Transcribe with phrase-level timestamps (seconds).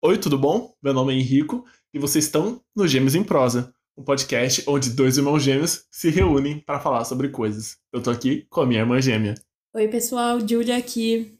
[0.00, 0.72] Oi, tudo bom?
[0.80, 5.16] Meu nome é Henrico e vocês estão no Gêmeos em Prosa, um podcast onde dois
[5.16, 7.76] irmãos gêmeos se reúnem para falar sobre coisas.
[7.92, 9.34] Eu tô aqui com a minha irmã gêmea.
[9.74, 11.36] Oi, pessoal, Julia aqui.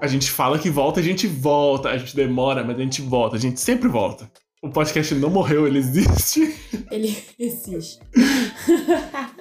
[0.00, 3.36] A gente fala que volta, a gente volta, a gente demora, mas a gente volta,
[3.36, 4.28] a gente sempre volta.
[4.64, 6.54] O podcast não morreu, ele existe.
[6.88, 7.98] Ele existe.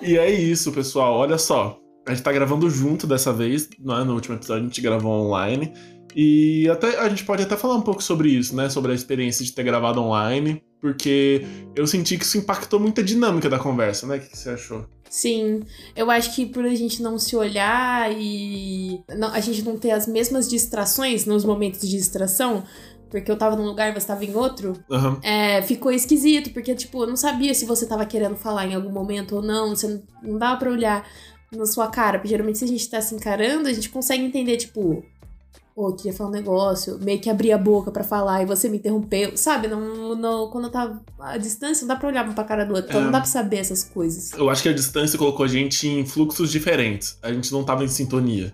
[0.01, 1.13] e é isso, pessoal.
[1.13, 1.77] Olha só.
[2.07, 4.03] A gente tá gravando junto dessa vez, não é?
[4.03, 5.71] No último episódio a gente gravou online.
[6.15, 8.67] E até a gente pode até falar um pouco sobre isso, né?
[8.67, 13.03] Sobre a experiência de ter gravado online, porque eu senti que isso impactou muito a
[13.03, 14.17] dinâmica da conversa, né?
[14.17, 14.87] O que você achou?
[15.07, 15.61] Sim,
[15.95, 19.91] eu acho que por a gente não se olhar e não, a gente não ter
[19.91, 22.63] as mesmas distrações nos momentos de distração,
[23.11, 25.19] porque eu tava num lugar e você tava em outro, Aham.
[25.21, 28.89] é, ficou esquisito, porque, tipo, eu não sabia se você tava querendo falar em algum
[28.91, 31.05] momento ou não, você não, não dava pra olhar
[31.51, 34.55] na sua cara, porque geralmente se a gente tá se encarando, a gente consegue entender,
[34.55, 35.03] tipo,
[35.75, 38.69] pô, eu queria falar um negócio, meio que abrir a boca pra falar e você
[38.69, 39.67] me interrompeu, sabe?
[39.67, 42.73] Não, não, quando eu tava à distância, não dá pra olhar um pra cara do
[42.73, 43.03] outro, então É.
[43.03, 44.31] não dá pra saber essas coisas.
[44.31, 47.17] Eu acho que a distância colocou a gente em fluxos diferentes.
[47.21, 48.53] A gente não tava em sintonia.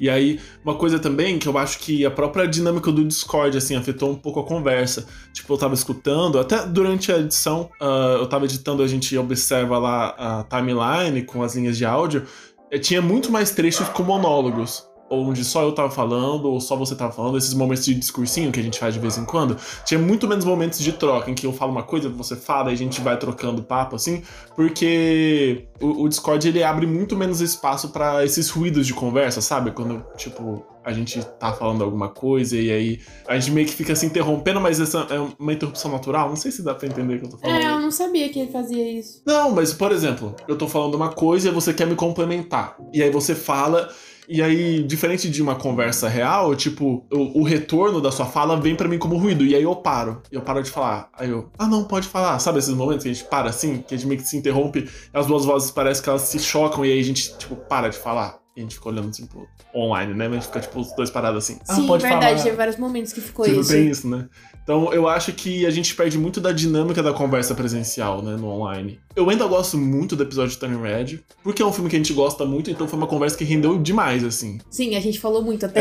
[0.00, 3.74] E aí, uma coisa também que eu acho que a própria dinâmica do Discord, assim,
[3.76, 5.06] afetou um pouco a conversa.
[5.32, 9.78] Tipo, eu tava escutando, até durante a edição, ah, eu tava editando, a gente observa
[9.78, 12.24] lá a timeline com as linhas de áudio.
[12.70, 14.86] eh, Tinha muito mais trechos com monólogos.
[15.10, 18.60] Onde só eu tava falando, ou só você tava falando, esses momentos de discursinho que
[18.60, 19.56] a gente faz de vez em quando.
[19.84, 22.74] Tinha muito menos momentos de troca, em que eu falo uma coisa, você fala, e
[22.74, 24.22] a gente vai trocando papo, assim
[24.58, 29.70] porque o, o Discord ele abre muito menos espaço pra esses ruídos de conversa, sabe?
[29.70, 33.94] Quando, tipo, a gente tá falando alguma coisa e aí a gente meio que fica
[33.94, 36.28] se interrompendo, mas essa é uma interrupção natural.
[36.28, 37.60] Não sei se dá pra entender o que eu tô falando.
[37.60, 39.22] É, eu não sabia que ele fazia isso.
[39.24, 42.76] Não, mas por exemplo, eu tô falando uma coisa e você quer me complementar.
[42.92, 43.88] E aí você fala.
[44.28, 48.76] E aí, diferente de uma conversa real, tipo, o, o retorno da sua fala vem
[48.76, 49.42] pra mim como ruído.
[49.42, 50.20] E aí eu paro.
[50.30, 51.08] Eu paro de falar.
[51.14, 52.38] Aí eu, ah, não, pode falar.
[52.38, 53.78] Sabe esses momentos que a gente para assim?
[53.78, 54.86] Que a gente meio que se interrompe.
[55.14, 56.84] As duas vozes parecem que elas se chocam.
[56.84, 58.38] E aí a gente, tipo, para de falar.
[58.54, 59.46] E a gente fica olhando, assim, pro
[59.78, 60.28] online, né?
[60.28, 61.58] Mas a gente fica, tipo, os dois parados assim.
[61.68, 62.42] ah, Sim, pode verdade, falar.
[62.42, 63.70] teve vários momentos que ficou Tipo, isso.
[63.72, 64.26] tem isso, né?
[64.62, 68.48] Então eu acho que a gente perde muito da dinâmica da conversa presencial, né, no
[68.48, 69.00] online.
[69.16, 71.98] Eu ainda gosto muito do episódio de Turning Red, porque é um filme que a
[71.98, 74.58] gente gosta muito, então foi uma conversa que rendeu demais, assim.
[74.70, 75.80] Sim, a gente falou muito até.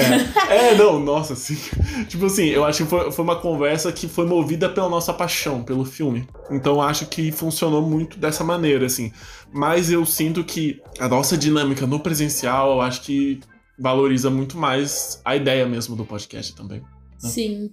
[0.49, 1.57] É, é não, nossa, assim.
[2.07, 5.61] tipo assim, eu acho que foi, foi uma conversa que foi movida pela nossa paixão
[5.63, 6.25] pelo filme.
[6.49, 9.11] Então eu acho que funcionou muito dessa maneira, assim.
[9.51, 13.39] Mas eu sinto que a nossa dinâmica no presencial, eu acho que
[13.77, 16.81] valoriza muito mais a ideia mesmo do podcast também.
[17.17, 17.71] Sim.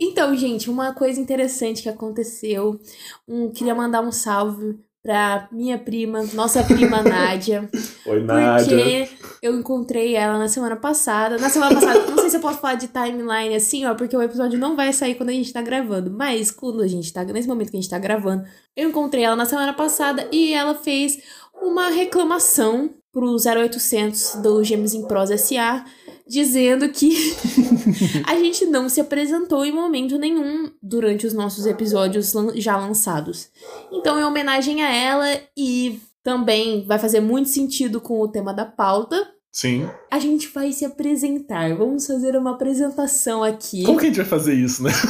[0.00, 2.80] Então, gente, uma coisa interessante que aconteceu.
[3.26, 7.66] Um, queria mandar um salve pra minha prima, nossa prima Nádia.
[8.04, 8.20] Oi,
[8.68, 9.08] Porque
[9.40, 11.38] eu encontrei ela na semana passada.
[11.38, 14.20] Na semana passada, não sei se eu posso falar de timeline assim, ó, porque o
[14.20, 16.10] episódio não vai sair quando a gente tá gravando.
[16.10, 18.44] Mas quando a gente tá, nesse momento que a gente tá gravando,
[18.76, 21.18] eu encontrei ela na semana passada e ela fez
[21.54, 25.86] uma reclamação pro 0800 do Gêmeos em Prosa SA,
[26.28, 27.34] dizendo que
[28.26, 33.48] a gente não se apresentou em momento nenhum durante os nossos episódios já lançados.
[33.90, 38.66] Então, em homenagem a ela e também vai fazer muito sentido com o tema da
[38.66, 39.16] pauta,
[39.50, 39.88] Sim.
[40.10, 41.74] a gente vai se apresentar.
[41.74, 43.82] Vamos fazer uma apresentação aqui.
[43.84, 44.90] Como que a gente vai fazer isso, né?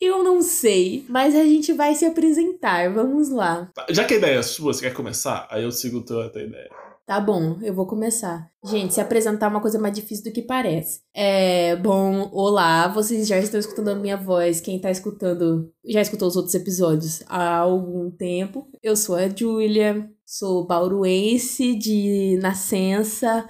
[0.00, 2.92] Eu não sei, mas a gente vai se apresentar.
[2.92, 3.70] Vamos lá.
[3.88, 5.46] Já que a ideia é sua, você quer começar?
[5.50, 6.68] Aí eu sigo a tua, a tua ideia.
[7.12, 8.50] Tá bom, eu vou começar.
[8.64, 11.02] Gente, se apresentar é uma coisa mais difícil do que parece.
[11.12, 14.62] É, bom, olá, vocês já estão escutando a minha voz.
[14.62, 18.66] Quem tá escutando já escutou os outros episódios há algum tempo.
[18.82, 23.46] Eu sou a Júlia, sou bauruense de nascença,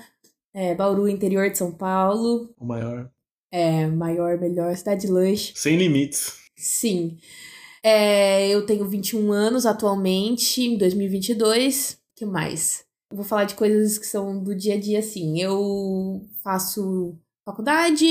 [0.53, 2.53] é, Bauru, interior de São Paulo.
[2.59, 3.13] O maior.
[3.53, 5.53] É, maior, melhor, cidade de lanche.
[5.55, 6.33] Sem limites.
[6.57, 7.17] Sim.
[7.81, 11.97] É, eu tenho 21 anos atualmente, em 2022.
[12.17, 12.91] que mais?
[13.13, 15.41] Vou falar de coisas que são do dia a dia, assim.
[15.41, 18.07] Eu faço faculdade,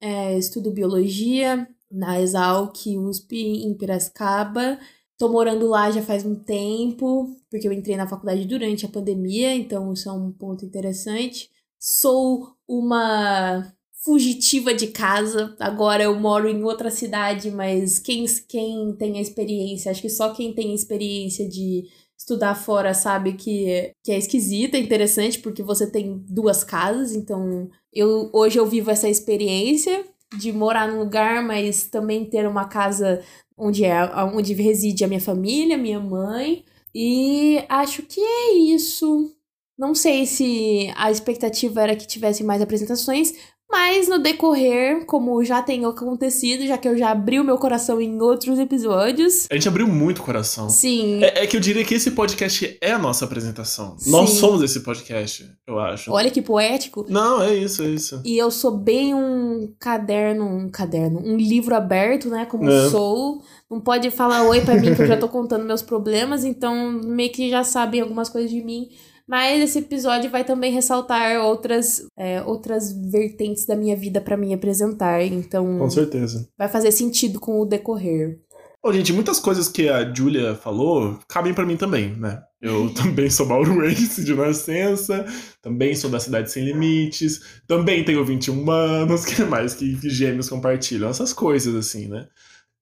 [0.00, 4.78] é, estudo biologia na Exalc USP em Piracicaba.
[5.18, 9.54] Tô morando lá já faz um tempo, porque eu entrei na faculdade durante a pandemia,
[9.54, 11.50] então isso é um ponto interessante.
[11.78, 13.70] Sou uma
[14.02, 15.54] fugitiva de casa.
[15.60, 20.32] Agora eu moro em outra cidade, mas quem, quem tem a experiência, acho que só
[20.32, 21.86] quem tem a experiência de
[22.20, 27.70] estudar fora sabe que, que é esquisita, é interessante, porque você tem duas casas, então
[27.90, 30.04] eu hoje eu vivo essa experiência
[30.38, 33.24] de morar num lugar, mas também ter uma casa
[33.56, 36.62] onde é onde reside a minha família, minha mãe.
[36.94, 39.34] E acho que é isso.
[39.78, 43.32] Não sei se a expectativa era que tivesse mais apresentações,
[43.70, 48.00] mas no decorrer, como já tem acontecido, já que eu já abri o meu coração
[48.00, 49.46] em outros episódios.
[49.50, 50.68] A gente abriu muito o coração.
[50.68, 51.22] Sim.
[51.22, 53.96] É, é que eu diria que esse podcast é a nossa apresentação.
[53.96, 54.10] Sim.
[54.10, 56.12] Nós somos esse podcast, eu acho.
[56.12, 57.06] Olha que poético.
[57.08, 58.20] Não, é isso, é isso.
[58.24, 62.46] E eu sou bem um caderno, um caderno, um livro aberto, né?
[62.46, 62.90] Como é.
[62.90, 63.40] sou.
[63.70, 67.30] Não pode falar oi para mim que eu já tô contando meus problemas, então meio
[67.30, 68.88] que já sabem algumas coisas de mim.
[69.30, 74.52] Mas esse episódio vai também ressaltar outras, é, outras vertentes da minha vida para me
[74.52, 75.22] apresentar.
[75.22, 75.78] Então.
[75.78, 76.48] Com certeza.
[76.58, 78.40] Vai fazer sentido com o decorrer.
[78.82, 82.42] Bom, gente, muitas coisas que a Julia falou cabem para mim também, né?
[82.60, 85.24] Eu também sou mauruense de nascença,
[85.62, 91.08] também sou da Cidade Sem Limites, também tenho 21 anos, que mais que gêmeos compartilham,
[91.08, 92.26] essas coisas assim, né?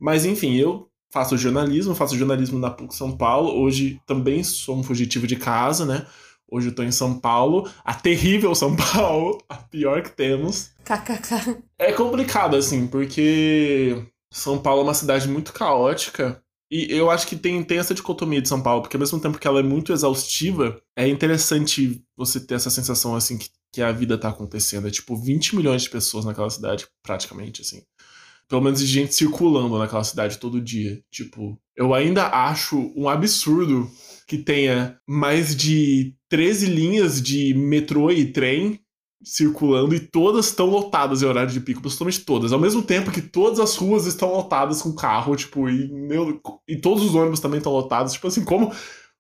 [0.01, 4.83] Mas enfim, eu faço jornalismo, faço jornalismo na PUC São Paulo, hoje também sou um
[4.83, 6.07] fugitivo de casa, né?
[6.51, 10.71] Hoje eu tô em São Paulo, a terrível São Paulo, a pior que temos.
[10.85, 11.63] KKK.
[11.79, 14.03] É complicado, assim, porque
[14.33, 16.43] São Paulo é uma cidade muito caótica.
[16.71, 19.39] E eu acho que tem, tem essa dicotomia de São Paulo, porque ao mesmo tempo
[19.39, 23.91] que ela é muito exaustiva, é interessante você ter essa sensação, assim, que, que a
[23.91, 24.87] vida tá acontecendo.
[24.87, 27.83] É tipo 20 milhões de pessoas naquela cidade, praticamente, assim.
[28.49, 31.03] Pelo menos de gente circulando naquela cidade todo dia.
[31.11, 33.91] Tipo, eu ainda acho um absurdo
[34.29, 38.79] que tenha mais de 13 linhas de metrô e trem
[39.25, 42.53] circulando e todas estão lotadas em horário de pico, absolutamente todas.
[42.53, 46.77] Ao mesmo tempo que todas as ruas estão lotadas com carro, tipo, e, meu, e
[46.77, 48.13] todos os ônibus também estão lotados.
[48.13, 48.71] Tipo assim, como,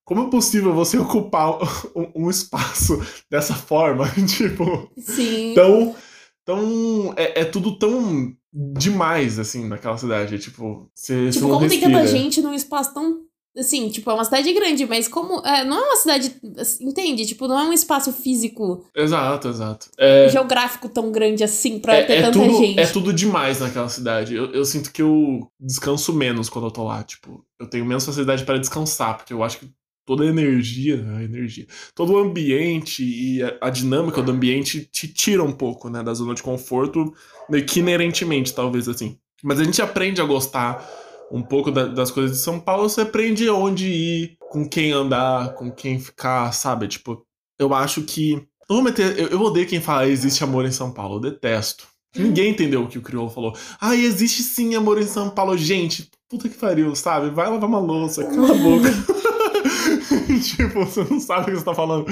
[0.04, 1.58] como é possível você ocupar
[1.96, 3.00] um, um espaço
[3.30, 4.08] dessa forma?
[4.28, 4.90] tipo.
[4.98, 5.54] Sim.
[5.54, 5.96] Tão.
[6.44, 10.38] tão é, é, tudo tão demais, assim, naquela cidade.
[10.38, 11.30] Tipo, você.
[11.30, 15.08] Tipo, como tem tanta gente num espaço tão Assim, tipo, é uma cidade grande, mas
[15.08, 15.44] como.
[15.44, 16.34] É, não é uma cidade.
[16.80, 17.26] Entende?
[17.26, 18.84] Tipo, não é um espaço físico.
[18.94, 19.90] Exato, exato.
[19.98, 22.78] É, geográfico tão grande assim pra é, ter é tanta tudo, gente.
[22.78, 24.34] É tudo demais naquela cidade.
[24.34, 27.02] Eu, eu sinto que eu descanso menos quando eu tô lá.
[27.02, 29.68] Tipo, eu tenho menos facilidade para descansar, porque eu acho que
[30.08, 35.06] toda a energia, a energia, todo o ambiente e a, a, dinâmica do ambiente te
[35.06, 37.12] tira um pouco, né, da zona de conforto,
[37.46, 39.18] meio que inerentemente, talvez assim.
[39.42, 40.82] Mas a gente aprende a gostar
[41.30, 45.54] um pouco da, das coisas de São Paulo, você aprende onde ir, com quem andar,
[45.54, 46.88] com quem ficar, sabe?
[46.88, 47.24] Tipo,
[47.58, 48.32] eu acho que.
[48.68, 51.86] Eu, vou meter, eu, eu odeio quem fala existe amor em São Paulo, eu detesto.
[52.16, 53.54] Ninguém entendeu o que o Criolo falou.
[53.80, 55.56] Ah, existe sim amor em São Paulo.
[55.56, 57.30] Gente, puta que pariu, sabe?
[57.30, 58.88] Vai lavar uma louça, cala a boca.
[60.42, 62.06] tipo, você não sabe o que você tá falando.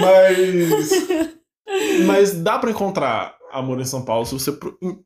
[0.00, 0.90] Mas.
[2.06, 4.52] Mas dá para encontrar amor em São Paulo se você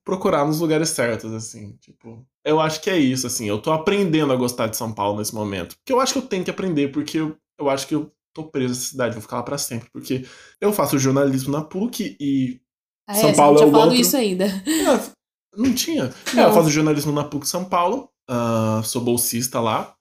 [0.05, 1.77] procurar nos lugares certos, assim.
[1.81, 3.47] Tipo, eu acho que é isso, assim.
[3.47, 5.77] Eu tô aprendendo a gostar de São Paulo nesse momento.
[5.77, 8.45] Porque eu acho que eu tenho que aprender, porque eu, eu acho que eu tô
[8.45, 9.91] preso nessa cidade, vou ficar lá pra sempre.
[9.91, 10.25] Porque
[10.61, 12.61] eu faço jornalismo na PUC e.
[13.09, 14.01] Ah, São é, Paulo você não tinha é falado outro...
[14.01, 14.45] isso ainda.
[14.47, 16.15] É, não tinha.
[16.35, 16.43] Não.
[16.43, 18.11] É, eu faço jornalismo na PUC São Paulo.
[18.31, 19.97] Uh, sou bolsista lá.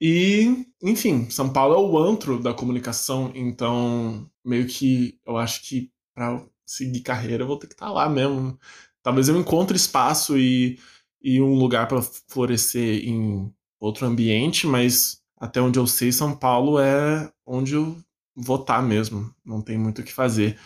[0.00, 5.90] E, enfim, São Paulo é o antro da comunicação, então meio que eu acho que
[6.14, 8.58] para seguir carreira, eu vou ter que estar tá lá mesmo.
[9.02, 10.78] Talvez eu encontre espaço e,
[11.22, 16.78] e um lugar para florescer em outro ambiente, mas até onde eu sei, São Paulo
[16.78, 17.96] é onde eu
[18.34, 19.34] vou estar tá mesmo.
[19.44, 20.58] Não tem muito o que fazer.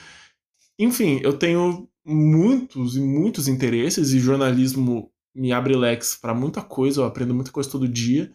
[0.79, 7.01] Enfim, eu tenho muitos e muitos interesses e jornalismo me abre leques para muita coisa,
[7.01, 8.33] eu aprendo muita coisa todo dia.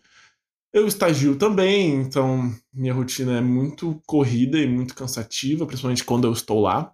[0.74, 6.34] Eu estagio também, então minha rotina é muito corrida e muito cansativa, principalmente quando eu
[6.34, 6.94] estou lá.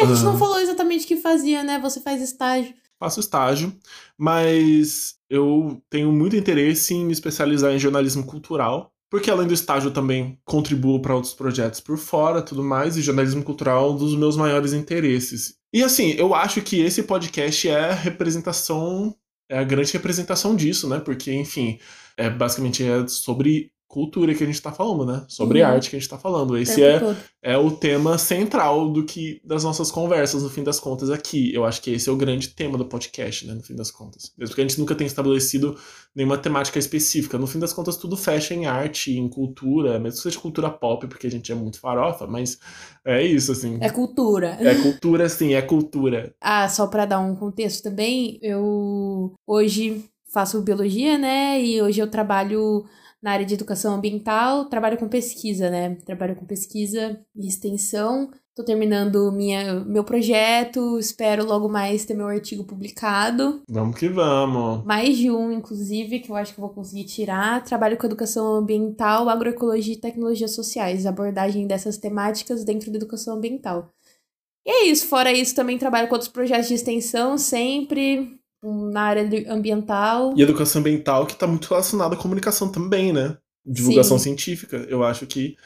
[0.00, 0.32] É, a gente uhum.
[0.32, 1.78] não falou exatamente o que fazia, né?
[1.78, 2.74] Você faz estágio.
[2.98, 3.76] Faço estágio,
[4.16, 9.88] mas eu tenho muito interesse em me especializar em jornalismo cultural, porque além do estágio
[9.88, 13.96] eu também contribuo para outros projetos por fora, tudo mais, e jornalismo cultural é um
[13.96, 15.56] dos meus maiores interesses.
[15.72, 19.14] E assim, eu acho que esse podcast é a representação,
[19.50, 21.00] é a grande representação disso, né?
[21.00, 21.78] Porque, enfim,
[22.16, 25.24] é basicamente é sobre cultura que a gente tá falando, né?
[25.28, 25.68] Sobre Uhum.
[25.68, 26.58] arte que a gente tá falando.
[26.58, 27.16] Esse é, todo.
[27.40, 31.54] é o tema central do que das nossas conversas, no fim das contas, aqui.
[31.54, 33.54] Eu acho que esse é o grande tema do podcast, né?
[33.54, 34.32] No fim das contas.
[34.36, 35.76] Mesmo que a gente nunca tenha estabelecido
[36.14, 37.38] nenhuma temática específica.
[37.38, 41.06] No fim das contas, tudo fecha em arte, em cultura, mesmo que seja cultura pop,
[41.06, 42.58] porque a gente é muito farofa, mas
[43.04, 43.78] é isso, assim.
[43.80, 44.56] É cultura.
[44.60, 46.34] É cultura, sim, é cultura.
[46.40, 51.62] Ah, só pra dar um contexto também, eu hoje faço biologia, né?
[51.62, 52.84] E hoje eu trabalho
[53.24, 55.94] na área de educação ambiental, trabalho com pesquisa, né?
[56.04, 58.30] Trabalho com pesquisa e extensão.
[58.54, 63.62] Tô terminando minha, meu projeto, espero logo mais ter meu artigo publicado.
[63.66, 64.84] Vamos que vamos.
[64.84, 67.64] Mais de um, inclusive, que eu acho que eu vou conseguir tirar.
[67.64, 73.88] Trabalho com educação ambiental, agroecologia e tecnologias sociais, abordagem dessas temáticas dentro da educação ambiental.
[74.66, 79.52] E é isso, fora isso, também trabalho com outros projetos de extensão, sempre na área
[79.52, 80.34] ambiental.
[80.36, 83.36] E educação ambiental que tá muito relacionada à comunicação também, né?
[83.64, 84.24] Divulgação Sim.
[84.24, 84.76] científica.
[84.88, 85.56] Eu acho que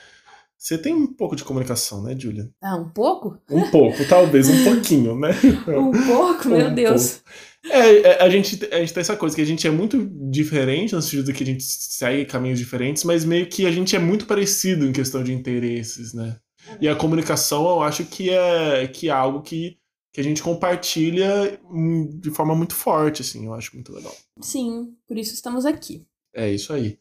[0.59, 2.50] você tem um pouco de comunicação, né, Julia?
[2.61, 3.38] Ah, um pouco?
[3.49, 5.31] Um pouco, talvez, um pouquinho, né?
[5.69, 7.23] Um pouco, meu Um Deus.
[7.71, 10.95] É, é, a, gente, a gente tem essa coisa que a gente é muito diferente,
[10.95, 14.26] no sentido que a gente segue caminhos diferentes, mas meio que a gente é muito
[14.26, 16.37] parecido em questão de interesses, né?
[16.81, 19.78] E a comunicação eu acho que é, que é algo que,
[20.19, 24.13] que a gente compartilha hum, de forma muito forte, assim, eu acho muito legal.
[24.41, 26.05] Sim, por isso estamos aqui.
[26.35, 26.99] É isso aí.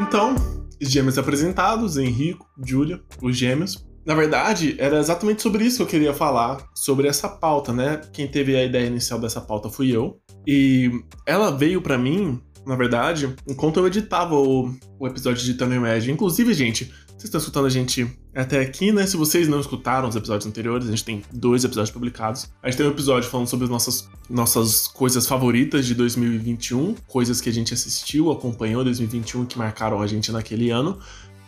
[0.00, 0.34] Então,
[0.80, 3.86] os gêmeos apresentados, Henrico, Júlia, os gêmeos.
[4.06, 8.00] Na verdade, era exatamente sobre isso que eu queria falar, sobre essa pauta, né?
[8.10, 10.18] Quem teve a ideia inicial dessa pauta fui eu.
[10.46, 10.90] E
[11.26, 16.10] ela veio pra mim, na verdade, enquanto eu editava o, o episódio de Red.
[16.10, 16.90] Inclusive, gente,
[17.22, 19.06] vocês estão escutando a gente até aqui, né?
[19.06, 22.50] Se vocês não escutaram os episódios anteriores, a gente tem dois episódios publicados.
[22.60, 27.40] A gente tem um episódio falando sobre as nossas, nossas coisas favoritas de 2021, coisas
[27.40, 30.98] que a gente assistiu, acompanhou em 2021 que marcaram a gente naquele ano.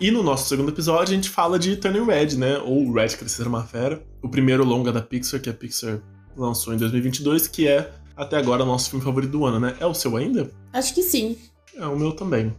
[0.01, 2.59] E no nosso segundo episódio a gente fala de Turning Red, né?
[2.59, 6.01] Ou Red Crescer uma Fera, o primeiro longa da Pixar que a Pixar
[6.37, 9.75] lançou em 2022, que é até agora o nosso filme favorito do ano, né?
[9.81, 10.49] É o seu ainda?
[10.73, 11.37] Acho que sim.
[11.77, 12.55] É o meu também.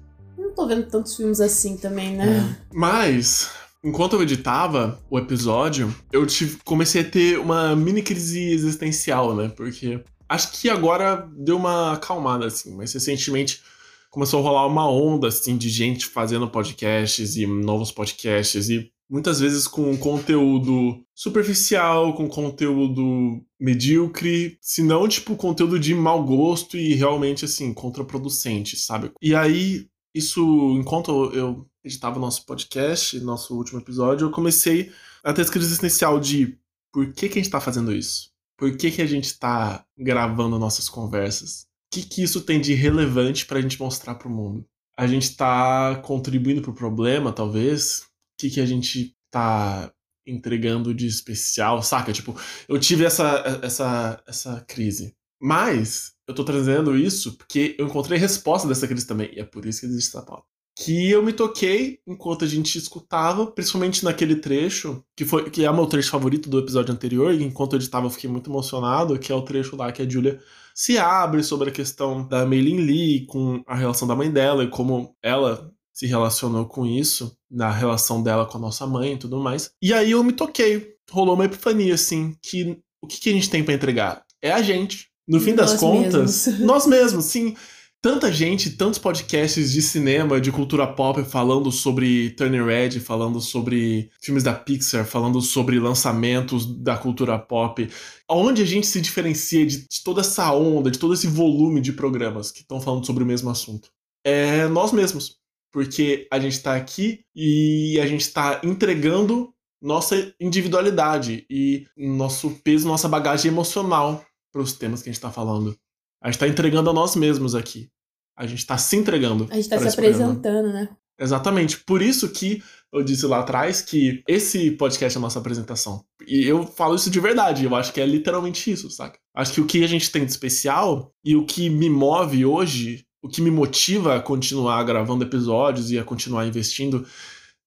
[0.56, 2.58] Tô vendo tantos filmes assim também, né?
[2.74, 3.50] Mas,
[3.84, 9.50] enquanto eu editava o episódio, eu tive, comecei a ter uma mini crise existencial, né?
[9.50, 13.62] Porque acho que agora deu uma acalmada, assim, mas recentemente
[14.10, 19.40] começou a rolar uma onda, assim, de gente fazendo podcasts e novos podcasts e muitas
[19.40, 26.94] vezes com conteúdo superficial, com conteúdo medíocre, se não, tipo, conteúdo de mau gosto e
[26.96, 29.12] realmente, assim, contraproducente, sabe?
[29.22, 29.86] E aí,
[30.16, 30.42] isso,
[30.80, 34.90] enquanto eu editava o nosso podcast, nosso último episódio, eu comecei
[35.22, 36.58] a ter essa crise existencial de
[36.94, 38.32] por que, que a gente tá fazendo isso?
[38.58, 41.64] Por que, que a gente tá gravando nossas conversas?
[41.64, 44.66] O que, que isso tem de relevante pra gente mostrar pro mundo?
[44.98, 48.00] A gente tá contribuindo pro problema, talvez?
[48.00, 48.06] O
[48.40, 49.92] que, que a gente tá
[50.26, 52.14] entregando de especial, saca?
[52.14, 55.15] Tipo, eu tive essa, essa, essa crise.
[55.42, 59.32] Mas eu tô trazendo isso porque eu encontrei resposta dessa crise também.
[59.34, 60.44] E é por isso que existe essa pauta.
[60.78, 65.72] Que eu me toquei enquanto a gente escutava, principalmente naquele trecho, que foi que é
[65.72, 69.18] o meu trecho favorito do episódio anterior, e enquanto eu editava eu fiquei muito emocionado,
[69.18, 70.42] que é o trecho lá que a Julia
[70.74, 74.70] se abre sobre a questão da Meilin Lee com a relação da mãe dela e
[74.70, 79.40] como ela se relacionou com isso, na relação dela com a nossa mãe e tudo
[79.40, 79.72] mais.
[79.82, 83.50] E aí eu me toquei, rolou uma epifania, assim, que o que, que a gente
[83.50, 84.26] tem pra entregar?
[84.42, 85.10] É a gente.
[85.28, 86.60] No fim das Nós contas, mesmos.
[86.66, 87.56] nós mesmos, sim.
[88.02, 94.12] Tanta gente, tantos podcasts de cinema, de cultura pop, falando sobre Turning Red, falando sobre
[94.22, 97.90] filmes da Pixar, falando sobre lançamentos da cultura pop.
[98.30, 101.94] Onde a gente se diferencia de, de toda essa onda, de todo esse volume de
[101.94, 103.90] programas que estão falando sobre o mesmo assunto?
[104.24, 105.38] É nós mesmos
[105.76, 112.88] porque a gente está aqui e a gente está entregando nossa individualidade e nosso peso,
[112.88, 115.76] nossa bagagem emocional para os temas que a gente está falando.
[116.24, 117.90] A gente está entregando a nós mesmos aqui.
[118.38, 119.48] A gente está se entregando.
[119.52, 120.32] A gente tá pra se esse programa.
[120.32, 120.90] apresentando, né?
[121.20, 121.80] Exatamente.
[121.80, 126.06] Por isso que eu disse lá atrás que esse podcast é a nossa apresentação.
[126.26, 127.66] E eu falo isso de verdade.
[127.66, 129.20] Eu acho que é literalmente isso, saca?
[129.36, 133.06] Acho que o que a gente tem de especial e o que me move hoje,
[133.22, 137.06] o que me motiva a continuar gravando episódios e a continuar investindo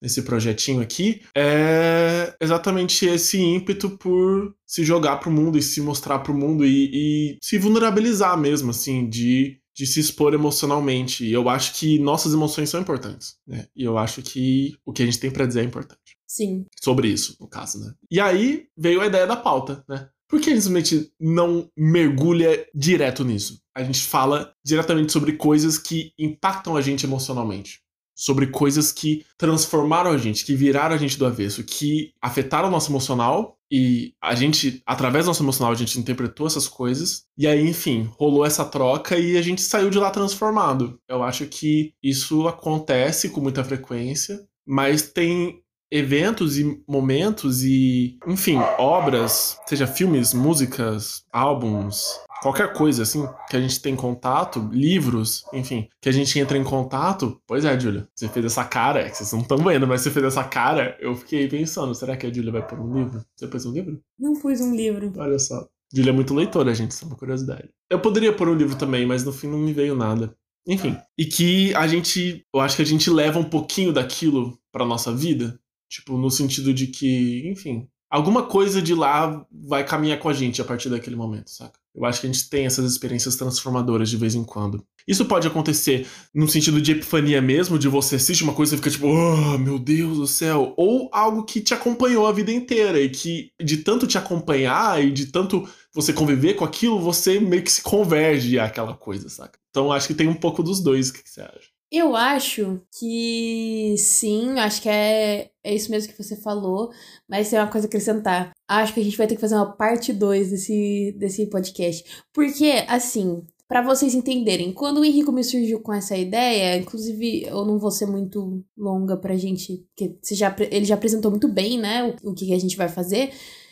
[0.01, 6.19] nesse projetinho aqui, é exatamente esse ímpeto por se jogar pro mundo e se mostrar
[6.19, 11.23] pro mundo e, e se vulnerabilizar mesmo, assim, de de se expor emocionalmente.
[11.23, 13.65] E eu acho que nossas emoções são importantes, né?
[13.73, 16.17] E eu acho que o que a gente tem pra dizer é importante.
[16.27, 16.65] Sim.
[16.83, 17.93] Sobre isso, no caso, né?
[18.11, 20.09] E aí veio a ideia da pauta, né?
[20.27, 23.61] Por que a gente não mergulha direto nisso?
[23.73, 27.79] A gente fala diretamente sobre coisas que impactam a gente emocionalmente
[28.19, 32.71] sobre coisas que transformaram a gente, que viraram a gente do avesso, que afetaram o
[32.71, 37.47] nosso emocional e a gente, através do nosso emocional, a gente interpretou essas coisas e
[37.47, 40.99] aí, enfim, rolou essa troca e a gente saiu de lá transformado.
[41.07, 45.61] Eu acho que isso acontece com muita frequência, mas tem
[45.91, 53.61] eventos e momentos e, enfim, obras, seja filmes, músicas, álbuns, qualquer coisa assim que a
[53.61, 57.41] gente tem contato, livros, enfim, que a gente entra em contato.
[57.47, 60.11] Pois é, Júlia, você fez essa cara, é que vocês não estão vendo, mas você
[60.11, 63.23] fez essa cara, eu fiquei pensando, será que a Júlia vai pôr um livro?
[63.35, 63.99] Você pôs um livro?
[64.17, 65.11] Não pus um livro.
[65.17, 65.67] Olha só.
[65.93, 67.69] Júlia é muito leitora, gente, isso é uma curiosidade.
[67.89, 70.35] Eu poderia pôr um livro também, mas no fim não me veio nada.
[70.67, 74.85] Enfim, e que a gente, eu acho que a gente leva um pouquinho daquilo pra
[74.85, 80.29] nossa vida, tipo, no sentido de que, enfim, alguma coisa de lá vai caminhar com
[80.29, 81.79] a gente a partir daquele momento, saca?
[81.93, 84.85] Eu acho que a gente tem essas experiências transformadoras de vez em quando.
[85.07, 88.91] Isso pode acontecer no sentido de epifania mesmo, de você assistir uma coisa e fica
[88.91, 90.73] tipo, oh, meu Deus do céu.
[90.77, 95.11] Ou algo que te acompanhou a vida inteira e que, de tanto te acompanhar e
[95.11, 99.59] de tanto você conviver com aquilo, você meio que se converge àquela coisa, saca?
[99.71, 101.09] Então acho que tem um pouco dos dois.
[101.09, 101.68] O que você acha?
[101.91, 106.91] Eu acho que sim, acho que é, é isso mesmo que você falou,
[107.27, 108.51] mas tem uma coisa a acrescentar.
[108.67, 112.03] Acho que a gente vai ter que fazer uma parte 2 desse, desse podcast.
[112.31, 117.65] Porque, assim, para vocês entenderem, quando o Henrico me surgiu com essa ideia, inclusive eu
[117.65, 122.15] não vou ser muito longa pra gente, porque já, ele já apresentou muito bem, né,
[122.23, 123.31] o, o que a gente vai fazer.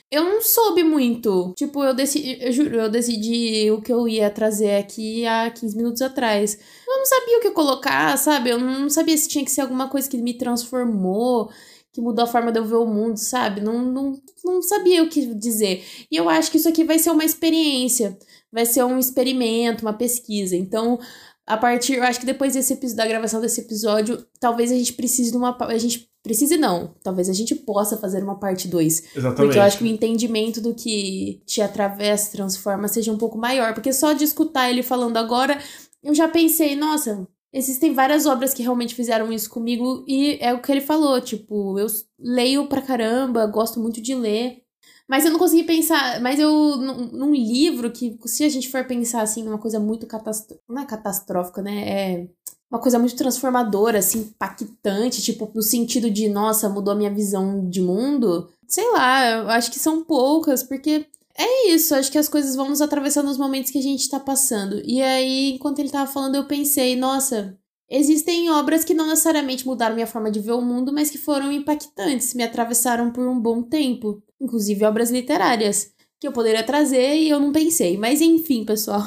[0.09, 1.53] Eu não soube muito.
[1.57, 5.75] Tipo, eu decidi, eu juro, eu decidi o que eu ia trazer aqui há 15
[5.75, 6.57] minutos atrás.
[6.87, 8.49] Eu não sabia o que colocar, sabe?
[8.49, 11.51] Eu não sabia se tinha que ser alguma coisa que me transformou,
[11.91, 13.59] que mudou a forma de eu ver o mundo, sabe?
[13.59, 15.83] Não, não, não sabia o que dizer.
[16.09, 18.17] E eu acho que isso aqui vai ser uma experiência,
[18.51, 20.55] vai ser um experimento, uma pesquisa.
[20.55, 20.99] Então,
[21.45, 25.31] a partir, eu acho que depois desse da gravação desse episódio, talvez a gente precise
[25.31, 26.93] de uma a gente Precise não.
[27.01, 29.15] Talvez a gente possa fazer uma parte 2.
[29.15, 29.35] Exatamente.
[29.37, 33.73] Porque eu acho que o entendimento do que te atravessa, transforma, seja um pouco maior.
[33.73, 35.57] Porque só de escutar ele falando agora,
[36.03, 40.03] eu já pensei, nossa, existem várias obras que realmente fizeram isso comigo.
[40.05, 41.87] E é o que ele falou, tipo, eu
[42.19, 44.63] leio pra caramba, gosto muito de ler.
[45.07, 46.19] Mas eu não consegui pensar.
[46.19, 46.51] Mas eu.
[46.51, 50.61] Num, num livro que, se a gente for pensar assim, uma coisa muito catastrófica.
[50.67, 51.89] Não é catastrófica, né?
[51.89, 52.27] É
[52.69, 57.67] uma coisa muito transformadora, assim, impactante, tipo, no sentido de, nossa, mudou a minha visão
[57.69, 58.49] de mundo.
[58.67, 61.05] Sei lá, eu acho que são poucas, porque
[61.37, 64.19] é isso, acho que as coisas vão nos atravessando nos momentos que a gente tá
[64.19, 64.81] passando.
[64.83, 67.57] E aí, enquanto ele tava falando, eu pensei, nossa,
[67.89, 71.51] existem obras que não necessariamente mudaram minha forma de ver o mundo, mas que foram
[71.51, 74.21] impactantes, me atravessaram por um bom tempo.
[74.41, 77.97] Inclusive obras literárias, que eu poderia trazer e eu não pensei.
[77.97, 79.05] Mas enfim, pessoal.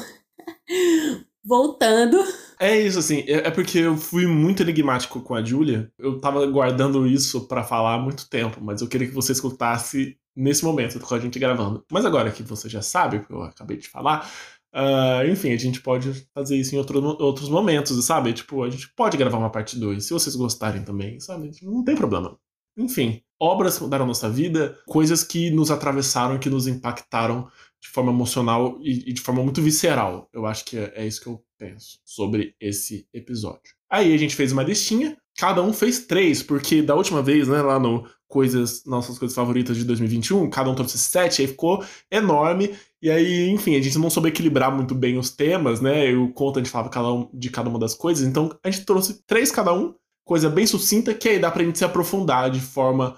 [1.44, 2.16] Voltando.
[2.60, 3.20] É isso, assim.
[3.26, 5.90] É, é porque eu fui muito enigmático com a Julia.
[5.98, 10.18] Eu tava guardando isso para falar há muito tempo, mas eu queria que você escutasse
[10.36, 11.84] nesse momento, com a gente gravando.
[11.90, 14.30] Mas agora que você já sabe, porque eu acabei de falar,
[14.74, 18.32] uh, enfim, a gente pode fazer isso em outro, outros momentos, sabe?
[18.34, 21.50] Tipo, a gente pode gravar uma parte 2, se vocês gostarem também, sabe?
[21.62, 22.38] Não tem problema.
[22.76, 27.48] Enfim, obras que mudaram nossa vida, coisas que nos atravessaram, que nos impactaram
[27.80, 30.28] de forma emocional e, e de forma muito visceral.
[30.32, 33.74] Eu acho que é, é isso que eu penso sobre esse episódio.
[33.90, 37.60] Aí a gente fez uma listinha, cada um fez três, porque da última vez, né,
[37.60, 42.74] lá no coisas, nossas coisas favoritas de 2021, cada um trouxe sete, aí ficou enorme.
[43.02, 46.14] E aí, enfim, a gente não soube equilibrar muito bem os temas, né?
[46.14, 48.84] O conta a gente falava cada um, de cada uma das coisas, então a gente
[48.84, 52.60] trouxe três cada um, coisa bem sucinta, que aí dá pra gente se aprofundar de
[52.60, 53.16] forma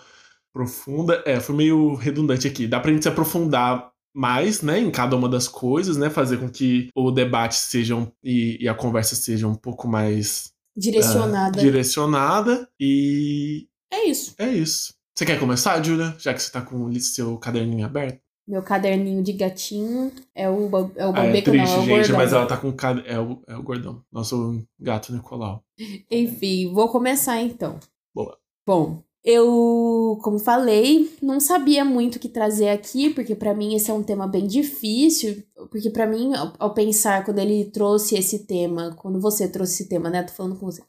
[0.53, 1.23] profunda.
[1.27, 2.67] É, foi meio redundante aqui.
[2.67, 6.49] Dá pra gente se aprofundar mais, né, em cada uma das coisas, né, fazer com
[6.49, 11.59] que o debate seja um, e, e, a conversa seja um pouco mais direcionada.
[11.59, 14.35] Uh, direcionada e é isso.
[14.39, 14.95] É isso.
[15.15, 16.15] Você quer começar, Julia?
[16.19, 18.21] Já que você tá com o seu caderninho aberto?
[18.49, 21.97] Meu caderninho de gatinho é o, é o ah, é triste, não, é o gente,
[21.99, 22.17] gordão.
[22.17, 22.75] mas ela tá com
[23.07, 25.63] é o, é o gordão, nosso gato Nicolau.
[26.11, 27.79] Enfim, vou começar então.
[28.15, 28.37] Boa.
[28.67, 33.91] Bom, eu, como falei, não sabia muito o que trazer aqui, porque para mim esse
[33.91, 38.41] é um tema bem difícil, porque para mim, ao, ao, pensar quando ele trouxe esse
[38.47, 40.83] tema, quando você trouxe esse tema, né, tô falando com você,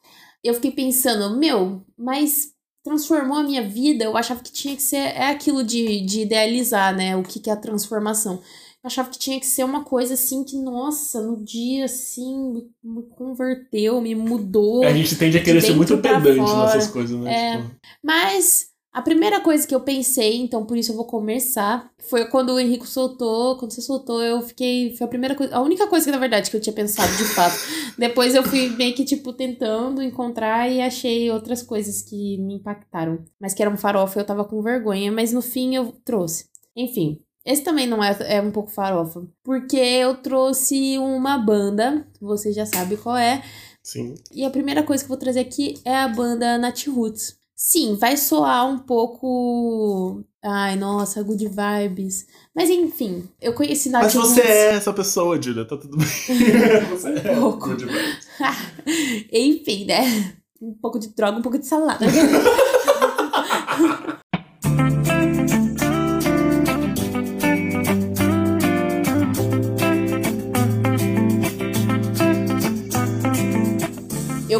[0.43, 4.97] eu fiquei pensando, meu, mas transformou a minha vida, eu achava que tinha que ser,
[4.97, 8.41] é aquilo de, de idealizar, né, o que, que é a transformação
[8.83, 14.01] achava que tinha que ser uma coisa assim que, nossa, no dia assim, me converteu,
[14.01, 14.83] me mudou.
[14.83, 17.53] A gente tende a querer ser muito pedante nessas coisas, né?
[17.55, 17.71] É, tipo...
[18.03, 22.51] Mas A primeira coisa que eu pensei, então por isso eu vou começar, foi quando
[22.53, 26.05] o Henrico soltou, quando você soltou, eu fiquei, foi a primeira coisa, a única coisa
[26.05, 27.55] que na verdade que eu tinha pensado de fato.
[27.97, 33.25] Depois eu fui meio que tipo tentando encontrar e achei outras coisas que me impactaram,
[33.41, 36.45] mas que eram farofa, eu tava com vergonha, mas no fim eu trouxe.
[36.75, 42.53] Enfim, esse também não é, é um pouco farofa, porque eu trouxe uma banda, você
[42.53, 43.43] já sabe qual é.
[43.81, 44.15] Sim.
[44.31, 47.37] E a primeira coisa que eu vou trazer aqui é a banda Nat Roots.
[47.55, 50.23] Sim, vai soar um pouco.
[50.43, 52.25] Ai, nossa, good vibes.
[52.55, 56.07] Mas enfim, eu conheci Nath Mas você é essa pessoa, Julia, tá tudo bem.
[56.91, 57.69] você um é pouco.
[57.69, 58.27] good vibes.
[59.31, 60.33] enfim, né?
[60.61, 62.05] Um pouco de droga, um pouco de salada.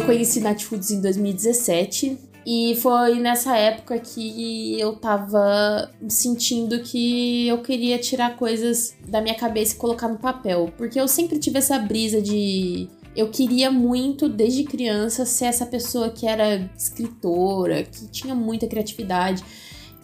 [0.04, 7.48] Eu conheci Nath Foods em 2017 e foi nessa época que eu tava sentindo que
[7.48, 10.70] eu queria tirar coisas da minha cabeça e colocar no papel.
[10.76, 12.86] Porque eu sempre tive essa brisa de.
[13.16, 19.42] Eu queria muito, desde criança, ser essa pessoa que era escritora, que tinha muita criatividade.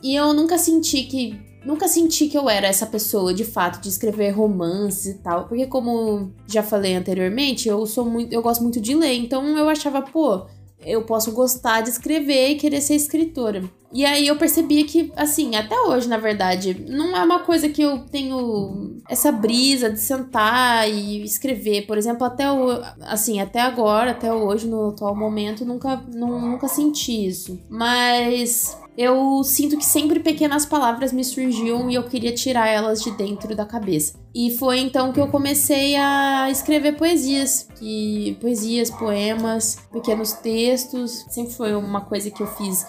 [0.03, 1.39] E eu nunca senti que.
[1.65, 5.47] Nunca senti que eu era essa pessoa, de fato, de escrever romances e tal.
[5.47, 8.33] Porque, como já falei anteriormente, eu sou muito.
[8.33, 9.15] Eu gosto muito de ler.
[9.15, 10.47] Então eu achava, pô,
[10.85, 13.63] eu posso gostar de escrever e querer ser escritora.
[13.93, 17.83] E aí eu percebi que, assim, até hoje, na verdade, não é uma coisa que
[17.83, 21.87] eu tenho essa brisa de sentar e escrever.
[21.87, 26.69] Por exemplo, até o, assim, até agora, até hoje, no atual momento, nunca, não, nunca
[26.69, 27.61] senti isso.
[27.69, 33.11] Mas eu sinto que sempre pequenas palavras me surgiam e eu queria tirar elas de
[33.13, 34.13] dentro da cabeça.
[34.35, 41.55] E foi então que eu comecei a escrever poesias, que poesias, poemas, pequenos textos, sempre
[41.55, 42.87] foi uma coisa que eu fiz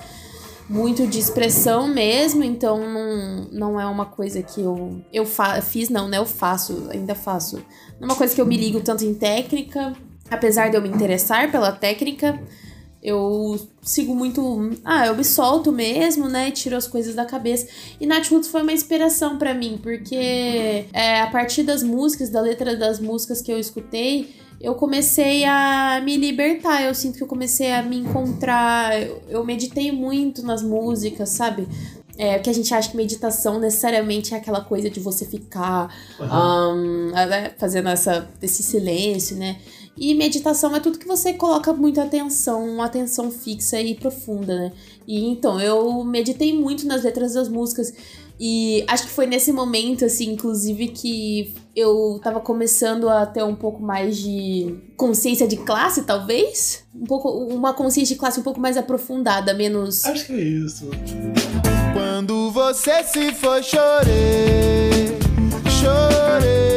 [0.67, 5.25] muito de expressão mesmo, então não, não é uma coisa que eu eu
[5.61, 6.17] fiz não, né?
[6.17, 7.55] Eu faço, ainda faço.
[8.01, 9.93] Não é uma coisa que eu me ligo tanto em técnica,
[10.29, 12.37] apesar de eu me interessar pela técnica,
[13.03, 14.77] eu sigo muito.
[14.85, 16.51] Ah, eu me solto mesmo, né?
[16.51, 17.67] Tiro as coisas da cabeça.
[17.99, 22.39] E Nath Roots foi uma inspiração para mim, porque é, a partir das músicas, da
[22.39, 26.83] letra das músicas que eu escutei, eu comecei a me libertar.
[26.83, 29.01] Eu sinto que eu comecei a me encontrar.
[29.01, 31.67] Eu, eu meditei muito nas músicas, sabe?
[32.17, 37.09] É, que a gente acha que meditação necessariamente é aquela coisa de você ficar uhum.
[37.09, 37.11] um,
[37.57, 39.57] fazendo essa, esse silêncio, né?
[39.97, 44.71] E meditação é tudo que você coloca muita atenção, uma atenção fixa e profunda, né?
[45.07, 47.93] E então, eu meditei muito nas letras das músicas.
[48.43, 53.53] E acho que foi nesse momento, assim, inclusive, que eu tava começando a ter um
[53.53, 56.83] pouco mais de consciência de classe, talvez?
[56.95, 60.03] Um pouco, uma consciência de classe um pouco mais aprofundada, menos.
[60.05, 60.89] Acho que é isso.
[61.93, 65.19] Quando você se foi, chorei,
[65.79, 66.70] chorei,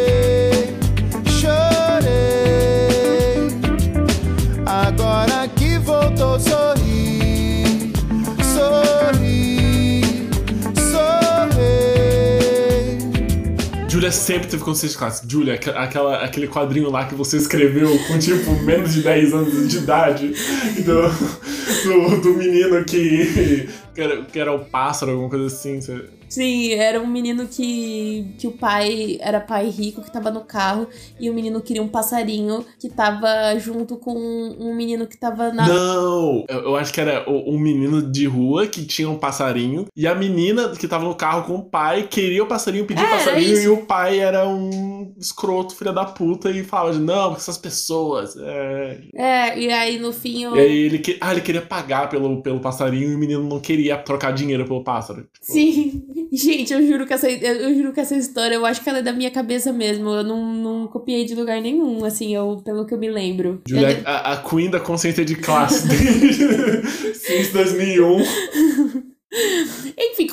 [14.05, 15.27] Julia sempre teve consciência de classe.
[15.27, 19.79] Julia, aquela, aquele quadrinho lá que você escreveu com tipo menos de 10 anos de
[19.79, 20.35] idade
[20.85, 21.09] do,
[21.85, 25.81] do, do menino que, que, era, que era o pássaro, alguma coisa assim.
[26.35, 30.89] Sim, era um menino que, que o pai era pai rico que tava no carro
[31.21, 34.17] e o menino queria um passarinho que tava junto com
[34.59, 35.69] um menino que tava na.
[35.69, 36.45] Não!
[36.49, 40.15] Eu, eu acho que era um menino de rua que tinha um passarinho e a
[40.15, 43.19] menina que tava no carro com o pai queria o passarinho, pedia o É, era
[43.19, 47.59] passarinho e o pai era um escroto, filho da puta, e falava: Não, porque essas
[47.59, 48.37] pessoas.
[48.37, 49.01] É...
[49.15, 50.57] É, e aí no fim eu.
[50.57, 51.17] E aí ele, que...
[51.21, 54.83] ah, ele queria pagar pelo, pelo passarinho e o menino não queria trocar dinheiro pelo
[54.83, 55.23] pássaro.
[55.23, 58.89] Tipo, Sim, gente, eu juro que essa, eu, juro que essa história, eu acho que
[58.89, 60.09] ela é da minha cabeça mesmo.
[60.11, 63.61] Eu não, não copiei de lugar nenhum, assim, eu, pelo que eu me lembro.
[63.69, 66.45] Julia, Eu- a, a Queen da consciência de classe desde
[67.15, 68.25] since 2001.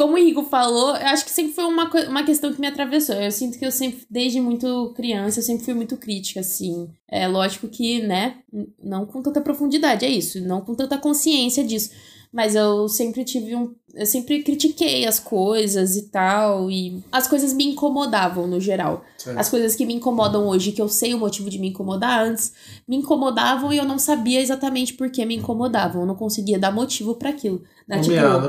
[0.01, 3.13] Como o Henrico falou, eu acho que sempre foi uma, uma questão que me atravessou.
[3.13, 6.89] Eu sinto que eu sempre, desde muito criança, eu sempre fui muito crítica, assim.
[7.07, 8.37] É lógico que, né,
[8.83, 11.91] não com tanta profundidade, é isso, não com tanta consciência disso.
[12.33, 13.75] Mas eu sempre tive um.
[13.93, 19.05] Eu sempre critiquei as coisas e tal, e as coisas me incomodavam no geral.
[19.37, 22.53] As coisas que me incomodam hoje, que eu sei o motivo de me incomodar antes,
[22.87, 26.01] me incomodavam e eu não sabia exatamente por que me incomodavam.
[26.01, 27.61] Eu não conseguia dar motivo para aquilo.
[27.87, 27.97] Né?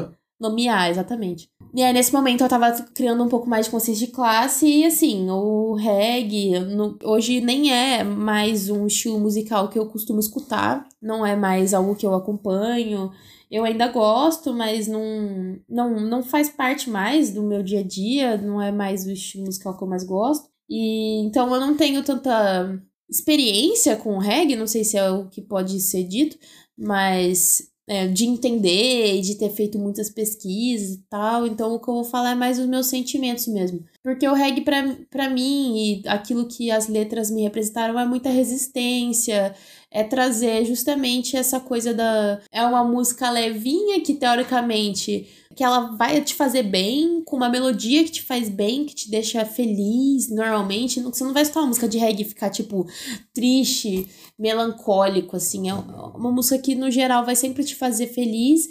[0.01, 0.17] Né?
[0.43, 1.49] Nomear, exatamente.
[1.73, 4.67] E aí, nesse momento, eu tava criando um pouco mais de consciência de classe.
[4.67, 10.19] E, assim, o reggae no, hoje nem é mais um estilo musical que eu costumo
[10.19, 10.85] escutar.
[11.01, 13.13] Não é mais algo que eu acompanho.
[13.49, 18.37] Eu ainda gosto, mas não, não, não faz parte mais do meu dia a dia.
[18.37, 20.51] Não é mais o estilo musical que eu mais gosto.
[20.69, 25.43] E então eu não tenho tanta experiência com reggae, não sei se é o que
[25.43, 26.39] pode ser dito,
[26.77, 31.47] mas é, de entender e de ter feito muitas pesquisas e tal.
[31.47, 33.85] Então, o que eu vou falar é mais os meus sentimentos mesmo.
[34.03, 38.31] Porque o reggae, pra, pra mim, e aquilo que as letras me representaram, é muita
[38.31, 39.55] resistência,
[39.91, 42.41] é trazer justamente essa coisa da.
[42.51, 48.05] É uma música levinha que, teoricamente, que ela vai te fazer bem, com uma melodia
[48.05, 51.01] que te faz bem, que te deixa feliz normalmente.
[51.01, 52.87] Você não vai escutar uma música de reggae e ficar, tipo,
[53.33, 55.69] triste, melancólico, assim.
[55.69, 58.69] É uma música que, no geral, vai sempre te fazer feliz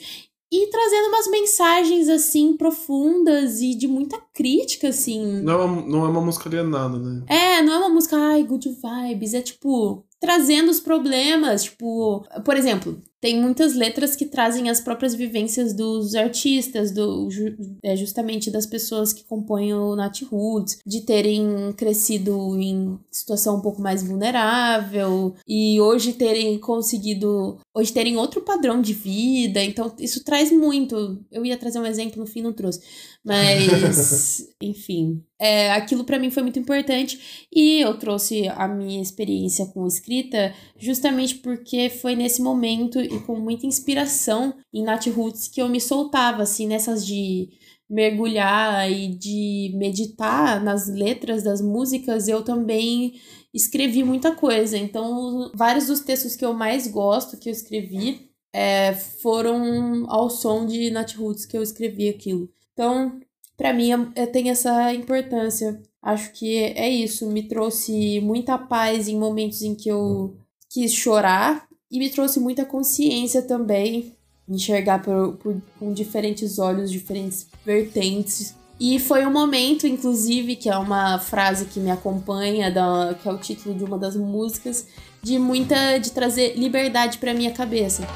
[0.51, 5.41] e trazendo umas mensagens, assim, profundas e de muita crítica, assim.
[5.41, 7.23] Não é uma, não é uma música alienada, né?
[7.29, 9.33] É, não é uma música, ai, good vibes.
[9.33, 11.63] É tipo, trazendo os problemas.
[11.63, 17.27] Tipo, por exemplo, tem muitas letras que trazem as próprias vivências dos artistas, do,
[17.83, 23.61] é, justamente das pessoas que compõem o Nat Roots, de terem crescido em situação um
[23.61, 29.63] pouco mais vulnerável e hoje terem conseguido, hoje terem outro padrão de vida.
[29.63, 31.23] Então, isso traz muito.
[31.31, 32.81] Eu ia trazer um exemplo, no fim não trouxe.
[33.23, 39.65] Mas, enfim, é, aquilo para mim foi muito importante e eu trouxe a minha experiência
[39.65, 45.59] com escrita justamente porque foi nesse momento e com muita inspiração em Nat Roots que
[45.59, 47.49] eu me soltava, assim, nessas de
[47.89, 53.15] mergulhar e de meditar nas letras das músicas, eu também
[53.51, 54.77] escrevi muita coisa.
[54.77, 60.67] Então, vários dos textos que eu mais gosto que eu escrevi é, foram ao som
[60.67, 62.47] de Nat Roots que eu escrevi aquilo.
[62.73, 63.19] Então,
[63.57, 63.91] para mim,
[64.31, 65.81] tem essa importância.
[66.01, 67.27] Acho que é isso.
[67.27, 70.35] Me trouxe muita paz em momentos em que eu
[70.69, 74.15] quis chorar e me trouxe muita consciência também,
[74.47, 78.55] enxergar por, por, com diferentes olhos, diferentes vertentes.
[78.79, 83.31] E foi um momento, inclusive, que é uma frase que me acompanha, da, que é
[83.31, 84.87] o título de uma das músicas,
[85.21, 85.99] de muita.
[85.99, 88.07] de trazer liberdade pra minha cabeça.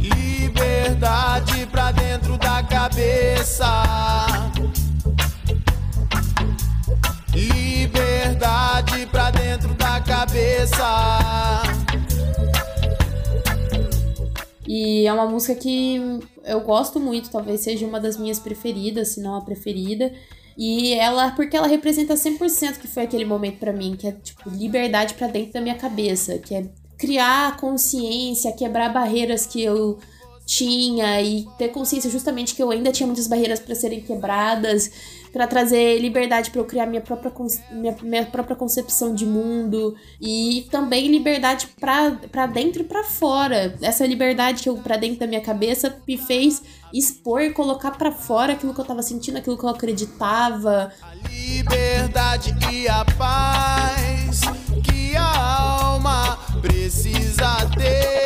[0.00, 1.65] Liberdade
[1.96, 3.66] dentro da cabeça.
[7.34, 11.62] Liberdade pra dentro da cabeça.
[14.66, 19.20] E é uma música que eu gosto muito, talvez seja uma das minhas preferidas, se
[19.20, 20.12] não a preferida.
[20.56, 24.48] E ela, porque ela representa 100% que foi aquele momento para mim, que é tipo
[24.48, 29.98] liberdade para dentro da minha cabeça, que é criar consciência, quebrar barreiras que eu
[30.46, 34.90] tinha e ter consciência justamente que eu ainda tinha muitas barreiras para serem quebradas,
[35.32, 37.32] para trazer liberdade para eu criar minha própria,
[37.72, 43.76] minha, minha própria concepção de mundo e também liberdade para dentro e para fora.
[43.82, 46.62] Essa liberdade que eu para dentro da minha cabeça me fez
[46.94, 50.92] expor e colocar para fora aquilo que eu tava sentindo, aquilo que eu acreditava.
[51.02, 54.40] A liberdade e a paz
[54.84, 58.25] que a alma precisa ter.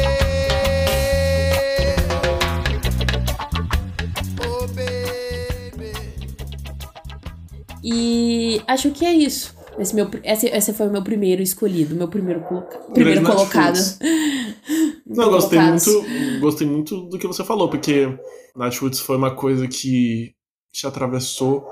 [7.92, 9.54] E acho que é isso.
[9.78, 13.78] Esse, meu, esse, esse foi o meu primeiro escolhido, meu primeiro, coloca, primeiro colocado.
[15.06, 16.04] Não, gostei muito,
[16.40, 18.06] gostei muito do que você falou, porque
[18.54, 20.34] Nightwoods foi uma coisa que
[20.72, 21.66] te atravessou,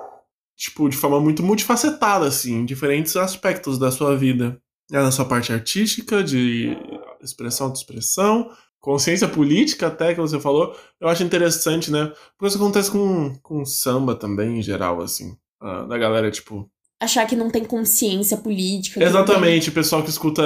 [0.57, 4.61] tipo, de forma muito multifacetada, assim, em diferentes aspectos da sua vida.
[4.91, 6.77] É na sua parte artística, de
[7.23, 8.51] expressão de expressão,
[8.81, 10.75] consciência política até que você falou.
[10.99, 12.11] Eu acho interessante, né?
[12.37, 16.71] Porque isso acontece com, com samba também, em geral, assim uh, da galera, tipo.
[17.01, 19.03] Achar que não tem consciência política.
[19.03, 19.71] Exatamente, tem...
[19.71, 20.43] o pessoal que escuta,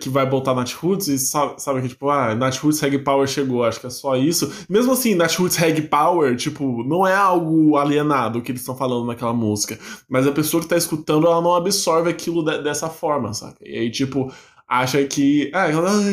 [0.00, 3.64] que vai botar Roots e sabe, sabe, que, tipo, ah, Nat Roots Reg Power chegou,
[3.64, 4.52] acho que é só isso.
[4.68, 9.04] Mesmo assim, Nat Roots Reg Power, tipo, não é algo alienado que eles estão falando
[9.04, 9.76] naquela música.
[10.08, 13.58] Mas a pessoa que tá escutando, ela não absorve aquilo de, dessa forma, saca?
[13.60, 14.32] E aí, tipo,
[14.68, 15.66] acha que, ah,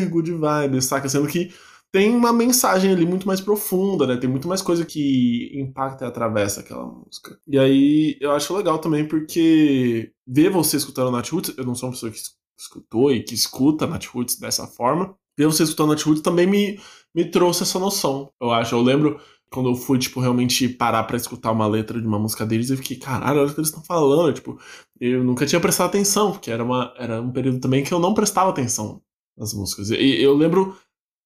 [0.09, 1.07] good vibes, saca?
[1.07, 1.53] Sendo que
[1.93, 4.17] tem uma mensagem ali muito mais profunda, né?
[4.17, 7.37] Tem muito mais coisa que impacta e atravessa aquela música.
[7.47, 11.89] E aí eu acho legal também porque ver você escutando Nat Roots, eu não sou
[11.89, 12.17] uma pessoa que
[12.57, 16.79] escutou e que escuta Nat Roots dessa forma, ver você escutando Nat Roots também me,
[17.13, 18.73] me trouxe essa noção, eu acho.
[18.73, 22.43] Eu lembro quando eu fui, tipo, realmente parar para escutar uma letra de uma música
[22.43, 24.33] deles, eu fiquei, caralho, olha o que eles estão falando.
[24.33, 24.59] Tipo,
[24.99, 28.15] eu nunca tinha prestado atenção, porque era, uma, era um período também que eu não
[28.15, 28.99] prestava atenção
[29.37, 29.91] nas músicas.
[29.91, 30.75] E eu lembro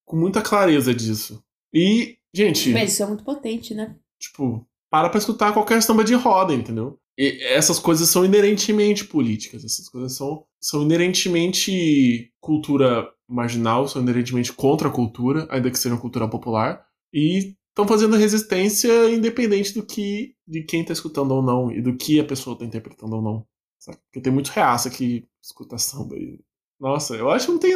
[0.07, 1.43] com muita clareza disso.
[1.71, 2.71] E, gente.
[2.71, 3.95] Mas isso é muito potente, né?
[4.17, 6.97] Tipo, para pra escutar qualquer samba de roda, entendeu?
[7.17, 14.53] E essas coisas são inerentemente políticas, essas coisas são, são inerentemente cultura marginal, são inerentemente
[14.53, 20.35] contra a cultura, ainda que seja cultura popular, e estão fazendo resistência independente do que
[20.47, 23.45] de quem está escutando ou não e do que a pessoa está interpretando ou não.
[23.79, 23.97] Sabe?
[24.05, 26.39] Porque tem muito reaça que escuta samba e
[26.79, 27.73] nossa, eu acho que não tem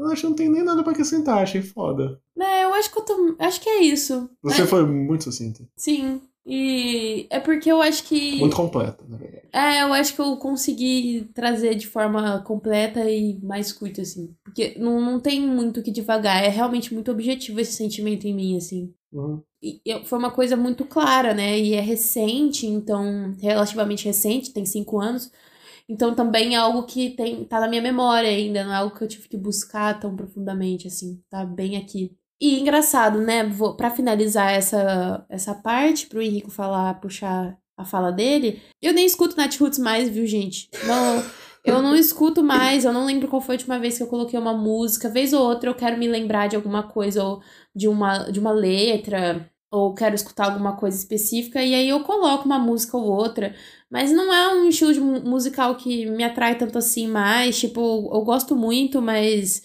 [0.00, 2.20] eu acho que não tem nem nada pra acrescentar, achei foda.
[2.38, 3.36] É, eu acho que eu tô.
[3.38, 4.28] Acho que é isso.
[4.42, 5.66] Você foi muito sucinta.
[5.76, 6.20] Sim.
[6.46, 8.38] E é porque eu acho que.
[8.38, 9.46] Muito completa, na verdade.
[9.52, 14.34] É, eu acho que eu consegui trazer de forma completa e mais curta, assim.
[14.42, 16.42] Porque não, não tem muito o que devagar.
[16.42, 18.92] É realmente muito objetivo esse sentimento em mim, assim.
[19.12, 19.42] Uhum.
[19.62, 21.58] E eu- foi uma coisa muito clara, né?
[21.60, 25.30] E é recente, então, relativamente recente, tem cinco anos.
[25.90, 29.02] Então também é algo que tem, tá na minha memória ainda, não é algo que
[29.02, 32.16] eu tive que buscar tão profundamente, assim, tá bem aqui.
[32.40, 33.44] E engraçado, né?
[33.44, 39.04] Vou, pra finalizar essa, essa parte, pro Henrico falar, puxar a fala dele, eu nem
[39.04, 40.70] escuto Nat mais, viu, gente?
[40.86, 41.24] Não,
[41.64, 44.38] eu não escuto mais, eu não lembro qual foi a última vez que eu coloquei
[44.38, 45.08] uma música.
[45.08, 47.42] Vez ou outra eu quero me lembrar de alguma coisa, ou
[47.74, 52.44] de uma, de uma letra, ou quero escutar alguma coisa específica, e aí eu coloco
[52.44, 53.54] uma música ou outra.
[53.90, 57.58] Mas não é um estilo de mu- musical que me atrai tanto assim mais.
[57.58, 57.80] Tipo,
[58.12, 59.62] eu gosto muito, mas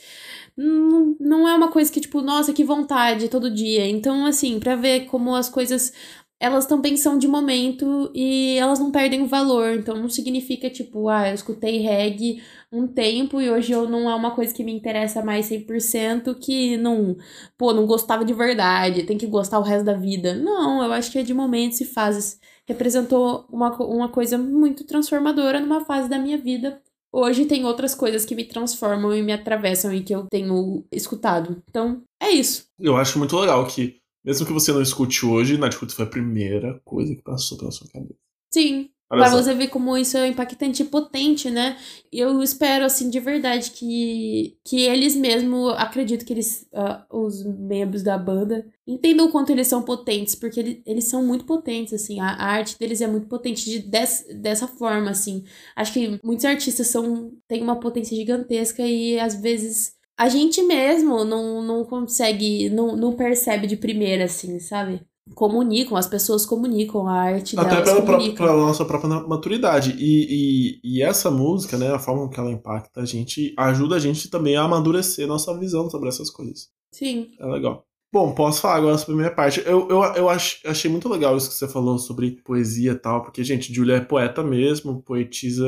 [0.58, 3.88] não, não é uma coisa que, tipo, nossa, que vontade todo dia.
[3.88, 5.94] Então, assim, pra ver como as coisas.
[6.40, 9.74] Elas também são de momento e elas não perdem o valor.
[9.76, 14.16] Então não significa, tipo, ah, eu escutei reggae um tempo e hoje eu não é
[14.16, 17.16] uma coisa que me interessa mais 100%, que não,
[17.58, 20.36] pô, não gostava de verdade, tem que gostar o resto da vida.
[20.36, 25.60] Não, eu acho que é de momentos e fases representou uma, uma coisa muito transformadora
[25.60, 26.82] numa fase da minha vida.
[27.18, 31.64] Hoje tem outras coisas que me transformam e me atravessam e que eu tenho escutado.
[31.70, 32.68] Então, é isso.
[32.78, 36.80] Eu acho muito legal que, mesmo que você não escute hoje, Nightfoot foi a primeira
[36.84, 38.16] coisa que passou pela sua cabeça.
[38.54, 38.90] Sim.
[39.30, 39.44] Só.
[39.44, 41.78] você ver como isso é impactante e potente, né?
[42.12, 47.46] E Eu espero, assim, de verdade, que, que eles mesmo, acredito que eles, ah, os
[47.46, 51.94] membros da banda, entendam o quanto eles são potentes, porque ele- eles são muito potentes,
[51.94, 55.44] assim, a, a arte deles é muito potente de, des, dessa forma, assim.
[55.76, 61.24] Acho que muitos artistas são, têm uma potência gigantesca e, às vezes, a gente mesmo
[61.26, 65.02] não, não consegue, não, não percebe de primeira, assim, sabe?
[65.34, 69.96] Comunicam, as pessoas comunicam, a arte Até delas pela, própria, pela nossa própria maturidade.
[69.98, 74.00] E, e, e essa música, né, a forma que ela impacta a gente, ajuda a
[74.00, 76.70] gente também a amadurecer nossa visão sobre essas coisas.
[76.92, 77.32] Sim.
[77.40, 77.86] É legal.
[78.14, 79.62] Bom, posso falar agora sobre a primeira parte.
[79.66, 83.24] Eu, eu, eu ach- achei muito legal isso que você falou sobre poesia e tal,
[83.24, 85.66] porque, gente, Julia é poeta mesmo, poetisa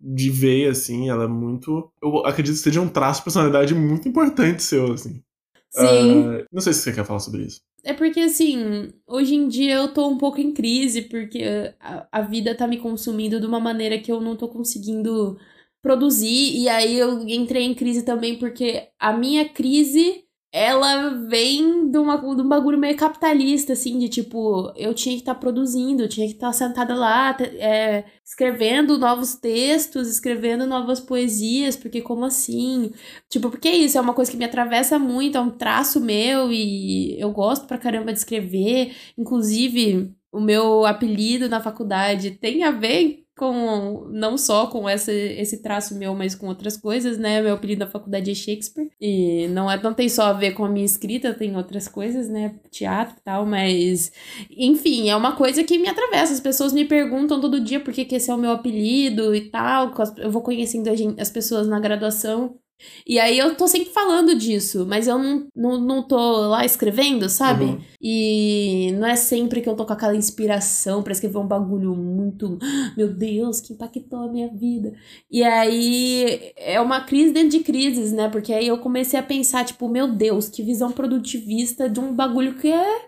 [0.00, 1.90] de veia, assim, ela é muito.
[2.02, 5.22] Eu acredito que seja um traço de personalidade muito importante seu, assim.
[5.70, 6.24] Sim.
[6.40, 7.60] Ah, não sei se você quer falar sobre isso.
[7.84, 11.42] É porque, assim, hoje em dia eu tô um pouco em crise, porque
[11.80, 15.38] a, a vida tá me consumindo de uma maneira que eu não tô conseguindo
[15.82, 16.56] produzir.
[16.58, 22.16] E aí eu entrei em crise também porque a minha crise, ela vem de, uma,
[22.16, 26.26] de um bagulho meio capitalista, assim, de tipo, eu tinha que estar produzindo, eu tinha
[26.26, 32.90] que estar sentada lá, é, escrevendo novos textos, escrevendo novas poesias, porque como assim?
[33.28, 36.50] Tipo, porque é isso, é uma coisa que me atravessa muito, é um traço meu
[36.50, 38.94] e eu gosto pra caramba de escrever.
[39.18, 45.62] Inclusive, o meu apelido na faculdade tem a ver com não só com essa, esse
[45.62, 47.40] traço meu, mas com outras coisas, né?
[47.40, 48.90] Meu apelido na faculdade é Shakespeare.
[49.00, 52.28] E não, é, não tem só a ver com a minha escrita, tem outras coisas,
[52.28, 52.56] né?
[52.70, 54.12] Teatro e tal, mas.
[54.50, 56.34] Enfim, é uma coisa que me atravessa.
[56.34, 59.50] As pessoas me perguntam todo dia por que, que esse é o meu apelido e
[59.50, 59.94] tal.
[60.18, 62.58] Eu vou conhecendo as pessoas na graduação.
[63.06, 66.16] E aí eu tô sempre falando disso, mas eu não, não, não tô
[66.48, 67.64] lá escrevendo, sabe?
[67.64, 67.80] Uhum.
[68.00, 72.58] E não é sempre que eu tô com aquela inspiração pra escrever um bagulho muito.
[72.62, 74.92] "Ah, Meu Deus, que impactou a minha vida.
[75.30, 78.28] E aí é uma crise dentro de crises, né?
[78.28, 82.54] Porque aí eu comecei a pensar, tipo, meu Deus, que visão produtivista de um bagulho
[82.54, 83.06] que é.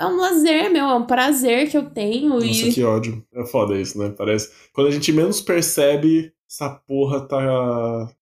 [0.00, 2.28] É um lazer, meu, é um prazer que eu tenho.
[2.34, 3.26] Nossa, e que ódio.
[3.34, 4.14] É foda isso, né?
[4.16, 4.48] Parece.
[4.72, 7.38] Quando a gente menos percebe, essa porra tá,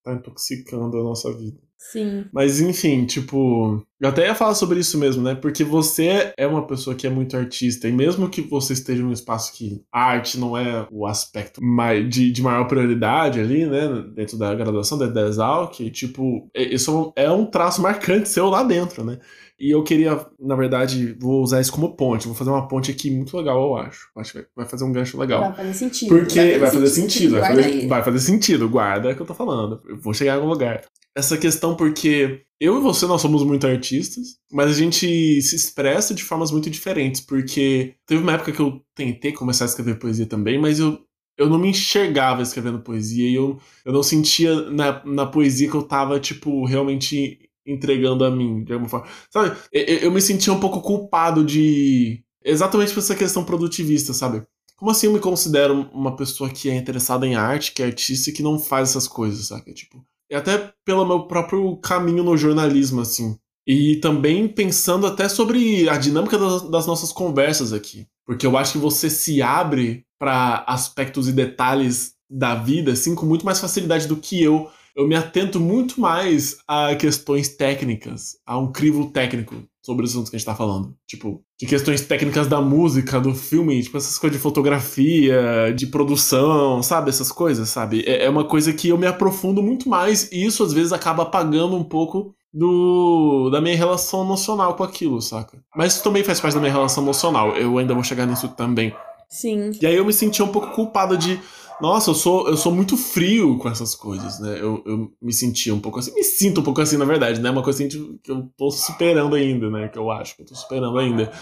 [0.02, 1.65] tá intoxicando a nossa vida.
[1.78, 2.24] Sim.
[2.32, 3.82] Mas enfim, tipo.
[4.00, 5.34] Eu até ia falar sobre isso mesmo, né?
[5.34, 7.88] Porque você é uma pessoa que é muito artista.
[7.88, 11.60] E mesmo que você esteja num espaço que a arte não é o aspecto
[12.08, 14.04] de, de maior prioridade ali, né?
[14.14, 19.02] Dentro da graduação, dentro da Exalc, tipo, isso é um traço marcante seu lá dentro,
[19.04, 19.18] né?
[19.58, 22.26] E eu queria, na verdade, vou usar isso como ponte.
[22.26, 24.10] Vou fazer uma ponte aqui muito legal, eu acho.
[24.14, 25.40] Acho que vai- vai fazer um gancho legal.
[25.40, 26.08] Vai fazer sentido.
[26.10, 29.32] Porque vai fazer sentido, vai guarda fazer, vai fazer sentido, guarda o que eu tô
[29.34, 29.80] falando.
[29.88, 30.82] Eu vou chegar em algum lugar.
[31.16, 36.14] Essa questão porque eu e você nós somos muito artistas, mas a gente se expressa
[36.14, 40.26] de formas muito diferentes, porque teve uma época que eu tentei começar a escrever poesia
[40.26, 40.98] também, mas eu,
[41.38, 45.76] eu não me enxergava escrevendo poesia e eu, eu não sentia na, na poesia que
[45.76, 49.06] eu tava, tipo, realmente entregando a mim, de alguma forma.
[49.30, 52.22] Sabe, eu, eu me sentia um pouco culpado de.
[52.44, 54.46] Exatamente por essa questão produtivista, sabe?
[54.76, 58.30] Como assim eu me considero uma pessoa que é interessada em arte, que é artista
[58.30, 59.72] e que não faz essas coisas, sabe?
[59.72, 60.04] Tipo,
[60.34, 63.36] até pelo meu próprio caminho no jornalismo, assim.
[63.66, 68.06] E também pensando até sobre a dinâmica das nossas conversas aqui.
[68.24, 73.26] Porque eu acho que você se abre para aspectos e detalhes da vida, assim, com
[73.26, 74.68] muito mais facilidade do que eu.
[74.94, 80.28] Eu me atento muito mais a questões técnicas, a um crivo técnico sobre os assuntos
[80.28, 80.96] que a gente tá falando.
[81.06, 86.82] Tipo, de questões técnicas da música, do filme, tipo, essas coisas de fotografia, de produção,
[86.82, 87.08] sabe?
[87.08, 88.02] Essas coisas, sabe?
[88.04, 91.22] É, é uma coisa que eu me aprofundo muito mais e isso às vezes acaba
[91.22, 95.62] apagando um pouco do da minha relação emocional com aquilo, saca?
[95.76, 97.56] Mas isso também faz parte da minha relação emocional.
[97.56, 98.92] Eu ainda vou chegar nisso também.
[99.28, 99.70] Sim.
[99.80, 101.40] E aí eu me senti um pouco culpado de
[101.80, 104.58] nossa, eu sou, eu sou muito frio com essas coisas, né?
[104.60, 107.50] Eu, eu me sentia um pouco assim, me sinto um pouco assim, na verdade, né?
[107.50, 109.88] Uma coisa assim que eu tô superando ainda, né?
[109.88, 111.32] Que eu acho que eu tô superando ainda.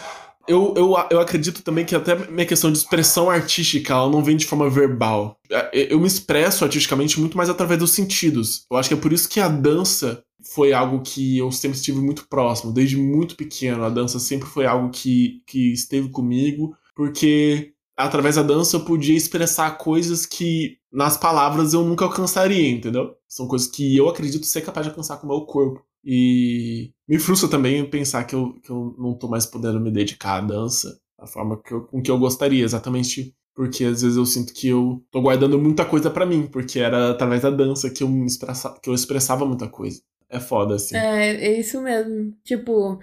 [0.47, 4.37] Eu, eu, eu acredito também que até minha questão de expressão artística, ela não vem
[4.37, 5.39] de forma verbal.
[5.73, 8.67] Eu me expresso artisticamente muito mais através dos sentidos.
[8.71, 10.23] Eu acho que é por isso que a dança
[10.53, 13.85] foi algo que eu sempre estive muito próximo, desde muito pequeno.
[13.85, 19.17] A dança sempre foi algo que, que esteve comigo, porque através da dança eu podia
[19.17, 23.15] expressar coisas que nas palavras eu nunca alcançaria, entendeu?
[23.29, 25.85] São coisas que eu acredito ser capaz de alcançar com o meu corpo.
[26.05, 30.37] E me frustra também pensar que eu, que eu não tô mais podendo me dedicar
[30.37, 34.27] à dança da forma que eu, com que eu gostaria, exatamente porque às vezes eu
[34.27, 38.03] sinto que eu tô guardando muita coisa para mim, porque era através da dança que
[38.03, 40.03] eu, expressa, que eu expressava muita coisa.
[40.29, 40.97] É foda, assim.
[40.97, 42.35] É, é isso mesmo.
[42.43, 42.99] Tipo,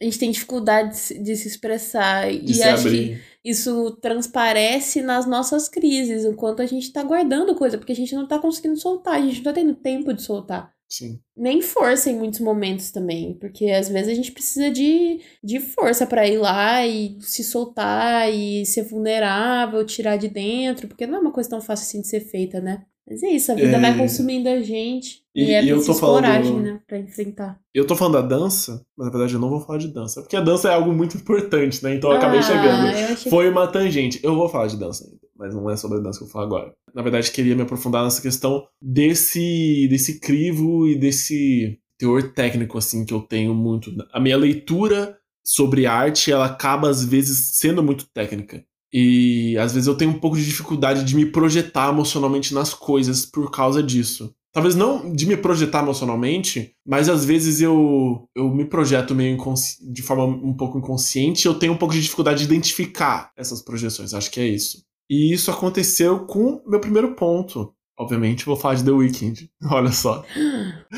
[0.00, 2.30] a gente tem dificuldade de se expressar.
[2.30, 3.16] De e se acho abrir.
[3.42, 8.14] que isso transparece nas nossas crises, enquanto a gente tá guardando coisa, porque a gente
[8.14, 10.74] não tá conseguindo soltar, a gente não tá tendo tempo de soltar.
[10.88, 11.20] Sim.
[11.36, 16.06] Nem força em muitos momentos também, porque às vezes a gente precisa de, de força
[16.06, 21.20] para ir lá e se soltar e ser vulnerável, tirar de dentro, porque não é
[21.20, 22.84] uma coisa tão fácil assim de ser feita, né?
[23.08, 23.80] Mas é isso, a vida É.
[23.80, 25.22] vai consumindo a gente.
[25.34, 26.80] E, E- é e eu preciso tô falando- coragem, né?
[26.88, 27.60] Pra enfrentar.
[27.72, 30.34] Eu tô falando da dança, mas na verdade eu não vou falar de dança, porque
[30.36, 31.94] a dança é algo muito importante, né?
[31.94, 32.86] Então eu acabei Ah, chegando.
[32.88, 34.18] eu achei Foi uma tangente.
[34.24, 36.32] Eu vou falar de dança ainda, mas não é sobre a dança que eu vou
[36.32, 36.72] falar agora.
[36.94, 43.04] Na verdade, queria me aprofundar nessa questão desse, desse crivo e desse teor técnico, assim,
[43.04, 43.92] que eu tenho muito.
[44.12, 48.64] A minha leitura sobre arte, ela acaba, às vezes, sendo muito técnica.
[48.98, 53.26] E às vezes eu tenho um pouco de dificuldade de me projetar emocionalmente nas coisas
[53.26, 54.34] por causa disso.
[54.50, 59.36] Talvez não de me projetar emocionalmente, mas às vezes eu, eu me projeto meio
[59.82, 63.60] de forma um pouco inconsciente e eu tenho um pouco de dificuldade de identificar essas
[63.60, 64.14] projeções.
[64.14, 64.82] Acho que é isso.
[65.10, 67.74] E isso aconteceu com meu primeiro ponto.
[67.98, 69.50] Obviamente, vou falar de The Weeknd.
[69.70, 70.22] Olha só.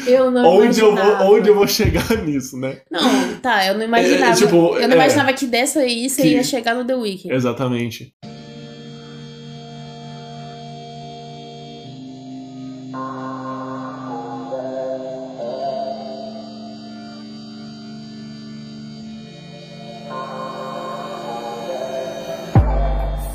[0.06, 1.24] Eu não Onde eu, vou, imaginava.
[1.30, 2.80] onde eu vou chegar nisso, né?
[2.90, 3.00] Não,
[3.40, 4.32] tá, eu não imaginava.
[4.32, 4.98] É, tipo, eu não é.
[4.98, 7.32] imaginava que dessa aí você Que- ia chegar no The Weeknd.
[7.34, 8.12] Exatamente.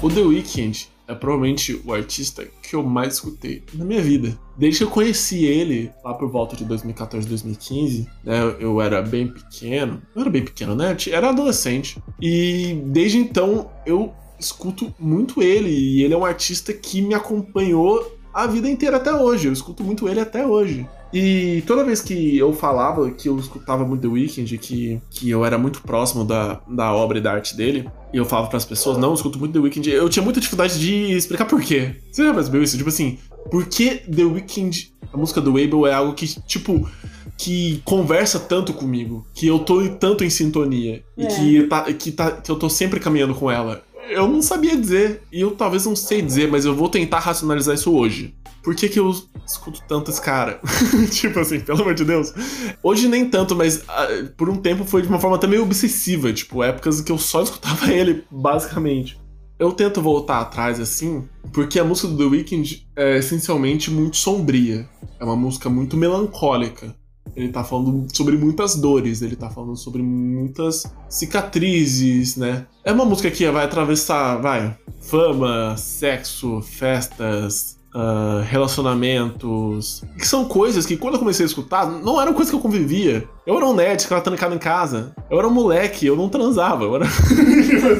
[0.03, 4.37] O The Weeknd é provavelmente o artista que eu mais escutei na minha vida.
[4.57, 8.53] Desde que eu conheci ele, lá por volta de 2014, 2015, né?
[8.59, 10.01] Eu era bem pequeno.
[10.13, 10.93] Eu era bem pequeno, né?
[11.07, 12.03] Eu era adolescente.
[12.21, 15.69] E desde então eu escuto muito ele.
[15.69, 19.47] E ele é um artista que me acompanhou a vida inteira até hoje.
[19.47, 20.85] Eu escuto muito ele até hoje.
[21.13, 25.45] E toda vez que eu falava que eu escutava muito The Weeknd, que, que eu
[25.45, 28.97] era muito próximo da, da obra e da arte dele, e eu falava pras pessoas,
[28.97, 31.95] não, eu escuto muito The Weeknd, eu tinha muita dificuldade de explicar por quê.
[32.11, 32.77] Você já percebeu isso?
[32.77, 33.19] Tipo assim,
[33.51, 36.89] por que The Weeknd, a música do Abel é algo que, tipo,
[37.37, 41.27] que conversa tanto comigo, que eu tô tanto em sintonia, e É.
[41.27, 43.83] que, tá, que, tá, que eu tô sempre caminhando com ela.
[44.09, 47.75] Eu não sabia dizer, e eu talvez não sei dizer, mas eu vou tentar racionalizar
[47.75, 48.33] isso hoje.
[48.63, 49.13] Por que, que eu
[49.45, 50.61] escuto tanto esse cara?
[51.11, 52.33] tipo assim, pelo amor de Deus.
[52.81, 54.07] Hoje nem tanto, mas ah,
[54.37, 56.31] por um tempo foi de uma forma até meio obsessiva.
[56.31, 59.21] Tipo, épocas que eu só escutava ele, basicamente.
[59.59, 64.89] Eu tento voltar atrás assim, porque a música do The Weeknd é essencialmente muito sombria.
[65.19, 66.95] É uma música muito melancólica.
[67.35, 72.67] Ele tá falando sobre muitas dores, ele tá falando sobre muitas cicatrizes, né?
[72.83, 80.03] É uma música que vai atravessar, vai, fama, sexo, festas, uh, relacionamentos.
[80.17, 83.27] Que são coisas que, quando eu comecei a escutar, não eram coisas que eu convivia.
[83.45, 85.13] Eu era um nerd, ficava trancado em casa.
[85.29, 86.83] Eu era um moleque, eu não transava.
[86.83, 87.05] Eu era.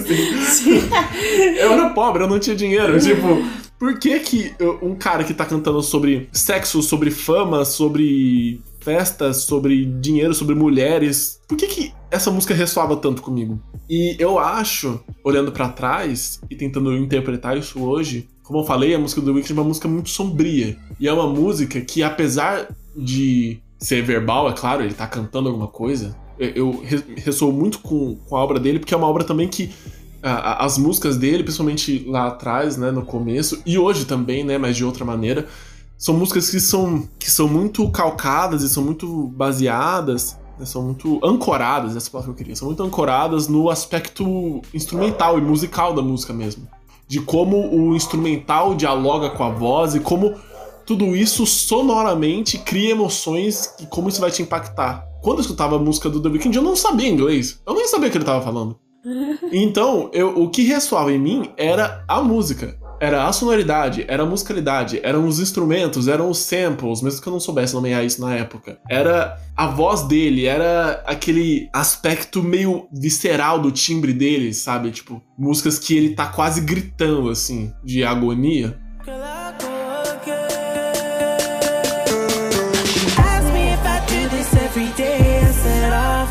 [0.06, 0.90] tipo assim.
[1.58, 3.00] eu era pobre, eu não tinha dinheiro.
[3.00, 3.44] Tipo,
[3.78, 9.86] por que que um cara que tá cantando sobre sexo, sobre fama, sobre festas, sobre
[9.86, 11.40] dinheiro, sobre mulheres.
[11.48, 13.60] Por que, que essa música ressoava tanto comigo?
[13.90, 19.00] E eu acho, olhando para trás e tentando interpretar isso hoje, como eu falei, a
[19.00, 20.78] música do Weeknd é uma música muito sombria.
[21.00, 25.68] E é uma música que, apesar de ser verbal, é claro, ele tá cantando alguma
[25.68, 26.84] coisa, eu
[27.18, 29.72] ressoo muito com, com a obra dele, porque é uma obra também que
[30.24, 34.86] as músicas dele, principalmente lá atrás, né, no começo, e hoje também, né, mas de
[34.86, 35.48] outra maneira,
[35.98, 41.20] são músicas que são, que são muito calcadas e são muito baseadas, né, são muito
[41.24, 46.02] ancoradas, essa palavra que eu queria, são muito ancoradas no aspecto instrumental e musical da
[46.02, 46.68] música mesmo.
[47.08, 50.34] De como o instrumental dialoga com a voz e como
[50.86, 55.06] tudo isso sonoramente cria emoções e como isso vai te impactar.
[55.22, 57.62] Quando eu escutava a música do The Weeknd, eu não sabia inglês.
[57.66, 58.78] Eu nem sabia o que ele estava falando.
[59.52, 64.26] Então, eu, o que ressoava em mim era a música era a sonoridade, era a
[64.26, 68.34] musicalidade, eram os instrumentos, eram os samples, mesmo que eu não soubesse nomear isso na
[68.36, 68.80] época.
[68.90, 74.92] Era a voz dele, era aquele aspecto meio visceral do timbre dele, sabe?
[74.92, 78.80] Tipo, músicas que ele tá quase gritando, assim, de agonia.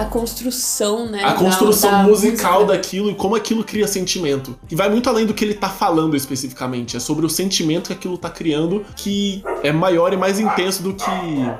[0.00, 1.22] A construção, né?
[1.22, 2.72] A construção da, musical música.
[2.74, 4.58] daquilo e como aquilo cria sentimento.
[4.66, 6.96] Que vai muito além do que ele tá falando especificamente.
[6.96, 10.94] É sobre o sentimento que aquilo tá criando que é maior e mais intenso do
[10.94, 11.04] que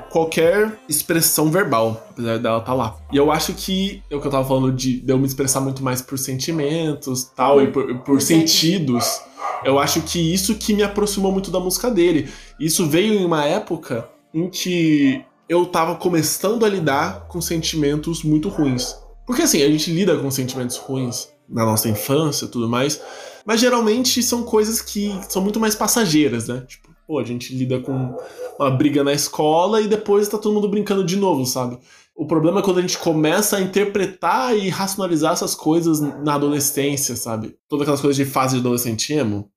[0.09, 2.97] qualquer expressão verbal, apesar dela tá lá.
[3.11, 5.61] E eu acho que é o que eu tava falando de, de eu me expressar
[5.61, 9.21] muito mais por sentimentos tal, e por, por sentidos.
[9.63, 12.29] Eu acho que isso que me aproximou muito da música dele.
[12.59, 18.47] Isso veio em uma época em que eu tava começando a lidar com sentimentos muito
[18.47, 18.95] ruins.
[19.27, 23.01] Porque assim, a gente lida com sentimentos ruins na nossa infância tudo mais,
[23.45, 26.63] mas geralmente são coisas que são muito mais passageiras, né?
[26.65, 28.15] Tipo, pô, a gente lida com
[28.57, 31.77] uma briga na escola e depois tá todo mundo brincando de novo, sabe?
[32.15, 37.17] O problema é quando a gente começa a interpretar e racionalizar essas coisas na adolescência,
[37.17, 37.57] sabe?
[37.67, 39.13] Todas aquelas coisas de fase de adolescente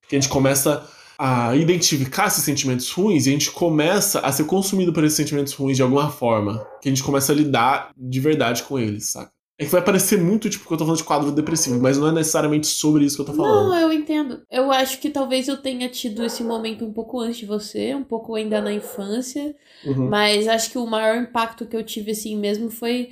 [0.09, 0.85] que a gente começa
[1.19, 5.53] a identificar esses sentimentos ruins e a gente começa a ser consumido por esses sentimentos
[5.53, 6.67] ruins de alguma forma.
[6.81, 9.35] Que a gente começa a lidar de verdade com eles, saca?
[9.57, 12.09] É que vai parecer muito tipo que eu tô falando de quadro depressivo, mas não
[12.09, 13.69] é necessariamente sobre isso que eu tô falando.
[13.69, 14.43] Não, eu entendo.
[14.51, 18.03] Eu acho que talvez eu tenha tido esse momento um pouco antes de você, um
[18.03, 19.55] pouco ainda na infância,
[19.87, 20.09] uhum.
[20.09, 23.11] mas acho que o maior impacto que eu tive assim mesmo foi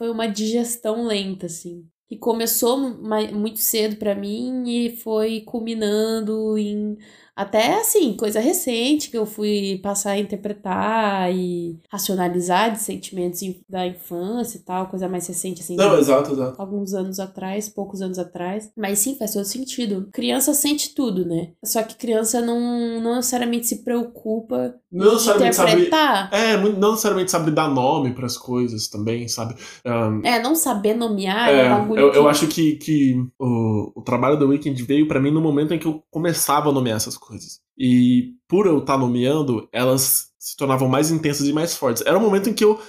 [0.00, 6.96] foi uma digestão lenta assim, que começou muito cedo para mim e foi culminando em
[7.40, 13.86] até assim, coisa recente que eu fui passar a interpretar e racionalizar de sentimentos da
[13.86, 15.74] infância e tal, coisa mais recente assim.
[15.74, 16.60] Não, exato, exato.
[16.60, 18.70] Alguns anos atrás, poucos anos atrás.
[18.76, 20.10] Mas sim, faz todo sentido.
[20.12, 21.52] Criança sente tudo, né?
[21.64, 26.30] Só que criança não, não necessariamente se preocupa não necessariamente interpretar.
[26.30, 29.54] Sabe, é, não necessariamente sabe dar nome para as coisas também, sabe?
[29.86, 34.02] Um, é, não saber nomear é, é um eu, eu acho que, que o, o
[34.02, 37.16] trabalho do Weekend veio para mim no momento em que eu começava a nomear essas
[37.16, 37.60] coisas coisas.
[37.78, 42.02] E por eu estar tá nomeando, elas se tornavam mais intensas e mais fortes.
[42.04, 42.80] Era um momento em que eu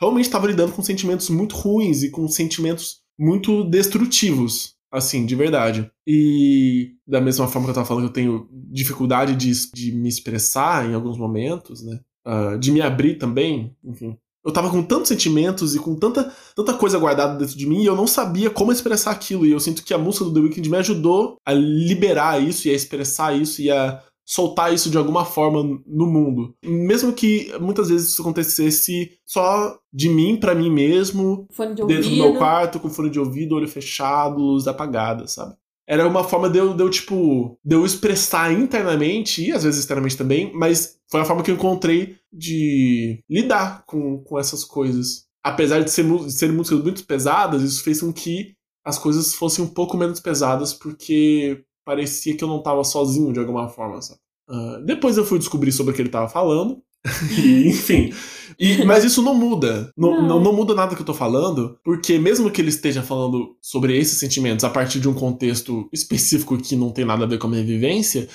[0.00, 5.90] realmente estava lidando com sentimentos muito ruins e com sentimentos muito destrutivos, assim, de verdade.
[6.06, 10.08] E da mesma forma que eu estava falando que eu tenho dificuldade de, de me
[10.08, 12.00] expressar em alguns momentos, né?
[12.26, 14.16] Uh, de me abrir também, enfim.
[14.48, 17.86] Eu tava com tantos sentimentos e com tanta, tanta coisa guardada dentro de mim e
[17.86, 19.44] eu não sabia como expressar aquilo.
[19.44, 22.70] E eu sinto que a música do The Weeknd me ajudou a liberar isso e
[22.70, 26.54] a expressar isso e a soltar isso de alguma forma no mundo.
[26.64, 32.16] Mesmo que muitas vezes isso acontecesse só de mim para mim mesmo, de dentro do
[32.16, 35.54] meu quarto, com fone de ouvido, olho fechado, luz apagada, sabe?
[35.88, 39.80] Era uma forma de eu, de eu, tipo, de eu expressar internamente, e às vezes
[39.80, 45.26] externamente também, mas foi a forma que eu encontrei de lidar com, com essas coisas.
[45.42, 48.52] Apesar de, ser, de serem músicas muito pesadas, isso fez com que
[48.84, 53.40] as coisas fossem um pouco menos pesadas, porque parecia que eu não estava sozinho de
[53.40, 54.20] alguma forma, sabe?
[54.50, 56.82] Uh, depois eu fui descobrir sobre o que ele estava falando,
[57.38, 58.12] e, enfim.
[58.58, 59.92] E, mas isso não muda.
[59.96, 60.40] Não, não.
[60.40, 64.18] não, muda nada que eu tô falando, porque mesmo que ele esteja falando sobre esses
[64.18, 67.50] sentimentos a partir de um contexto específico que não tem nada a ver com a
[67.50, 68.28] minha vivência,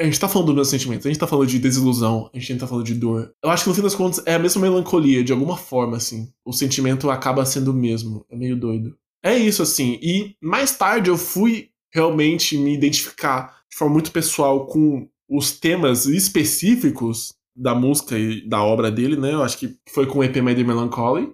[0.00, 2.56] a gente tá falando dos meus sentimentos, a gente tá falando de desilusão, a gente
[2.56, 3.32] tá falando de dor.
[3.42, 6.32] Eu acho que no fim das contas é a mesma melancolia, de alguma forma, assim.
[6.44, 8.24] O sentimento acaba sendo o mesmo.
[8.30, 8.96] É meio doido.
[9.22, 9.98] É isso, assim.
[10.00, 16.06] E mais tarde eu fui realmente me identificar de forma muito pessoal com os temas
[16.06, 19.34] específicos da música e da obra dele, né?
[19.34, 21.32] Eu acho que foi com o EP My Dear Melancholy.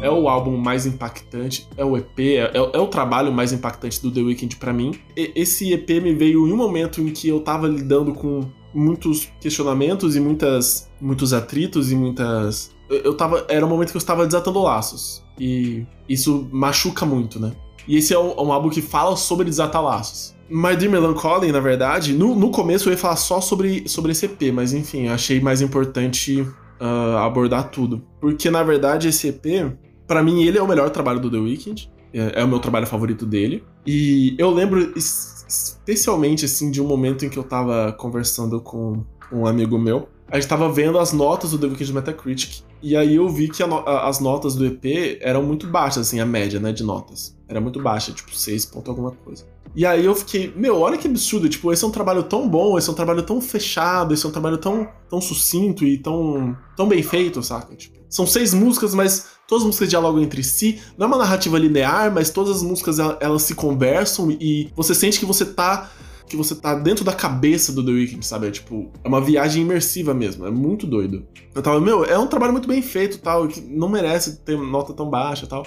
[0.00, 4.10] É o álbum mais impactante, é o EP, é, é o trabalho mais impactante do
[4.10, 4.94] The Weeknd para mim.
[5.16, 8.40] E, esse EP me veio em um momento em que eu tava lidando com
[8.74, 12.72] muitos questionamentos e muitas, muitos atritos e muitas.
[12.88, 13.44] Eu, tava.
[13.48, 15.21] Era um momento que eu estava desatando laços.
[15.42, 17.52] E isso machuca muito, né?
[17.88, 20.36] E esse é um, um álbum que fala sobre desatar laços.
[20.48, 24.26] My Dear Melancholy, na verdade, no, no começo eu ia falar só sobre, sobre esse
[24.26, 28.02] EP, mas enfim, achei mais importante uh, abordar tudo.
[28.20, 29.74] Porque, na verdade, esse EP
[30.06, 31.90] para mim, ele é o melhor trabalho do The Weeknd.
[32.12, 33.64] É, é, o meu trabalho favorito dele.
[33.86, 39.46] E eu lembro especialmente, assim, de um momento em que eu tava conversando com um
[39.46, 40.08] amigo meu.
[40.30, 42.62] A gente tava vendo as notas do The Weeknd Metacritic.
[42.82, 46.26] E aí eu vi que no as notas do EP eram muito baixas, assim, a
[46.26, 47.36] média, né, de notas.
[47.48, 49.44] Era muito baixa, tipo 6 ponto alguma coisa.
[49.74, 52.76] E aí eu fiquei, meu, olha que absurdo, tipo, esse é um trabalho tão bom,
[52.76, 56.54] esse é um trabalho tão fechado, esse é um trabalho tão, tão sucinto e tão,
[56.76, 57.74] tão bem feito, saca?
[57.74, 60.78] Tipo, são seis músicas, mas todas as músicas dialogam entre si.
[60.98, 65.18] Não é uma narrativa linear, mas todas as músicas elas se conversam e você sente
[65.18, 65.90] que você tá
[66.32, 68.48] que você tá dentro da cabeça do The Weeknd, sabe?
[68.48, 71.26] É tipo, é uma viagem imersiva mesmo, é muito doido.
[71.54, 74.94] Eu tava, meu, é um trabalho muito bem feito, tal, que não merece ter nota
[74.94, 75.66] tão baixa, tal.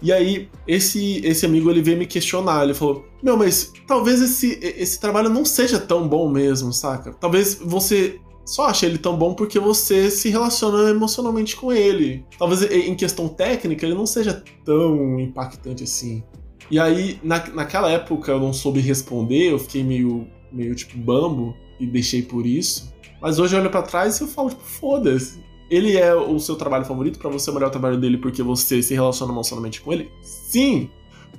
[0.00, 2.62] E aí, esse, esse amigo ele veio me questionar.
[2.62, 7.12] Ele falou: Meu, mas talvez esse, esse trabalho não seja tão bom mesmo, saca?
[7.14, 12.24] Talvez você só acha ele tão bom porque você se relaciona emocionalmente com ele.
[12.38, 16.22] Talvez em questão técnica ele não seja tão impactante assim.
[16.70, 21.54] E aí, na, naquela época eu não soube responder, eu fiquei meio, meio tipo bambo
[21.78, 22.92] e deixei por isso.
[23.20, 25.42] Mas hoje eu olho para trás e eu falo, tipo, foda-se.
[25.70, 28.82] Ele é o seu trabalho favorito, para você é o melhor trabalho dele porque você
[28.82, 30.10] se relaciona emocionalmente com ele?
[30.22, 30.90] Sim!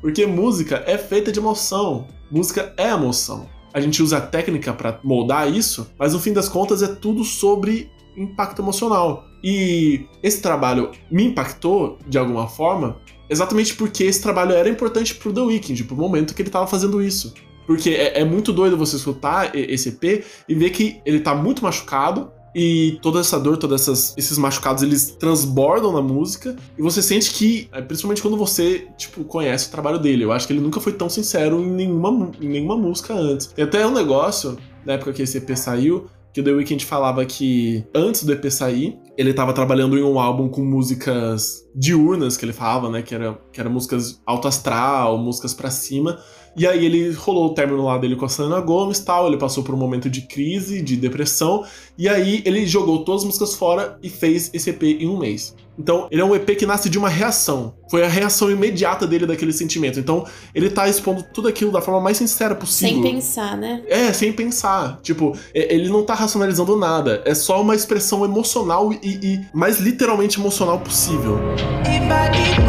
[0.01, 2.07] Porque música é feita de emoção.
[2.31, 6.47] Música é emoção a gente usa a técnica para moldar isso, mas no fim das
[6.47, 9.25] contas é tudo sobre impacto emocional.
[9.43, 15.33] E esse trabalho me impactou de alguma forma, exatamente porque esse trabalho era importante pro
[15.33, 17.33] The Weeknd, pro momento que ele tava fazendo isso.
[17.65, 21.63] Porque é, é muito doido você escutar esse EP e ver que ele tá muito
[21.63, 26.55] machucado, e toda essa dor, todos esses machucados, eles transbordam na música.
[26.77, 30.23] E você sente que, é, principalmente quando você, tipo, conhece o trabalho dele.
[30.23, 33.47] Eu acho que ele nunca foi tão sincero em nenhuma, em nenhuma música antes.
[33.47, 37.25] Tem até um negócio, na época que esse EP saiu, que o The Weeknd falava
[37.25, 42.43] que antes do EP sair, ele estava trabalhando em um álbum com músicas diurnas, que
[42.43, 43.01] ele falava, né?
[43.01, 46.19] Que era, que era músicas alto astral, músicas para cima.
[46.55, 49.63] E aí ele rolou o término lá dele com a Selena Gomes tal, ele passou
[49.63, 51.65] por um momento de crise, de depressão,
[51.97, 55.55] e aí ele jogou todas as músicas fora e fez esse EP em um mês.
[55.77, 57.73] Então, ele é um EP que nasce de uma reação.
[57.91, 59.99] Foi a reação imediata dele daquele sentimento.
[59.99, 63.03] Então, ele tá expondo tudo aquilo da forma mais sincera possível.
[63.03, 63.83] Sem pensar, né?
[63.87, 64.99] É, sem pensar.
[65.01, 67.21] Tipo, ele não tá racionalizando nada.
[67.25, 71.37] É só uma expressão emocional e, e mais literalmente emocional possível.
[71.83, 72.64] If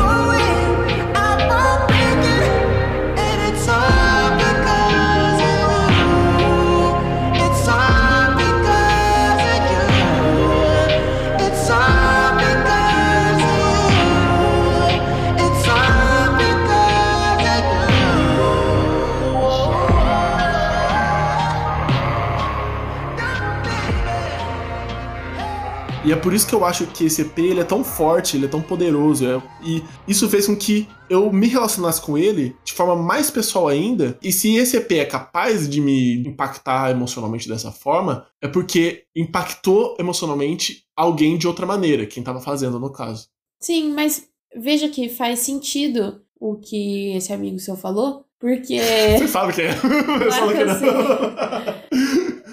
[26.07, 28.47] E é por isso que eu acho que esse EP ele é tão forte, ele
[28.47, 29.27] é tão poderoso.
[29.27, 33.67] É, e isso fez com que eu me relacionasse com ele de forma mais pessoal
[33.67, 34.17] ainda.
[34.23, 39.97] E se esse EP é capaz de me impactar emocionalmente dessa forma, é porque impactou
[39.99, 43.27] emocionalmente alguém de outra maneira, quem estava fazendo no caso.
[43.61, 48.79] Sim, mas veja que faz sentido o que esse amigo seu falou, porque.
[49.19, 49.75] Você sabe que é.
[49.75, 50.89] Claro que eu sei.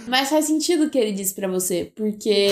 [0.08, 2.48] Mas faz sentido o que ele disse para você, porque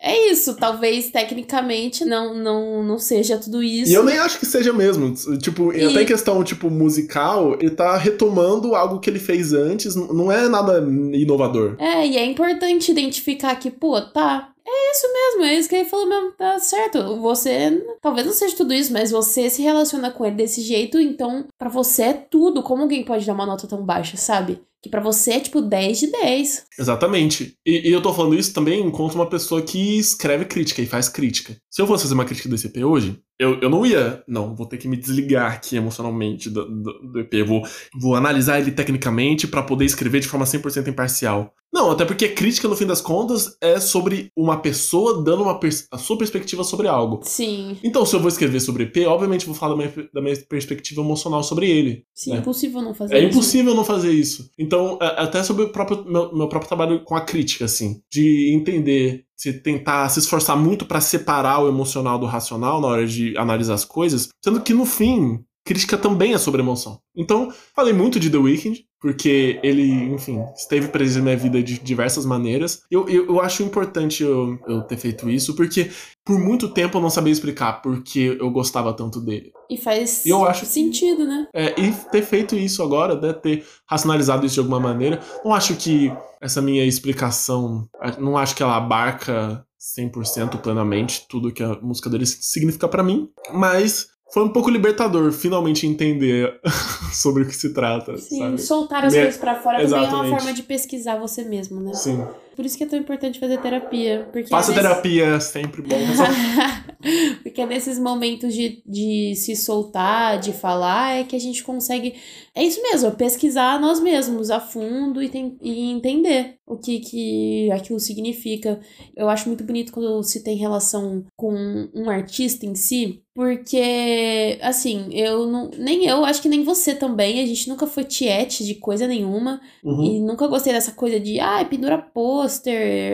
[0.00, 3.90] é isso, talvez tecnicamente não, não, não seja tudo isso.
[3.90, 5.12] E eu nem acho que seja mesmo.
[5.38, 5.84] Tipo, e...
[5.84, 10.48] até em questão, tipo, musical, ele tá retomando algo que ele fez antes, não é
[10.48, 10.78] nada
[11.12, 11.74] inovador.
[11.78, 15.88] É, e é importante identificar que, pô, tá, é isso mesmo, é isso que ele
[15.88, 17.16] falou mesmo, tá certo.
[17.16, 21.46] Você, talvez não seja tudo isso, mas você se relaciona com ele desse jeito, então
[21.58, 22.62] para você é tudo.
[22.62, 24.60] Como alguém pode dar uma nota tão baixa, sabe?
[24.82, 26.66] Que para você é tipo 10 de 10.
[26.78, 27.54] Exatamente.
[27.66, 31.08] E, e, eu tô falando isso também enquanto uma pessoa que escreve crítica e faz
[31.08, 31.56] crítica.
[31.68, 34.66] Se eu fosse fazer uma crítica desse EP hoje, eu, eu não ia, não, vou
[34.66, 37.46] ter que me desligar aqui emocionalmente do, do, do EP.
[37.46, 37.62] Vou,
[38.00, 41.54] vou analisar ele tecnicamente para poder escrever de forma 100% imparcial.
[41.72, 45.60] Não, até porque crítica, no fim das contas, é sobre uma pessoa dando uma
[45.92, 47.20] a sua perspectiva sobre algo.
[47.22, 47.76] Sim.
[47.84, 51.02] Então, se eu vou escrever sobre EP, obviamente vou falar da minha, da minha perspectiva
[51.02, 52.04] emocional sobre ele.
[52.14, 52.36] Sim, né?
[52.36, 53.28] é impossível não fazer É isso.
[53.28, 54.50] impossível não fazer isso.
[54.58, 58.52] Então, é- até sobre o próprio, meu, meu próprio trabalho com a crítica, assim, de
[58.54, 63.36] entender, se tentar se esforçar muito pra separar o emocional do racional na hora de
[63.38, 67.00] analisar as coisas, sendo que no fim, crítica também é sobre emoção.
[67.16, 71.78] Então, falei muito de The Weeknd, porque ele, enfim, esteve presente na minha vida de
[71.78, 72.82] diversas maneiras.
[72.90, 75.90] Eu, eu, eu acho importante eu, eu ter feito isso, porque
[76.24, 79.52] por muito tempo eu não sabia explicar porque eu gostava tanto dele.
[79.70, 81.46] E faz Eu acho- sentido, né?
[81.54, 85.74] É, e ter feito isso agora, né, ter racionalizado isso de alguma maneira, não acho
[85.76, 87.88] que essa minha explicação,
[88.18, 93.28] não acho que ela abarca 100% plenamente tudo que a música dele significa pra mim,
[93.52, 96.58] mas foi um pouco libertador finalmente entender
[97.12, 98.58] sobre o que se trata, Sim, sabe?
[98.60, 100.36] soltar as Me- coisas pra fora também é uma Exatamente.
[100.38, 101.94] forma de pesquisar você mesmo, né?
[101.94, 102.24] Sim.
[102.58, 104.28] Por isso que é tão importante fazer terapia.
[104.32, 105.94] Porque Faça é nesse- terapia, é sempre bom.
[107.44, 112.14] Porque é nesses momentos de, de se soltar, de falar, é que a gente consegue.
[112.54, 117.70] É isso mesmo, pesquisar nós mesmos a fundo e, tem- e entender o que, que
[117.70, 118.80] aquilo significa.
[119.16, 121.54] Eu acho muito bonito quando se tem relação com
[121.94, 125.70] um artista em si, porque, assim, eu não.
[125.78, 129.60] Nem eu, acho que nem você também, a gente nunca foi tiete de coisa nenhuma.
[129.84, 130.02] Uhum.
[130.04, 132.47] E nunca gostei dessa coisa de, ai, pendura pôster,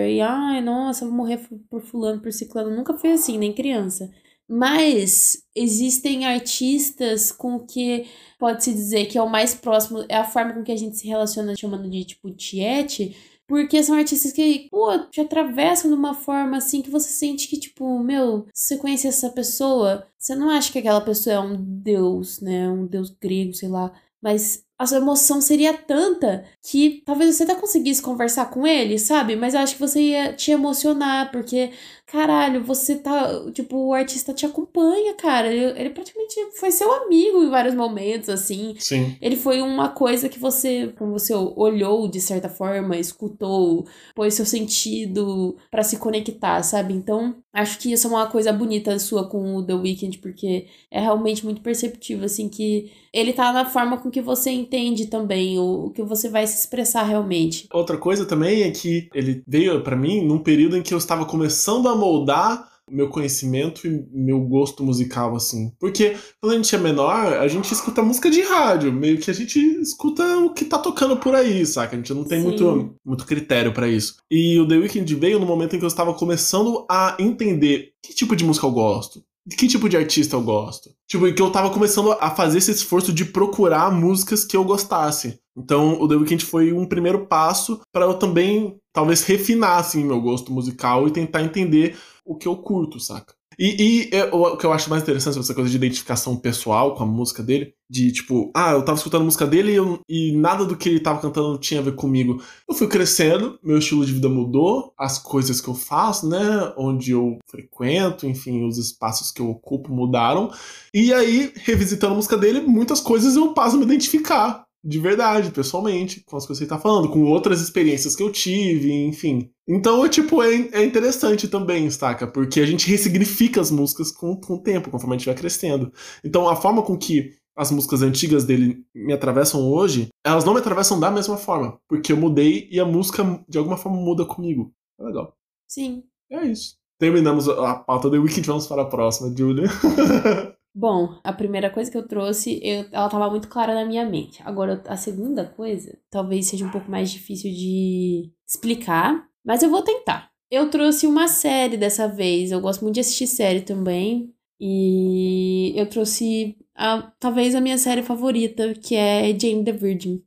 [0.09, 2.75] e ai, nossa, vou morrer por fulano, por ciclano.
[2.75, 4.11] Nunca foi assim, nem criança.
[4.49, 8.07] Mas existem artistas com que
[8.39, 11.07] pode-se dizer que é o mais próximo, é a forma com que a gente se
[11.09, 13.17] relaciona chamando de, tipo, tiete,
[13.47, 17.59] porque são artistas que, pô, te atravessam de uma forma assim que você sente que,
[17.59, 21.57] tipo, meu, se você conhece essa pessoa, você não acha que aquela pessoa é um
[21.57, 22.69] deus, né?
[22.69, 23.93] Um deus grego, sei lá.
[24.23, 29.37] Mas a sua emoção seria tanta que talvez você até conseguisse conversar com ele, sabe?
[29.37, 31.71] Mas eu acho que você ia te emocionar, porque,
[32.07, 33.51] caralho, você tá.
[33.53, 35.53] Tipo, o artista te acompanha, cara.
[35.53, 38.75] Ele, ele praticamente foi seu amigo em vários momentos, assim.
[38.79, 39.17] Sim.
[39.21, 44.45] Ele foi uma coisa que você, como você olhou de certa forma, escutou, pôs seu
[44.45, 46.95] sentido pra se conectar, sabe?
[46.95, 51.01] Então, acho que isso é uma coisa bonita sua com o The Weeknd, porque é
[51.01, 55.87] realmente muito perceptível, assim, que ele tá na forma com que você entende também o,
[55.87, 57.69] o que você vai se expressar realmente.
[57.73, 61.25] Outra coisa também é que ele veio pra mim num período em que eu estava
[61.25, 65.73] começando a moldar meu conhecimento e meu gosto musical, assim.
[65.79, 69.35] Porque quando a gente é menor, a gente escuta música de rádio, meio que a
[69.35, 71.95] gente escuta o que tá tocando por aí, saca?
[71.95, 72.49] A gente não tem Sim.
[72.49, 74.17] muito, muito critério pra isso.
[74.31, 78.15] E o The Weeknd veio no momento em que eu estava começando a entender que
[78.15, 79.23] tipo de música eu gosto.
[79.47, 80.91] De que tipo de artista eu gosto?
[81.07, 85.39] Tipo, que eu tava começando a fazer esse esforço de procurar músicas que eu gostasse.
[85.57, 90.21] Então, o The Weeknd foi um primeiro passo para eu também, talvez, refinar, assim, meu
[90.21, 91.95] gosto musical e tentar entender
[92.25, 93.35] o que eu curto, saca?
[93.57, 96.97] E, e é, o, o que eu acho mais interessante essa coisa de identificação pessoal
[96.97, 100.01] com a música dele, de tipo, ah, eu tava escutando a música dele e, eu-
[100.09, 102.43] e nada do que ele tava cantando tinha a ver comigo.
[102.69, 107.13] Eu fui crescendo, meu estilo de vida mudou, as coisas que eu faço, né, onde
[107.13, 110.51] eu frequento, enfim, os espaços que eu ocupo mudaram.
[110.93, 114.65] E aí, revisitando a música dele, muitas coisas eu passo a me identificar.
[114.85, 118.31] De verdade, pessoalmente, com as coisas que ele tá falando, com outras experiências que eu
[118.31, 119.51] tive, enfim.
[119.67, 122.27] Então, é, tipo, é, é interessante também, saca?
[122.27, 125.91] Porque a gente ressignifica as músicas com, com o tempo, conforme a gente vai crescendo.
[126.23, 130.61] Então, a forma com que as músicas antigas dele me atravessam hoje, elas não me
[130.61, 131.79] atravessam da mesma forma.
[131.89, 134.73] Porque eu mudei e a música, de alguma forma, muda comigo.
[135.01, 135.35] É legal.
[135.67, 136.05] Sim.
[136.31, 136.77] É isso.
[136.99, 139.69] Terminamos a pauta do Weekend, vamos para a próxima, Julia.
[140.75, 144.43] Bom, a primeira coisa que eu trouxe, eu, ela tava muito clara na minha mente.
[144.45, 149.83] Agora, a segunda coisa, talvez seja um pouco mais difícil de explicar, mas eu vou
[149.83, 150.31] tentar.
[150.51, 152.51] Eu trouxe uma série dessa vez.
[152.51, 154.35] Eu gosto muito de assistir série também.
[154.61, 160.23] E eu trouxe a, talvez a minha série favorita, que é Jane the Virgin.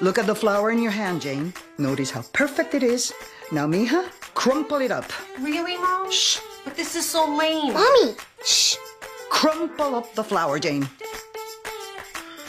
[0.00, 1.52] Look at the flower in your hand, Jane.
[1.78, 3.12] Notice how perfect it is.
[3.50, 5.06] Now, Mija, crumple it up.
[5.40, 6.10] Really, Mom?
[6.10, 6.38] Shh.
[6.64, 7.72] But this is so lame.
[7.72, 8.14] Mommy!
[8.44, 8.76] Shh!
[9.30, 10.88] Crumple up the flower, Jane.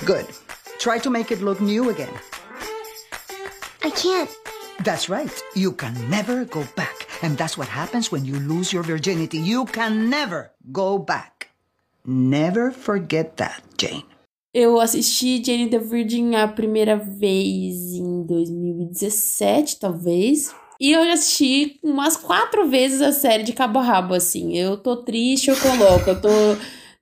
[0.06, 0.26] Good.
[0.80, 2.14] Try to make it look new again.
[3.84, 4.30] I can't.
[4.84, 5.32] That's right.
[5.56, 7.08] You can never go back.
[7.22, 9.38] And that's what happens when you lose your virginity.
[9.38, 11.50] You can never go back.
[12.06, 14.04] Never forget that, Jane.
[14.54, 20.56] Eu assisti Jane the Virgin a primeira vez em 2017, talvez.
[20.80, 24.58] E eu já assisti umas quatro vezes a série de cabo a rabo, assim.
[24.58, 26.10] Eu tô triste, eu coloco.
[26.10, 26.30] Eu tô,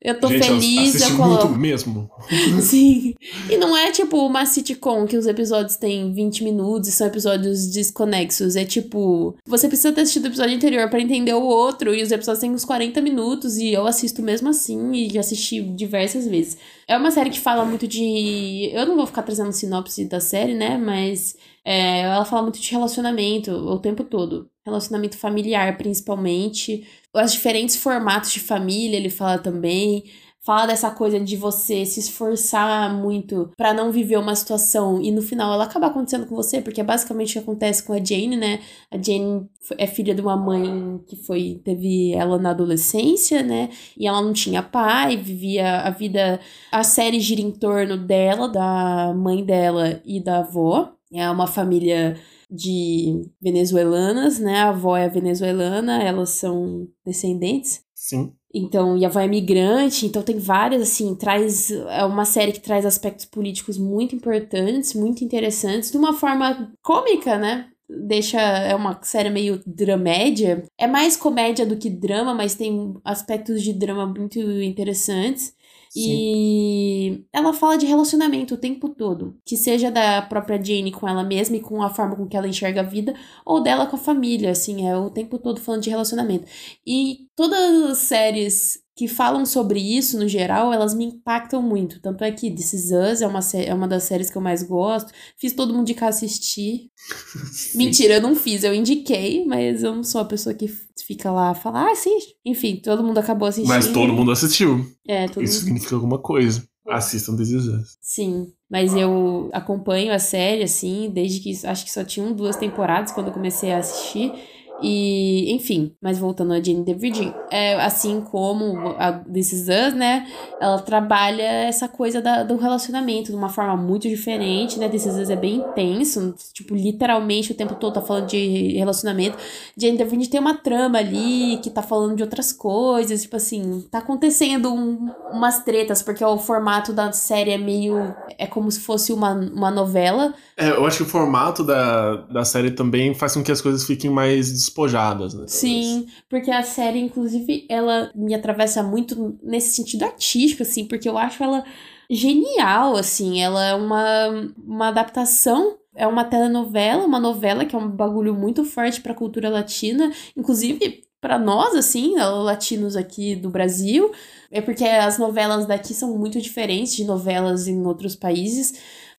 [0.02, 1.56] eu tô Gente, feliz, eu muito coloco.
[1.58, 2.10] mesmo.
[2.62, 3.14] Sim.
[3.50, 7.68] E não é tipo uma sitcom que os episódios têm 20 minutos e são episódios
[7.68, 8.56] desconexos.
[8.56, 12.12] É tipo, você precisa ter assistido o episódio anterior pra entender o outro e os
[12.12, 16.58] episódios têm uns 40 minutos e eu assisto mesmo assim e já assisti diversas vezes.
[16.88, 18.72] É uma série que fala muito de.
[18.74, 20.78] Eu não vou ficar trazendo sinopse da série, né?
[20.78, 21.36] Mas
[21.70, 24.50] é, ela fala muito de relacionamento o tempo todo.
[24.66, 26.88] Relacionamento familiar, principalmente.
[27.14, 30.06] Os diferentes formatos de família, ele fala também.
[30.46, 35.22] Fala dessa coisa de você se esforçar muito pra não viver uma situação e no
[35.22, 38.38] final ela acaba acontecendo com você, porque é basicamente o que acontece com a Jane,
[38.38, 38.62] né?
[38.90, 39.46] A Jane
[39.78, 43.70] é filha de uma mãe que foi teve ela na adolescência, né?
[43.98, 46.40] E ela não tinha pai, vivia a vida.
[46.72, 50.97] A série gira em torno dela, da mãe dela e da avó.
[51.14, 52.18] É uma família
[52.50, 54.60] de venezuelanas, né?
[54.60, 57.82] A avó é venezuelana, elas são descendentes.
[57.94, 58.34] Sim.
[58.54, 61.70] Então, e a avó é migrante, então tem várias, assim, traz.
[61.72, 67.38] É uma série que traz aspectos políticos muito importantes, muito interessantes, de uma forma cômica,
[67.38, 67.70] né?
[67.90, 68.40] Deixa.
[68.40, 70.64] É uma série meio dramédia.
[70.78, 75.54] É mais comédia do que drama, mas tem aspectos de drama muito interessantes.
[75.96, 79.38] E ela fala de relacionamento o tempo todo.
[79.46, 82.48] Que seja da própria Jane com ela mesma e com a forma com que ela
[82.48, 83.14] enxerga a vida,
[83.46, 86.46] ou dela com a família, assim, é o tempo todo falando de relacionamento.
[86.86, 92.02] E todas as séries que falam sobre isso, no geral, elas me impactam muito.
[92.02, 94.64] Tanto é que This Is Us é uma, é uma das séries que eu mais
[94.64, 95.14] gosto.
[95.38, 96.90] Fiz todo mundo indicar assistir.
[97.76, 100.68] Mentira, eu não fiz, eu indiquei, mas eu não sou a pessoa que
[101.06, 102.34] fica lá falar, ah, assiste.
[102.44, 103.70] Enfim, todo mundo acabou assistindo.
[103.70, 104.84] Mas todo mundo assistiu.
[105.08, 105.66] É, todo Isso mundo.
[105.66, 106.68] significa alguma coisa.
[106.88, 107.98] Assistam This Is Us.
[108.02, 113.12] Sim, mas eu acompanho a série, assim, desde que acho que só tinham duas temporadas
[113.12, 114.34] quando eu comecei a assistir.
[114.82, 119.94] E, enfim, mas voltando a Jane the Virgin, é, assim como a This Is Us,
[119.96, 120.28] né?
[120.62, 124.88] Ela trabalha essa coisa da- do relacionamento de uma forma muito diferente, né?
[124.88, 129.38] This Is Us é bem intenso, tipo, literalmente o tempo todo tá falando de relacionamento.
[129.76, 133.82] Jane the Virgin tem uma trama ali que tá falando de outras coisas, tipo assim,
[133.90, 138.14] tá acontecendo um- umas tretas, porque o formato da série é meio.
[138.38, 140.34] É como se fosse uma, uma novela.
[140.56, 143.84] É, eu acho que o formato da, da série também faz com que as coisas
[143.84, 145.46] fiquem mais despojadas, né?
[145.48, 151.18] Sim, porque a série, inclusive, ela me atravessa muito nesse sentido artístico, assim, porque eu
[151.18, 151.64] acho ela
[152.10, 153.42] genial, assim.
[153.42, 155.78] Ela é uma, uma adaptação.
[155.96, 161.04] É uma telenovela, uma novela que é um bagulho muito forte pra cultura latina, inclusive
[161.20, 164.12] pra nós, assim, latinos aqui do Brasil.
[164.52, 168.76] É porque as novelas daqui são muito diferentes de novelas em outros países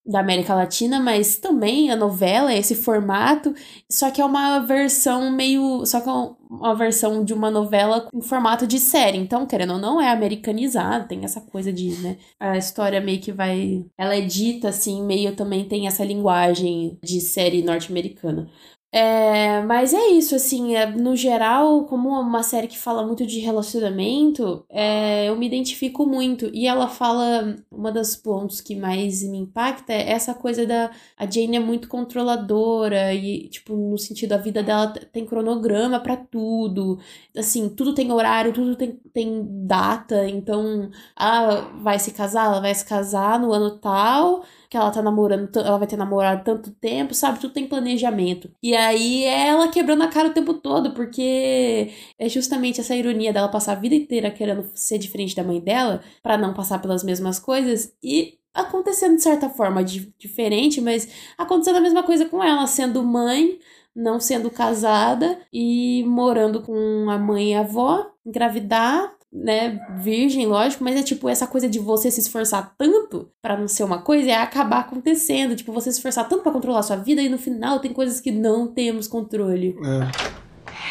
[0.09, 3.55] da América Latina, mas também a novela esse formato,
[3.91, 5.85] só que é uma versão meio.
[5.85, 6.13] Só que é
[6.51, 9.19] uma versão de uma novela em formato de série.
[9.19, 12.17] Então, querendo ou não, é americanizado, tem essa coisa de, né?
[12.41, 13.85] A história meio que vai.
[13.99, 18.49] Ela é dita assim, meio também tem essa linguagem de série norte-americana.
[18.91, 23.27] É, mas é isso, assim, é, no geral, como é uma série que fala muito
[23.27, 26.51] de relacionamento, é, eu me identifico muito.
[26.55, 30.91] E ela fala, uma dos pontos que mais me impacta é essa coisa da.
[31.19, 36.17] A Jane é muito controladora, e, tipo, no sentido, a vida dela tem cronograma pra
[36.17, 36.99] tudo.
[37.37, 40.27] Assim, tudo tem horário, tudo tem, tem data.
[40.27, 45.01] Então, ah, vai se casar, ela vai se casar no ano tal que ela tá
[45.03, 47.41] namorando, ela vai ter namorado tanto tempo, sabe?
[47.41, 48.51] Tudo tem planejamento.
[48.63, 53.33] E aí é ela quebrando a cara o tempo todo, porque é justamente essa ironia
[53.33, 57.03] dela passar a vida inteira querendo ser diferente da mãe dela, pra não passar pelas
[57.05, 62.43] mesmas coisas e acontecendo de certa forma di- diferente, mas acontecendo a mesma coisa com
[62.43, 63.59] ela, sendo mãe,
[63.95, 70.83] não sendo casada e morando com a mãe e a avó, engravidar, né, virgem, lógico,
[70.83, 74.29] mas é tipo essa coisa de você se esforçar tanto pra não ser uma coisa
[74.29, 77.39] e acabar acontecendo, tipo você se esforçar tanto pra controlar a sua vida e no
[77.39, 79.77] final tem coisas que não temos controle.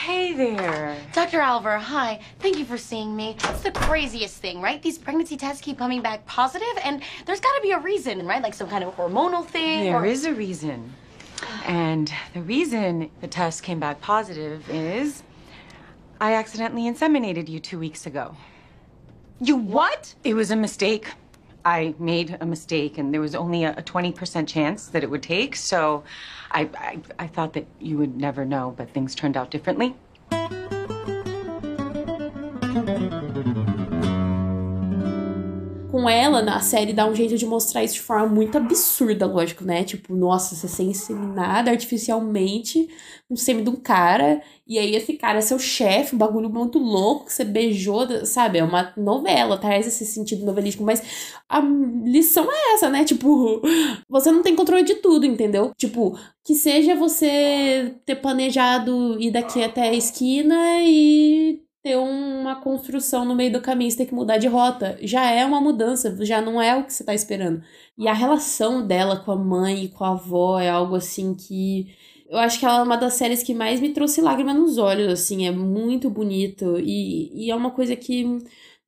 [0.07, 0.95] Hey there.
[1.13, 1.41] Dr.
[1.41, 2.19] Alver, hi.
[2.39, 3.35] Thank you for seeing me.
[3.49, 4.81] It's the craziest thing, right?
[4.81, 8.41] These pregnancy tests keep coming back positive, and there's got to be a reason, right?
[8.41, 9.85] Like some kind of hormonal thing.
[9.85, 10.05] There or...
[10.05, 10.93] is a reason.
[11.65, 15.23] And the reason the test came back positive is
[16.19, 18.35] I accidentally inseminated you two weeks ago.
[19.39, 20.15] You what?
[20.23, 21.09] It was a mistake.
[21.63, 25.21] I made a mistake, and there was only a, a 20% chance that it would
[25.21, 26.03] take, so
[26.51, 29.95] I, I, I thought that you would never know, but things turned out differently.
[35.97, 39.63] Com ela, na série, dá um jeito de mostrar isso de forma muito absurda, lógico,
[39.63, 39.83] né?
[39.83, 42.87] Tipo, nossa, você ser inseminada artificialmente
[43.27, 46.77] um sêmen de um cara, e aí esse cara é seu chefe, um bagulho muito
[46.77, 48.59] louco, que você beijou, sabe?
[48.59, 51.01] É uma novela, traz esse sentido novelístico, mas
[51.49, 51.59] a
[52.05, 53.03] lição é essa, né?
[53.03, 53.59] Tipo,
[54.07, 55.73] você não tem controle de tudo, entendeu?
[55.75, 63.25] Tipo, que seja você ter planejado ir daqui até a esquina e ter uma construção
[63.25, 64.97] no meio do caminho, você ter que mudar de rota.
[65.01, 67.61] Já é uma mudança, já não é o que você tá esperando.
[67.97, 71.87] E a relação dela com a mãe e com a avó é algo assim que.
[72.29, 75.07] Eu acho que ela é uma das séries que mais me trouxe lágrima nos olhos,
[75.13, 76.77] assim, é muito bonito.
[76.79, 78.25] E, e é uma coisa que,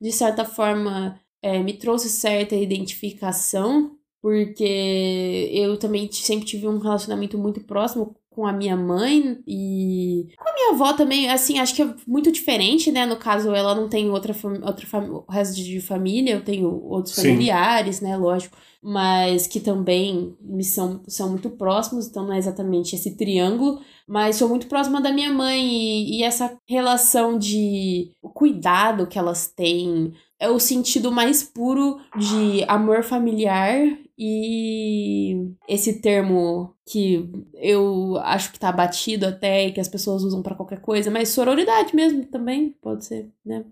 [0.01, 7.37] de certa forma, é, me trouxe certa identificação, porque eu também sempre tive um relacionamento
[7.37, 11.81] muito próximo com a minha mãe e com a minha avó também, assim, acho que
[11.81, 13.05] é muito diferente, né?
[13.05, 14.33] No caso, ela não tem outra,
[14.63, 17.31] outra o resto de família, eu tenho outros Sim.
[17.31, 18.15] familiares, né?
[18.15, 23.81] Lógico, mas que também me são, são muito próximos, então não é exatamente esse triângulo,
[24.07, 29.47] mas sou muito próxima da minha mãe e, e essa relação de cuidado que elas
[29.47, 33.75] têm é o sentido mais puro de amor familiar
[34.22, 40.41] e esse termo que eu acho que tá batido até e que as pessoas usam
[40.43, 43.63] pra qualquer coisa, mas sororidade mesmo também pode ser, né?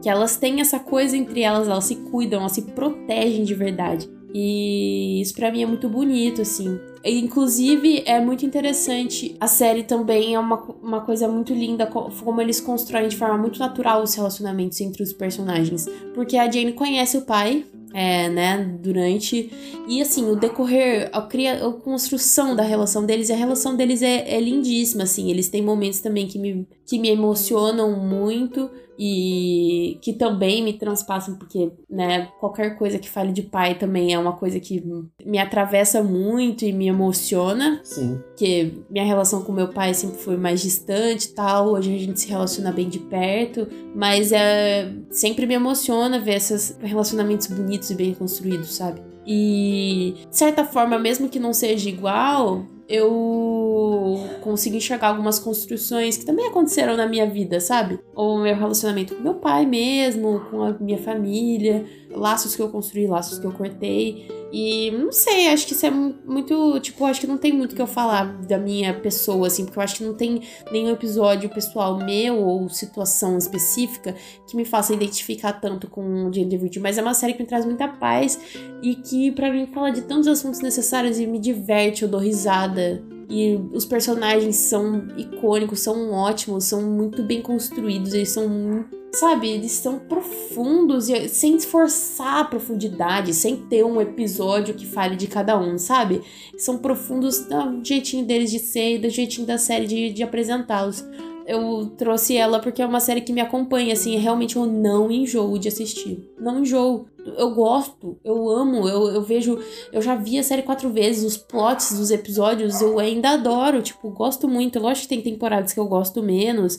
[0.00, 4.08] Que elas têm essa coisa entre elas, elas se cuidam, elas se protegem de verdade.
[4.32, 6.78] E isso pra mim é muito bonito, assim.
[7.04, 9.36] Inclusive, é muito interessante.
[9.40, 13.38] A série também é uma, uma coisa muito linda, co- como eles constroem de forma
[13.38, 15.88] muito natural os relacionamentos entre os personagens.
[16.14, 19.50] Porque a Jane conhece o pai, é, né, durante.
[19.88, 24.36] E assim, o decorrer, a, cria, a construção da relação deles, a relação deles é,
[24.36, 25.30] é lindíssima, assim.
[25.30, 28.70] Eles têm momentos também que me, que me emocionam muito
[29.02, 34.18] e que também me transpassam, porque, né, qualquer coisa que fale de pai também é
[34.18, 34.84] uma coisa que
[35.24, 38.20] me atravessa muito e me emociona, Sim.
[38.26, 42.20] porque minha relação com meu pai sempre foi mais distante e tal, hoje a gente
[42.20, 47.94] se relaciona bem de perto, mas é, sempre me emociona ver esses relacionamentos bonitos e
[47.94, 49.00] bem construídos, sabe?
[49.26, 56.26] E, de certa forma, mesmo que não seja igual, eu consigo enxergar algumas construções que
[56.26, 58.00] também aconteceram na minha vida, sabe?
[58.14, 63.06] Ou meu relacionamento com meu pai mesmo, com a minha família, laços que eu construí,
[63.06, 64.26] laços que eu cortei.
[64.52, 66.80] E não sei, acho que isso é mu- muito.
[66.80, 69.82] Tipo, acho que não tem muito que eu falar da minha pessoa, assim, porque eu
[69.82, 70.42] acho que não tem
[70.72, 74.14] nenhum episódio pessoal meu ou situação específica
[74.48, 77.46] que me faça identificar tanto com o the Virgin, mas é uma série que me
[77.48, 78.40] traz muita paz
[78.82, 83.02] e que pra mim fala de tantos assuntos necessários e me diverte, eu dou risada.
[83.32, 88.98] E os personagens são icônicos, são ótimos, são muito bem construídos, eles são muito.
[89.12, 95.16] Sabe, eles são profundos e sem esforçar a profundidade, sem ter um episódio que fale
[95.16, 96.22] de cada um, sabe?
[96.56, 101.04] São profundos do jeitinho deles de ser do jeitinho da série de, de apresentá-los.
[101.44, 105.58] Eu trouxe ela porque é uma série que me acompanha, assim, realmente eu não enjoo
[105.58, 106.30] de assistir.
[106.38, 107.06] Não enjoo.
[107.36, 109.58] Eu gosto, eu amo, eu, eu vejo.
[109.92, 114.08] Eu já vi a série quatro vezes, os plots dos episódios eu ainda adoro, tipo,
[114.10, 114.78] gosto muito.
[114.78, 116.78] Lógico que tem temporadas que eu gosto menos,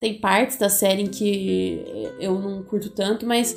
[0.00, 1.82] tem partes da série em que
[2.20, 3.56] eu não curto tanto, mas.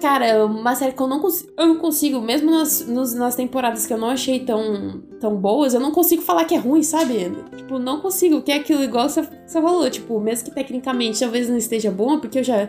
[0.00, 1.52] Cara, é uma série que eu não consigo.
[1.56, 5.72] Eu não consigo, mesmo nas, nos- nas temporadas que eu não achei tão, tão boas,
[5.72, 7.14] eu não consigo falar que é ruim, sabe?
[7.56, 11.48] Tipo, não consigo, que é aquilo igual você, você falou, tipo, mesmo que tecnicamente talvez
[11.48, 12.68] não esteja bom, porque eu já,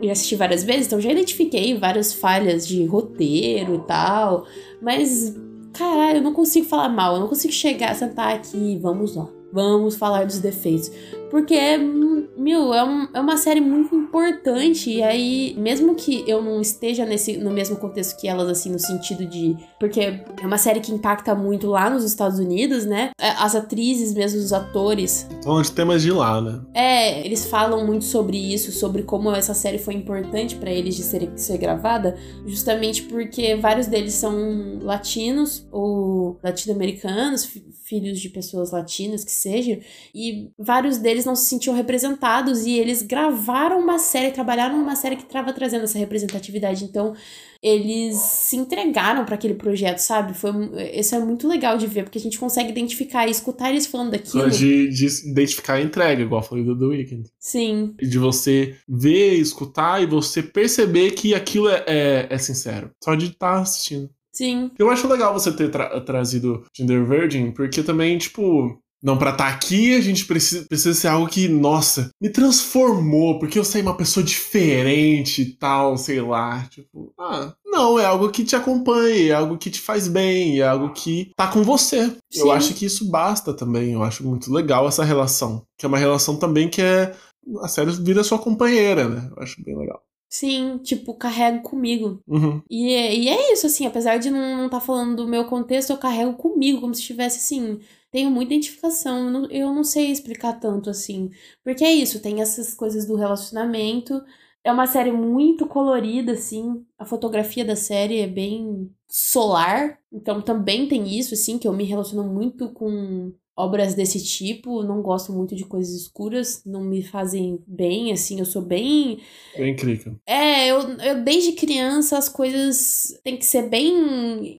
[0.00, 4.46] já assisti várias vezes, então já identifiquei várias falhas de roteiro e tal.
[4.80, 5.34] Mas,
[5.72, 9.26] caralho, eu não consigo falar mal, eu não consigo chegar, sentar aqui, vamos lá.
[9.52, 10.92] Vamos falar dos defeitos.
[11.30, 14.90] Porque, hum, meu, é, um- é uma série muito importante.
[14.90, 18.78] E aí, mesmo que eu não esteja nesse, no mesmo contexto que elas, assim, no
[18.78, 19.56] sentido de.
[19.78, 23.10] Porque é uma série que impacta muito lá nos Estados Unidos, né?
[23.20, 26.60] É, As atrizes, mesmo os atores, Então, de temas de lá, né?
[26.74, 31.02] é, eles falam muito sobre isso, sobre como essa série foi importante pra eles de
[31.02, 32.16] ser, ser gravada,
[32.46, 39.78] justamente porque vários deles são latinos ou latino-americanos, fi- filhos de pessoas latinas que sejam,
[40.14, 45.16] e vários deles não se sentiam representados e eles gravaram uma série, trabalharam numa série
[45.16, 46.84] que estava trazendo essa representatividade.
[46.84, 47.14] Então,
[47.62, 50.32] eles se entregaram para aquele projeto, sabe?
[50.34, 50.50] Foi,
[50.94, 54.10] isso é muito legal de ver, porque a gente consegue identificar e escutar eles falando
[54.12, 54.48] daquilo.
[54.50, 57.28] De, de identificar a entrega, igual eu falei do The Weeknd.
[57.38, 62.90] Sim, E de você ver, escutar e você perceber que aquilo é, é, é sincero.
[63.02, 64.08] Só de estar assistindo.
[64.32, 64.70] sim.
[64.78, 69.48] Eu acho legal você ter tra- trazido Gender Virgin, porque também, tipo, Não, pra estar
[69.48, 73.96] aqui a gente precisa, precisa ser algo que, nossa, me transformou, porque eu saí uma
[73.96, 76.66] pessoa diferente e tal, sei lá.
[76.68, 80.66] Tipo, ah, não, é algo que te acompanha, é algo que te faz bem, é
[80.66, 82.08] algo que tá com você.
[82.30, 82.40] Sim.
[82.40, 83.92] Eu acho que isso basta também.
[83.92, 85.62] Eu acho muito legal essa relação.
[85.78, 87.14] Que é uma relação também que é.
[87.62, 89.30] A série vira sua companheira, né?
[89.34, 90.02] Eu acho bem legal.
[90.28, 92.20] Sim, tipo, carrego comigo.
[92.26, 92.60] Uhum.
[92.68, 95.96] E é, e é isso, assim, apesar de não estar falando do meu contexto, eu
[95.96, 97.80] carrego comigo, como se estivesse assim.
[98.10, 101.30] Tenho muita identificação, eu não, sei explicar tanto assim.
[101.62, 104.22] Porque é isso, tem essas coisas do relacionamento.
[104.64, 106.86] É uma série muito colorida, assim.
[106.98, 109.98] A fotografia da série é bem solar.
[110.12, 114.82] Então também tem isso, assim, que eu me relaciono muito com obras desse tipo.
[114.84, 118.38] Não gosto muito de coisas escuras, não me fazem bem, assim.
[118.38, 119.20] Eu sou bem
[119.54, 120.18] Bem incrível.
[120.26, 124.58] é, eu, eu desde criança as coisas têm que ser bem,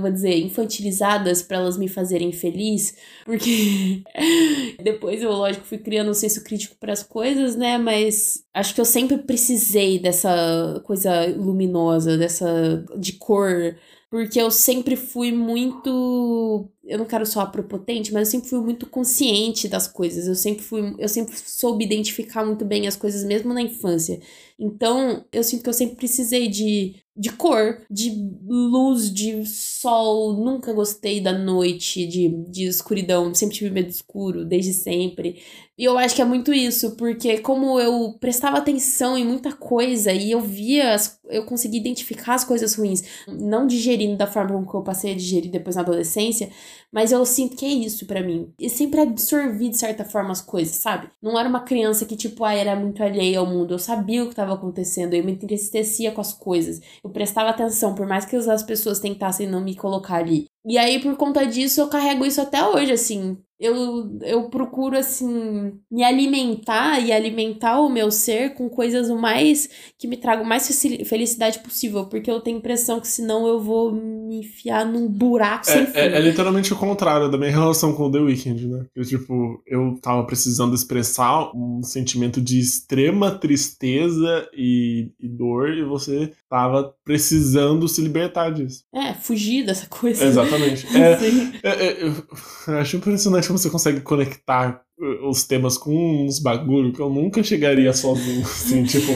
[0.00, 4.02] vou dizer, infantilizadas pra elas me fazerem feliz, porque
[4.82, 7.78] depois eu, lógico, fui criando um senso crítico para as coisas, né?
[7.78, 13.76] Mas acho que eu sempre precisei dessa coisa luminosa, dessa de cor,
[14.10, 18.86] porque eu sempre fui muito, eu não quero soar prepotente, mas eu sempre fui muito
[18.86, 20.28] consciente das coisas.
[20.28, 24.20] Eu sempre fui, eu sempre soube identificar muito bem as coisas mesmo na infância.
[24.58, 28.10] Então, eu sinto que eu sempre precisei de, de cor, de
[28.46, 30.32] luz, de sol.
[30.32, 33.34] Nunca gostei da noite, de, de escuridão.
[33.34, 35.42] Sempre tive medo do escuro, desde sempre.
[35.78, 40.10] E eu acho que é muito isso, porque como eu prestava atenção em muita coisa
[40.10, 44.78] e eu via, as, eu conseguia identificar as coisas ruins, não digerindo da forma como
[44.78, 46.48] eu passei a digerir depois na adolescência,
[46.92, 48.52] mas eu sinto que é isso pra mim.
[48.58, 51.10] E sempre absorvi de certa forma as coisas, sabe?
[51.22, 53.74] Não era uma criança que, tipo, ah, era muito alheia ao mundo.
[53.74, 56.80] Eu sabia o que estava acontecendo, eu me entristecia com as coisas.
[57.02, 60.46] Eu prestava atenção, por mais que as pessoas tentassem não me colocar ali.
[60.64, 63.38] E aí, por conta disso, eu carrego isso até hoje, assim.
[63.58, 69.68] Eu, eu procuro, assim, me alimentar e alimentar o meu ser com coisas o mais.
[69.98, 70.68] que me tragam mais
[71.06, 72.06] felicidade possível.
[72.06, 75.98] Porque eu tenho a impressão que senão eu vou me enfiar num buraco sem fim.
[75.98, 78.86] É, é, é literalmente o contrário da minha relação com o The Weeknd, né?
[78.94, 85.84] Eu, tipo, eu tava precisando expressar um sentimento de extrema tristeza e, e dor, e
[85.84, 88.84] você tava precisando se libertar disso.
[88.94, 90.24] É, fugir dessa coisa.
[90.24, 90.86] Exatamente.
[90.96, 96.38] É, é, é, eu acho impressionante como você consegue conectar uh, os temas com uns
[96.38, 99.12] bagulho que eu nunca chegaria sozinho, assim, tipo.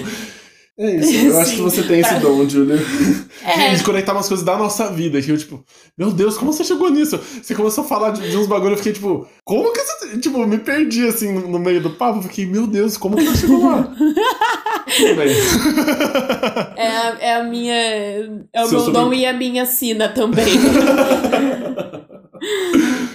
[0.78, 1.62] É isso, eu acho que Sim.
[1.62, 2.78] você tem esse dom, Julia.
[3.44, 3.74] É.
[3.74, 5.62] De conectar umas coisas da nossa vida, que eu, tipo,
[5.96, 7.20] meu Deus, como você chegou nisso?
[7.42, 10.18] Você começou a falar de, de uns bagulho, eu fiquei, tipo, como que você.
[10.18, 13.24] Tipo, me perdi assim no, no meio do papo, eu fiquei, meu Deus, como que
[13.24, 13.94] você chegou lá?
[14.96, 15.36] Tudo bem.
[16.76, 17.74] É a, é a minha.
[18.52, 20.46] É o Seu meu dom e a minha sina também.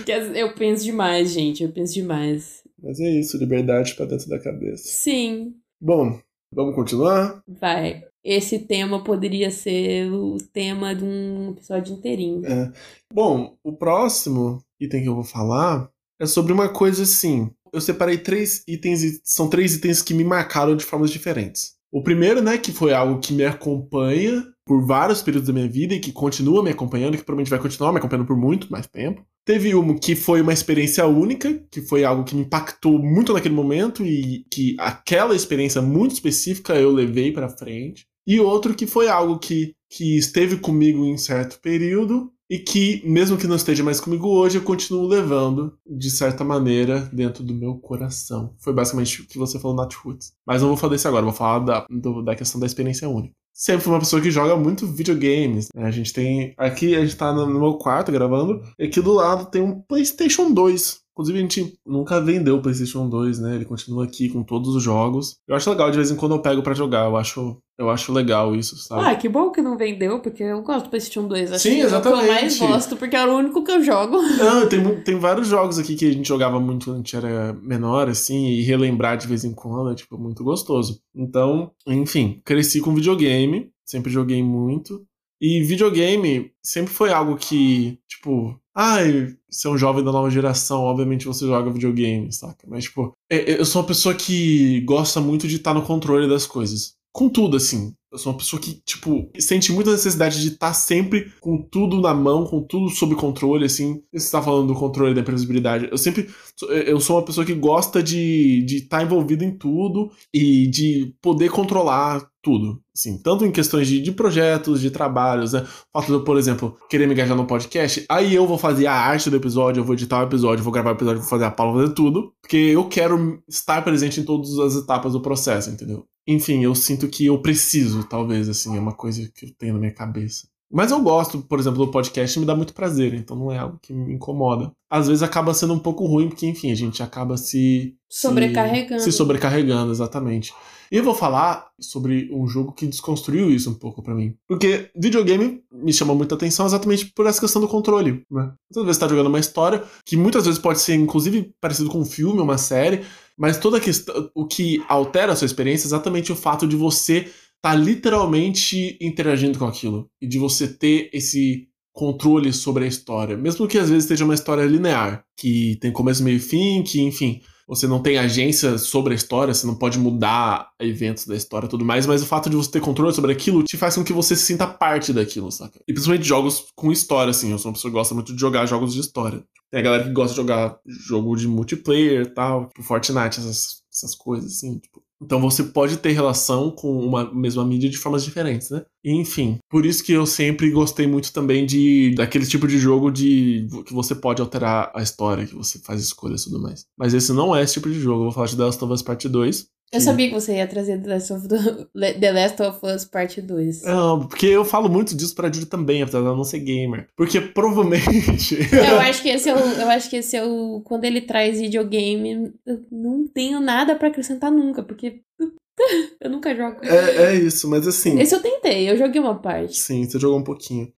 [0.06, 1.64] Porque eu penso demais, gente.
[1.64, 2.64] Eu penso demais.
[2.82, 4.84] Mas é isso, liberdade pra dentro da cabeça.
[4.88, 6.20] Sim, Bom,
[6.54, 7.42] vamos continuar?
[7.48, 8.04] vai.
[8.24, 12.44] Esse tema poderia ser o tema de um episódio inteirinho.
[12.46, 12.72] É.
[13.14, 15.90] Bom, o próximo item que eu vou falar
[16.20, 17.52] é sobre uma coisa assim.
[17.72, 21.76] Eu separei três itens e são três itens que me marcaram de formas diferentes.
[21.92, 25.94] O primeiro, né, que foi algo que me acompanha por vários períodos da minha vida
[25.94, 29.24] e que continua me acompanhando, que provavelmente vai continuar me acompanhando por muito mais tempo.
[29.46, 33.54] Teve um que foi uma experiência única, que foi algo que me impactou muito naquele
[33.54, 38.08] momento e que aquela experiência muito específica eu levei pra frente.
[38.26, 43.38] E outro que foi algo que, que esteve comigo em certo período e que, mesmo
[43.38, 47.76] que não esteja mais comigo hoje, eu continuo levando, de certa maneira, dentro do meu
[47.76, 48.56] coração.
[48.60, 50.34] Foi basicamente o que você falou, Nat Roots.
[50.46, 53.34] Mas não vou falar desse agora, vou falar da, do- da questão da experiência única.
[53.58, 55.70] Sempre fui uma pessoa que joga muito videogames.
[55.74, 55.86] né?
[55.86, 56.54] A gente tem.
[56.58, 60.52] Aqui a gente tá no meu quarto gravando, e aqui do lado tem um PlayStation
[60.52, 61.05] 2.
[61.16, 63.56] Inclusive, a gente nunca vendeu o PlayStation 2, né?
[63.56, 65.38] Ele continua aqui com todos os jogos.
[65.48, 67.06] Eu acho legal, de vez em quando eu pego pra jogar.
[67.06, 69.06] Eu acho, eu acho legal isso, sabe?
[69.06, 71.54] Ah, que bom que não vendeu, porque eu gosto do PlayStation 2.
[71.54, 72.60] Acho Sim, que É que eu mais exatamente.
[72.60, 74.22] gosto, porque era o único que eu jogo.
[74.38, 77.54] Não, tem, tem vários jogos aqui que a gente jogava muito quando a gente era
[77.62, 81.00] menor, assim, e relembrar de vez em quando é, tipo, muito gostoso.
[81.16, 85.06] Então, enfim, cresci com videogame, sempre joguei muito.
[85.40, 90.82] E videogame sempre foi algo que, tipo, ai, você é um jovem da nova geração,
[90.84, 92.68] obviamente você joga videogame, saca?
[92.68, 96.28] Mas, tipo, é- é- eu sou uma pessoa que gosta muito de estar no controle
[96.28, 96.96] das coisas.
[97.14, 97.94] Com tudo, assim.
[98.16, 102.14] Eu sou uma pessoa que, tipo, sente muita necessidade de estar sempre com tudo na
[102.14, 104.02] mão, com tudo sob controle, assim.
[104.14, 105.90] Você está falando do controle da imprevisibilidade.
[105.92, 106.30] Eu sempre.
[106.70, 111.14] Eu sou uma pessoa que gosta de estar de estar envolvido em tudo e de
[111.22, 112.80] poder controlar tudo.
[112.96, 115.62] Assim, tanto em questões de, de projetos, de trabalhos, né?
[115.94, 118.88] O fato de eu, por exemplo, querer me engajar no podcast, aí eu vou fazer
[118.88, 121.46] a arte do episódio, eu vou editar o episódio, vou gravar o episódio, vou fazer
[121.46, 122.34] a Paula, vou fazer tudo.
[122.42, 126.08] Porque eu quero estar presente em todas as etapas do processo, entendeu?
[126.28, 129.80] Enfim, eu sinto que eu preciso, talvez, assim, é uma coisa que eu tenho na
[129.80, 130.48] minha cabeça.
[130.72, 133.80] Mas eu gosto, por exemplo, do podcast me dá muito prazer, então não é algo
[133.82, 134.72] que me incomoda.
[134.90, 137.96] Às vezes acaba sendo um pouco ruim, porque, enfim, a gente acaba se.
[138.10, 139.02] Sobrecarregando.
[139.02, 140.54] Se, se sobrecarregando, exatamente.
[140.96, 144.34] E eu vou falar sobre um jogo que desconstruiu isso um pouco para mim.
[144.48, 148.54] Porque videogame me chama muita atenção exatamente por essa questão do controle, né?
[148.72, 152.00] Muitas vezes você tá jogando uma história que muitas vezes pode ser, inclusive, parecido com
[152.00, 153.02] um filme, uma série,
[153.38, 154.32] mas toda questão.
[154.34, 157.30] O que altera a sua experiência é exatamente o fato de você
[157.62, 160.10] tá literalmente interagindo com aquilo.
[160.22, 163.36] E de você ter esse controle sobre a história.
[163.36, 167.02] Mesmo que às vezes esteja uma história linear, que tem começo, meio e fim, que,
[167.02, 171.66] enfim, você não tem agência sobre a história, você não pode mudar eventos da história
[171.66, 174.04] e tudo mais, mas o fato de você ter controle sobre aquilo te faz com
[174.04, 175.80] que você se sinta parte daquilo, saca?
[175.88, 177.52] E principalmente jogos com história, assim.
[177.52, 179.44] Eu sou uma pessoa que gosta muito de jogar jogos de história.
[179.72, 183.84] Tem a galera que gosta de jogar jogo de multiplayer e tal, tipo Fortnite, essas,
[183.92, 185.05] essas coisas, assim, tipo.
[185.22, 188.84] Então você pode ter relação com uma mesma mídia de formas diferentes, né?
[189.04, 193.68] Enfim, por isso que eu sempre gostei muito também de daquele tipo de jogo de
[193.86, 196.86] que você pode alterar a história, que você faz escolhas e tudo mais.
[196.98, 198.22] Mas esse não é esse tipo de jogo.
[198.22, 199.68] Eu vou falar de The Last of Us Part 2.
[199.96, 201.48] Eu sabia que você ia trazer The Last of,
[202.20, 203.84] The Last of Us Part 2.
[203.84, 207.08] Não, porque eu falo muito disso pra Judy também, apesar de ela não ser gamer.
[207.16, 208.58] Porque provavelmente.
[208.72, 209.58] eu acho que esse é o.
[209.58, 210.82] Eu acho que esse é o.
[210.84, 215.22] Quando ele traz videogame, eu não tenho nada pra acrescentar nunca, porque.
[216.22, 216.78] eu nunca jogo.
[216.84, 218.20] É, é isso, mas assim.
[218.20, 219.78] Esse eu tentei, eu joguei uma parte.
[219.78, 220.92] Sim, você jogou um pouquinho.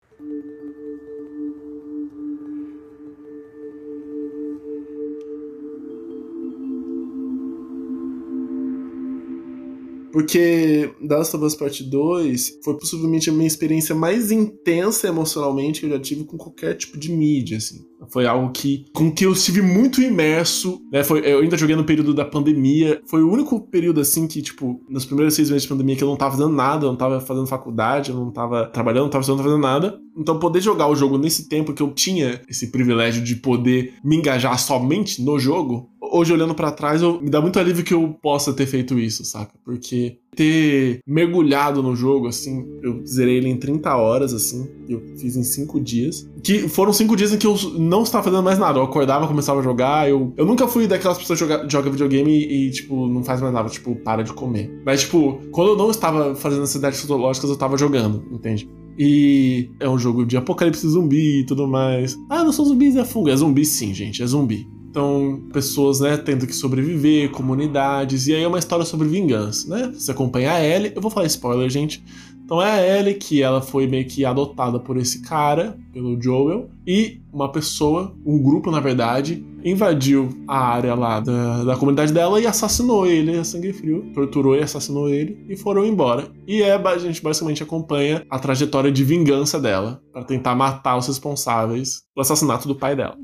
[10.16, 15.80] Porque The Last of Us Part 2 foi possivelmente a minha experiência mais intensa emocionalmente
[15.80, 17.84] que eu já tive com qualquer tipo de mídia, assim.
[18.08, 21.04] Foi algo que com que eu estive muito imerso, né?
[21.04, 23.02] Foi, eu ainda joguei no período da pandemia.
[23.06, 26.08] Foi o único período, assim, que, tipo, nos primeiros seis meses de pandemia que eu
[26.08, 29.20] não tava fazendo nada, eu não tava fazendo faculdade, eu não tava trabalhando, não tava
[29.20, 30.00] estudando, não tava fazendo nada.
[30.16, 34.16] Então, poder jogar o jogo nesse tempo que eu tinha esse privilégio de poder me
[34.16, 38.16] engajar somente no jogo, hoje olhando para trás, eu, me dá muito alívio que eu
[38.22, 39.52] possa ter feito isso, saca?
[39.64, 45.34] Porque ter mergulhado no jogo, assim, eu zerei ele em 30 horas, assim, eu fiz
[45.34, 46.28] em 5 dias.
[46.42, 48.78] Que foram 5 dias em que eu não estava fazendo mais nada.
[48.78, 52.32] Eu acordava, começava a jogar, eu, eu nunca fui daquelas pessoas que joga, joga videogame
[52.32, 54.70] e, tipo, não faz mais nada, tipo, para de comer.
[54.84, 58.68] Mas, tipo, quando eu não estava fazendo necessidades fisiológicas, eu estava jogando, entende?
[58.98, 62.16] E é um jogo de apocalipse zumbi e tudo mais.
[62.30, 63.28] Ah, não são zumbis, é fungo.
[63.28, 64.66] É zumbi sim, gente, é zumbi.
[64.96, 69.92] Então, pessoas, né, tendo que sobreviver, comunidades, e aí é uma história sobre vingança, né?
[69.92, 72.02] Você acompanha a Ellie, eu vou falar spoiler, gente.
[72.42, 76.70] Então é a Ellie que ela foi meio que adotada por esse cara, pelo Joel,
[76.86, 82.40] e uma pessoa, um grupo na verdade, invadiu a área lá da, da comunidade dela
[82.40, 86.28] e assassinou ele a sangue frio, torturou e assassinou ele e foram embora.
[86.46, 91.06] E é, a gente basicamente acompanha a trajetória de vingança dela para tentar matar os
[91.06, 93.18] responsáveis pelo assassinato do pai dela.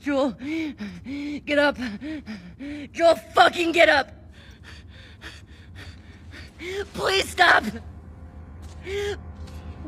[0.00, 0.36] Joel,
[1.44, 1.76] get up.
[2.92, 4.10] Joel, fucking get up.
[6.94, 7.64] Please stop.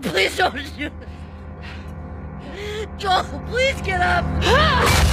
[0.02, 0.92] Please don't shoot.
[2.98, 4.24] Joel, please get up.
[4.42, 5.06] No!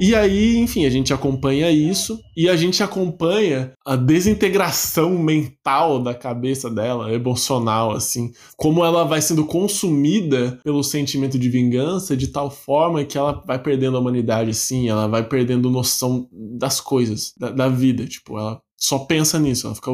[0.00, 6.12] E aí, enfim, a gente acompanha isso e a gente acompanha a desintegração mental da
[6.12, 8.32] cabeça dela, emocional, assim.
[8.56, 13.58] Como ela vai sendo consumida pelo sentimento de vingança de tal forma que ela vai
[13.58, 18.04] perdendo a humanidade, assim, ela vai perdendo noção das coisas, da, da vida.
[18.04, 19.92] Tipo, ela só pensa nisso, ela fica.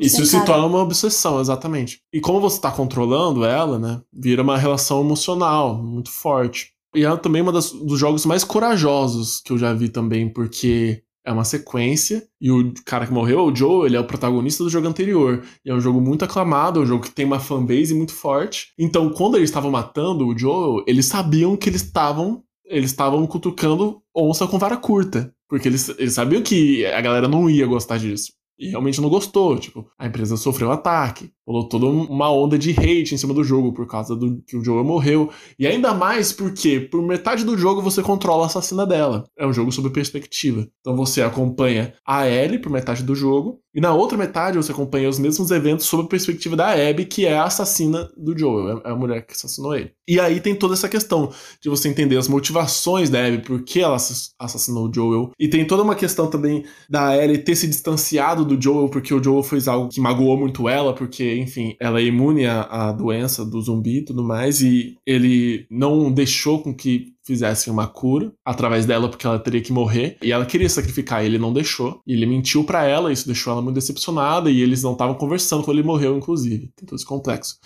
[0.00, 2.00] Isso se torna uma obsessão, exatamente.
[2.12, 4.00] E como você tá controlando ela, né?
[4.12, 6.73] Vira uma relação emocional muito forte.
[6.94, 11.32] E é também um dos jogos mais corajosos que eu já vi também, porque é
[11.32, 14.86] uma sequência e o cara que morreu, o Joe, ele é o protagonista do jogo
[14.86, 15.42] anterior.
[15.64, 18.68] E é um jogo muito aclamado, é um jogo que tem uma fanbase muito forte.
[18.78, 24.00] Então, quando eles estavam matando o Joe, eles sabiam que eles estavam eles estavam cutucando
[24.16, 28.32] onça com vara curta, porque eles, eles sabiam que a galera não ia gostar disso.
[28.58, 31.30] E realmente não gostou, tipo, a empresa sofreu ataque.
[31.46, 34.64] Rolou toda uma onda de hate em cima do jogo por causa do que o
[34.64, 35.30] Joel morreu.
[35.58, 39.24] E ainda mais porque, por metade do jogo, você controla a assassina dela.
[39.38, 40.66] É um jogo sob perspectiva.
[40.80, 43.60] Então você acompanha a Ellie por metade do jogo.
[43.74, 47.26] E na outra metade você acompanha os mesmos eventos sob a perspectiva da Abby, que
[47.26, 48.80] é a assassina do Joel.
[48.84, 49.90] É a mulher que assassinou ele.
[50.06, 53.80] E aí tem toda essa questão de você entender as motivações da Abby, por que
[53.80, 55.32] ela assassinou o Joel.
[55.38, 59.22] E tem toda uma questão também da Ellie ter se distanciado do Joel, porque o
[59.22, 63.44] Joel fez algo que magoou muito ela, porque enfim, ela é imune à, à doença
[63.44, 68.84] do zumbi e tudo mais, e ele não deixou com que fizessem uma cura através
[68.84, 72.26] dela porque ela teria que morrer e ela queria sacrificar ele não deixou e ele
[72.26, 75.86] mentiu para ela isso deixou ela muito decepcionada e eles não estavam conversando quando ele
[75.86, 77.58] morreu inclusive tem todo esse complexo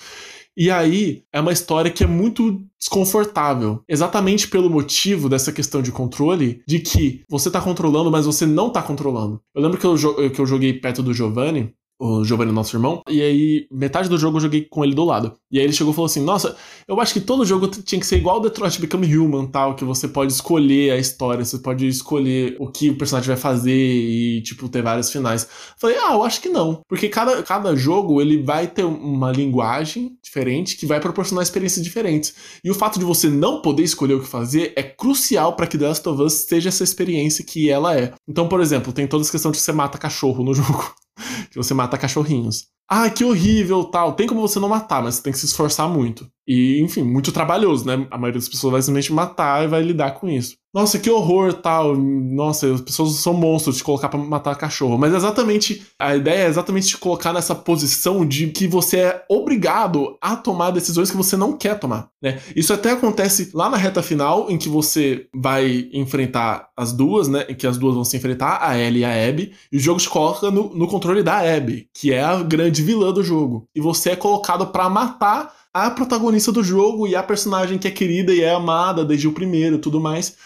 [0.60, 5.92] e aí é uma história que é muito desconfortável, exatamente pelo motivo dessa questão de
[5.92, 9.40] controle, de que você tá controlando, mas você não tá controlando.
[9.54, 9.94] Eu lembro que eu,
[10.30, 14.36] que eu joguei perto do Giovanni, o Giovanni, nosso irmão, e aí metade do jogo
[14.36, 15.34] eu joguei com ele do lado.
[15.50, 16.56] E aí ele chegou e falou assim: Nossa,
[16.86, 20.06] eu acho que todo jogo tinha que ser igual Detroit Become Human, tal, que você
[20.06, 24.68] pode escolher a história, você pode escolher o que o personagem vai fazer e, tipo,
[24.68, 25.48] ter vários finais.
[25.76, 26.82] Falei, ah, eu acho que não.
[26.88, 32.34] Porque cada, cada jogo ele vai ter uma linguagem diferente que vai proporcionar experiências diferentes.
[32.62, 35.78] E o fato de você não poder escolher o que fazer é crucial para que
[35.78, 38.12] The Last of Us seja essa experiência que ela é.
[38.28, 40.94] Então, por exemplo, tem toda essa questão de você mata cachorro no jogo
[41.50, 42.66] que você mata cachorrinhos.
[42.90, 44.14] Ah, que horrível, tal.
[44.14, 46.26] Tem como você não matar, mas você tem que se esforçar muito.
[46.46, 48.06] E, enfim, muito trabalhoso, né?
[48.10, 50.56] A maioria das pessoas vai simplesmente matar e vai lidar com isso.
[50.78, 51.96] Nossa, que horror, tal.
[51.96, 54.96] Nossa, as pessoas são monstros de colocar para matar cachorro.
[54.96, 60.16] Mas exatamente, a ideia é exatamente te colocar nessa posição de que você é obrigado
[60.20, 62.38] a tomar decisões que você não quer tomar, né?
[62.54, 67.44] Isso até acontece lá na reta final, em que você vai enfrentar as duas, né?
[67.48, 69.98] Em que as duas vão se enfrentar, a Ellie e a Abby, e o jogo
[69.98, 73.66] te coloca no, no controle da Abby, que é a grande vilã do jogo.
[73.74, 77.90] E você é colocado para matar a protagonista do jogo e a personagem que é
[77.90, 80.36] querida e é amada desde o primeiro e tudo mais.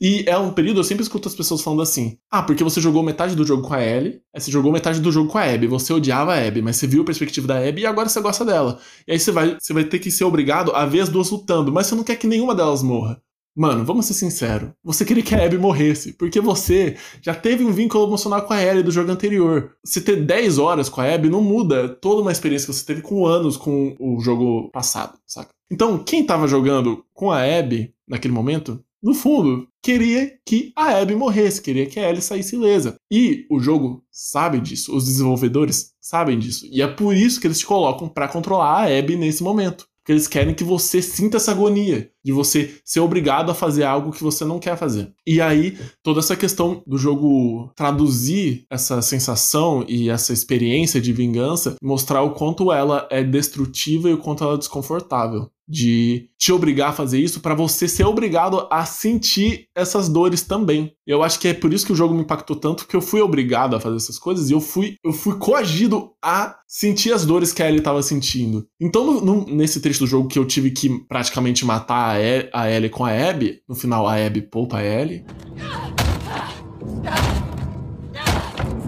[0.00, 3.02] E é um período, eu sempre escuto as pessoas falando assim: ah, porque você jogou
[3.02, 5.66] metade do jogo com a Ellie, aí você jogou metade do jogo com a Abby,
[5.66, 8.44] você odiava a Abby, mas você viu a perspectiva da Abby e agora você gosta
[8.44, 8.78] dela.
[9.06, 11.72] E aí você vai, você vai ter que ser obrigado a ver as duas lutando,
[11.72, 13.22] mas você não quer que nenhuma delas morra.
[13.56, 14.70] Mano, vamos ser sinceros.
[14.82, 18.60] Você queria que a Abby morresse, porque você já teve um vínculo emocional com a
[18.60, 19.76] Ellie do jogo anterior.
[19.84, 23.00] Se ter 10 horas com a Abby não muda toda uma experiência que você teve
[23.00, 25.50] com anos com o jogo passado, saca?
[25.70, 31.14] Então, quem tava jogando com a Abby naquele momento, no fundo, queria que a Abby
[31.14, 32.96] morresse, queria que a Ellie saísse ilesa.
[33.12, 36.66] E o jogo sabe disso, os desenvolvedores sabem disso.
[36.72, 39.86] E é por isso que eles te colocam para controlar a Abby nesse momento.
[40.04, 44.10] Porque eles querem que você sinta essa agonia de você ser obrigado a fazer algo
[44.10, 45.12] que você não quer fazer.
[45.26, 51.76] E aí, toda essa questão do jogo traduzir essa sensação e essa experiência de vingança,
[51.82, 56.90] mostrar o quanto ela é destrutiva e o quanto ela é desconfortável de te obrigar
[56.90, 60.92] a fazer isso para você ser obrigado a sentir essas dores também.
[61.06, 63.20] Eu acho que é por isso que o jogo me impactou tanto, porque eu fui
[63.20, 67.52] obrigado a fazer essas coisas e eu fui eu fui coagido a sentir as dores
[67.52, 68.66] que a Ellie estava sentindo.
[68.80, 72.48] Então, no, no, nesse trecho do jogo que eu tive que praticamente matar a, e,
[72.52, 75.24] a Ellie com a Abby, no final a Abby poupa a Ellie.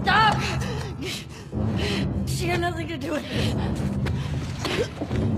[0.01, 0.37] Stop!
[2.27, 5.37] She had nothing to do with it.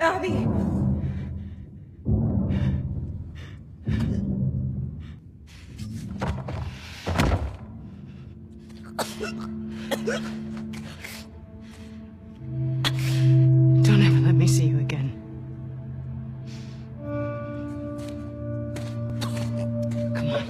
[0.00, 0.46] Abby.
[13.82, 15.12] Don't ever let me see you again.
[20.14, 20.44] Come on.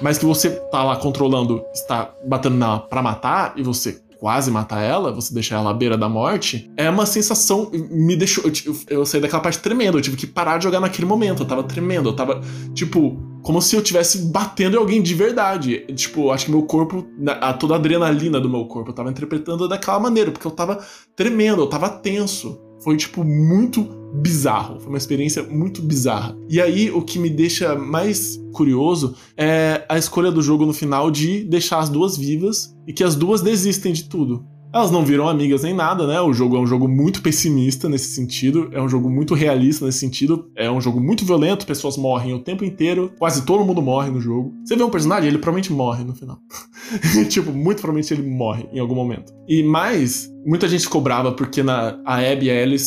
[0.00, 4.78] Mas que você tá lá controlando, está batendo nela pra matar e você quase mata
[4.78, 7.68] ela, você deixa ela à beira da morte, é uma sensação.
[7.90, 8.44] Me deixou.
[8.44, 11.42] Eu, eu saí daquela parte tremendo, eu tive que parar de jogar naquele momento.
[11.42, 12.40] Eu tava tremendo, eu tava,
[12.72, 15.84] tipo, como se eu tivesse batendo em alguém de verdade.
[15.96, 19.66] Tipo, acho que meu corpo, a, toda a adrenalina do meu corpo, eu tava interpretando
[19.66, 20.78] daquela maneira, porque eu tava
[21.16, 22.60] tremendo, eu tava tenso.
[22.80, 24.78] Foi, tipo, muito bizarro.
[24.80, 26.36] Foi uma experiência muito bizarra.
[26.48, 31.10] E aí, o que me deixa mais curioso é a escolha do jogo no final
[31.10, 34.44] de deixar as duas vivas e que as duas desistem de tudo.
[34.72, 36.20] Elas não viram amigas nem nada, né?
[36.20, 39.98] O jogo é um jogo muito pessimista nesse sentido, é um jogo muito realista nesse
[39.98, 44.10] sentido, é um jogo muito violento, pessoas morrem o tempo inteiro, quase todo mundo morre
[44.10, 44.54] no jogo.
[44.64, 46.38] Você vê um personagem, ele provavelmente morre no final.
[47.28, 49.32] tipo, muito provavelmente ele morre em algum momento.
[49.46, 52.78] E mais, muita gente ficou brava porque na, a Abby e a Ellie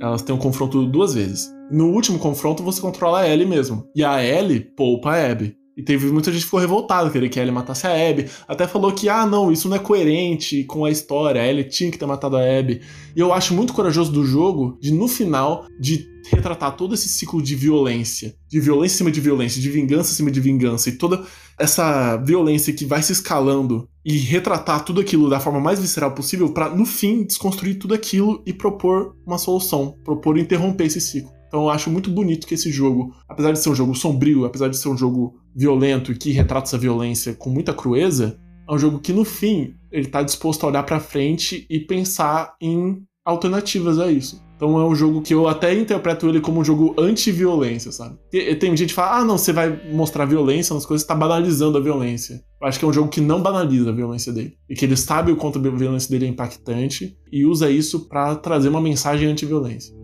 [0.00, 1.52] elas têm um confronto duas vezes.
[1.70, 3.86] No último confronto, você controla a Ellie mesmo.
[3.94, 5.56] E a Ellie poupa a Abby.
[5.76, 8.26] E teve muita gente que ficou revoltada, queria que a Ellie matasse a Abby.
[8.46, 11.90] Até falou que, ah, não, isso não é coerente com a história, a Ellie tinha
[11.90, 12.80] que ter matado a Abby.
[13.14, 17.42] E eu acho muito corajoso do jogo de, no final, de retratar todo esse ciclo
[17.42, 18.36] de violência.
[18.48, 20.88] De violência em cima de violência, de vingança em cima de vingança.
[20.88, 21.24] E toda
[21.58, 23.88] essa violência que vai se escalando.
[24.04, 28.42] E retratar tudo aquilo da forma mais visceral possível para no fim, desconstruir tudo aquilo
[28.46, 29.96] e propor uma solução.
[30.04, 31.32] Propor interromper esse ciclo.
[31.54, 34.66] Então eu acho muito bonito que esse jogo, apesar de ser um jogo sombrio, apesar
[34.66, 38.36] de ser um jogo violento e que retrata essa violência com muita crueza,
[38.68, 42.56] é um jogo que no fim ele tá disposto a olhar para frente e pensar
[42.60, 44.42] em alternativas a isso.
[44.56, 48.18] Então é um jogo que eu até interpreto ele como um jogo anti-violência, sabe?
[48.32, 51.78] E, tem gente que fala, ah, não, você vai mostrar violência nas coisas, tá banalizando
[51.78, 52.42] a violência.
[52.60, 54.56] Eu acho que é um jogo que não banaliza a violência dele.
[54.68, 58.34] E que ele sabe o quanto a violência dele é impactante e usa isso para
[58.34, 59.94] trazer uma mensagem anti-violência.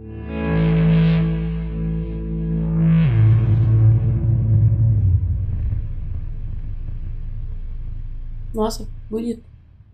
[8.61, 9.43] Nossa, bonito.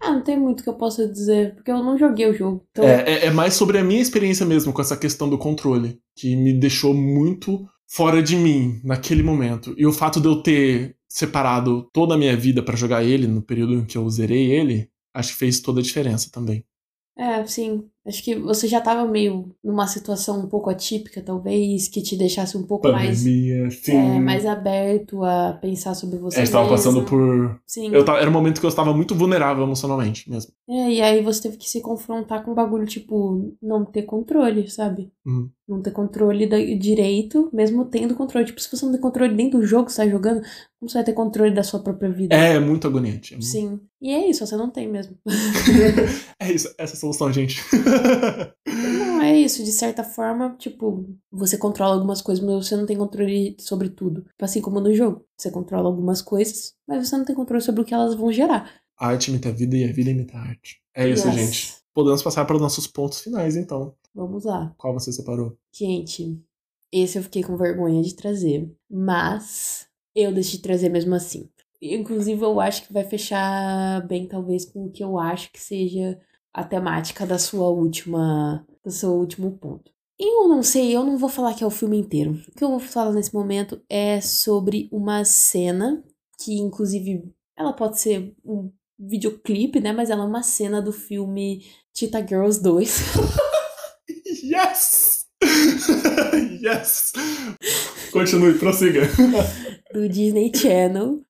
[0.00, 2.66] Ah, não tem muito que eu possa dizer, porque eu não joguei o jogo.
[2.72, 2.84] Então...
[2.84, 6.34] É, é, é, mais sobre a minha experiência mesmo com essa questão do controle, que
[6.34, 9.72] me deixou muito fora de mim naquele momento.
[9.78, 13.40] E o fato de eu ter separado toda a minha vida para jogar ele no
[13.40, 16.64] período em que eu zerei ele, acho que fez toda a diferença também.
[17.16, 17.88] É, sim.
[18.06, 22.56] Acho que você já estava meio numa situação um pouco atípica, talvez, que te deixasse
[22.56, 23.96] um pouco Pandemia, mais, sim.
[23.96, 26.38] É, mais aberto a pensar sobre você.
[26.38, 27.60] É, estava passando por.
[27.66, 27.92] Sim.
[27.92, 30.52] Eu tava, era um momento que eu estava muito vulnerável emocionalmente mesmo.
[30.68, 34.70] É, e aí você teve que se confrontar com um bagulho, tipo, não ter controle,
[34.70, 35.10] sabe?
[35.24, 35.50] Uhum.
[35.68, 38.46] Não ter controle da, direito, mesmo tendo controle.
[38.46, 40.42] Tipo, se você não tem controle dentro do jogo que você tá jogando,
[40.78, 42.36] como você vai ter controle da sua própria vida?
[42.36, 43.34] É, muito agoniante.
[43.34, 43.46] É muito...
[43.46, 43.80] Sim.
[44.00, 45.16] E é isso, você não tem mesmo.
[46.38, 47.60] é isso, essa é a solução, gente.
[48.66, 49.64] não, é isso.
[49.64, 54.22] De certa forma, tipo, você controla algumas coisas, mas você não tem controle sobre tudo.
[54.22, 55.24] Tipo, assim como no jogo.
[55.36, 58.70] Você controla algumas coisas, mas você não tem controle sobre o que elas vão gerar.
[58.98, 60.80] A arte imita a vida e a vida imita a arte.
[60.94, 61.36] É isso, yes.
[61.36, 61.74] gente.
[61.92, 63.94] Podemos passar para os nossos pontos finais, então.
[64.14, 64.74] Vamos lá.
[64.78, 65.56] Qual você separou?
[65.72, 66.40] Gente,
[66.90, 68.70] esse eu fiquei com vergonha de trazer.
[68.90, 71.48] Mas eu deixei de trazer mesmo assim.
[71.80, 76.18] Inclusive, eu acho que vai fechar bem, talvez, com o que eu acho que seja
[76.56, 78.66] a temática da sua última.
[78.82, 79.92] do seu último ponto.
[80.18, 82.40] Eu não sei, eu não vou falar que é o filme inteiro.
[82.48, 86.02] O que eu vou falar nesse momento é sobre uma cena
[86.42, 89.92] que, inclusive, ela pode ser um videoclipe, né?
[89.92, 92.98] Mas ela é uma cena do filme Tita Girls 2.
[94.42, 95.26] yes!
[96.64, 97.12] yes!
[98.10, 99.02] Continue, prossiga.
[99.92, 101.20] do Disney Channel.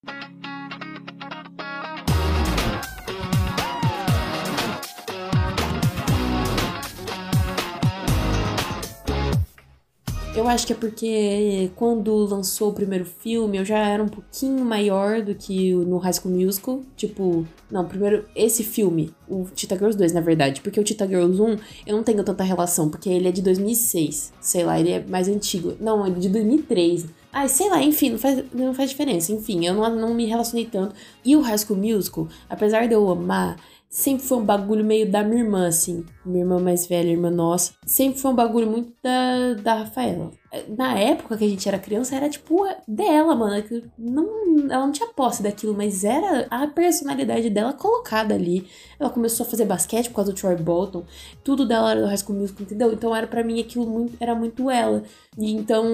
[10.36, 14.62] Eu acho que é porque quando lançou o primeiro filme, eu já era um pouquinho
[14.62, 16.82] maior do que no High School Musical.
[16.94, 20.60] Tipo, não, primeiro, esse filme, o Tita Girls 2, na verdade.
[20.60, 21.56] Porque o Tita Girls 1,
[21.86, 24.34] eu não tenho tanta relação, porque ele é de 2006.
[24.38, 25.74] Sei lá, ele é mais antigo.
[25.80, 27.06] Não, ele é de 2003.
[27.32, 29.32] Ah, sei lá, enfim, não faz, não faz diferença.
[29.32, 30.94] Enfim, eu não, não me relacionei tanto.
[31.24, 33.56] E o High School Musical, apesar de eu amar,
[33.97, 36.05] sempre foi um bagulho meio da minha irmã, assim.
[36.23, 37.73] Minha irmã mais velha, irmã nossa.
[37.86, 40.32] Sempre foi um bagulho muito da, da Rafaela.
[40.77, 43.64] Na época que a gente era criança, era tipo dela, mano.
[43.98, 44.27] Não,
[44.70, 48.68] ela não tinha posse daquilo, mas era a personalidade dela colocada ali.
[49.01, 51.02] Ela começou a fazer basquete por causa do Troy Bolton.
[51.43, 52.93] Tudo dela era do High School Musical, entendeu?
[52.93, 55.05] Então era para mim aquilo muito, era muito ela.
[55.39, 55.86] E então,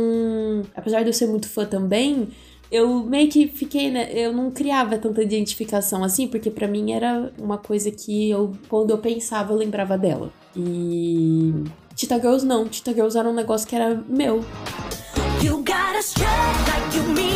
[0.74, 2.29] apesar de eu ser muito fã também,
[2.73, 4.11] eu meio que fiquei, né?
[4.12, 8.90] Eu não criava tanta identificação assim, porque para mim era uma coisa que eu, quando
[8.90, 10.32] eu pensava, eu lembrava dela.
[10.57, 11.53] E.
[11.94, 12.66] Tita Girls não.
[12.66, 14.43] Tita Girls era um negócio que era meu.
[15.43, 16.01] You gotta
[16.66, 17.32] like you mean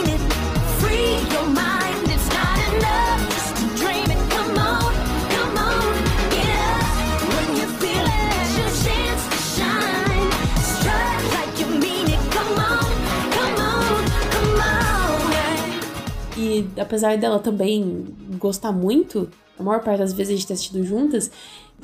[16.79, 18.05] Apesar dela também
[18.39, 19.29] gostar muito,
[19.59, 21.31] a maior parte das vezes a gente ter assistido juntas,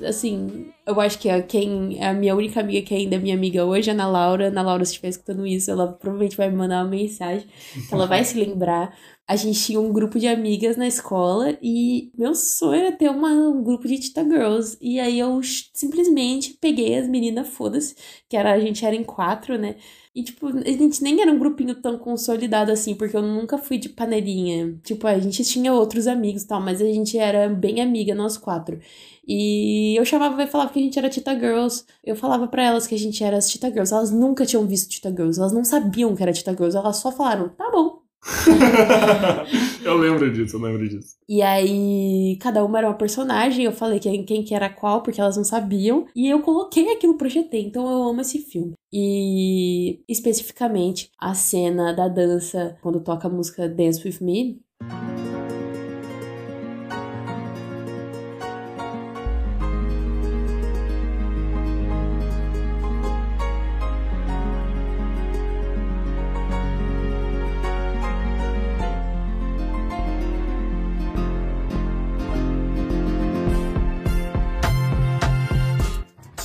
[0.05, 3.65] assim, eu acho que a, quem, a minha única amiga que ainda é minha amiga
[3.65, 4.49] hoje é a Ana Laura.
[4.49, 7.47] Ana Laura, se estiver escutando isso, ela provavelmente vai me mandar uma mensagem,
[7.91, 8.97] ela vai se lembrar.
[9.27, 13.31] A gente tinha um grupo de amigas na escola e meu sonho era ter uma,
[13.31, 14.77] um grupo de Tita Girls.
[14.81, 15.41] E aí eu
[15.73, 17.95] simplesmente peguei as meninas, foda-se,
[18.29, 19.77] que era, a gente era em quatro, né?
[20.15, 23.79] E, tipo, a gente nem era um grupinho tão consolidado assim, porque eu nunca fui
[23.79, 24.79] de panelinha.
[24.83, 28.37] Tipo, a gente tinha outros amigos e tal, mas a gente era bem amiga, nós
[28.37, 28.79] quatro.
[29.27, 31.85] E eu chamava e falava que a gente era Tita Girls.
[32.05, 33.93] Eu falava para elas que a gente era as Tita Girls.
[33.93, 35.39] Elas nunca tinham visto Tita Girls.
[35.39, 36.77] Elas não sabiam que era Tita Girls.
[36.77, 38.02] Elas só falaram, tá bom.
[39.85, 41.17] eu lembro disso, eu lembro disso.
[41.29, 45.21] E aí, cada uma era uma personagem, eu falei quem, quem que era qual, porque
[45.21, 46.07] elas não sabiam.
[46.15, 48.75] E eu coloquei aquilo, projetei, então eu amo esse filme.
[48.93, 54.61] E especificamente a cena da dança, quando toca a música Dance With Me.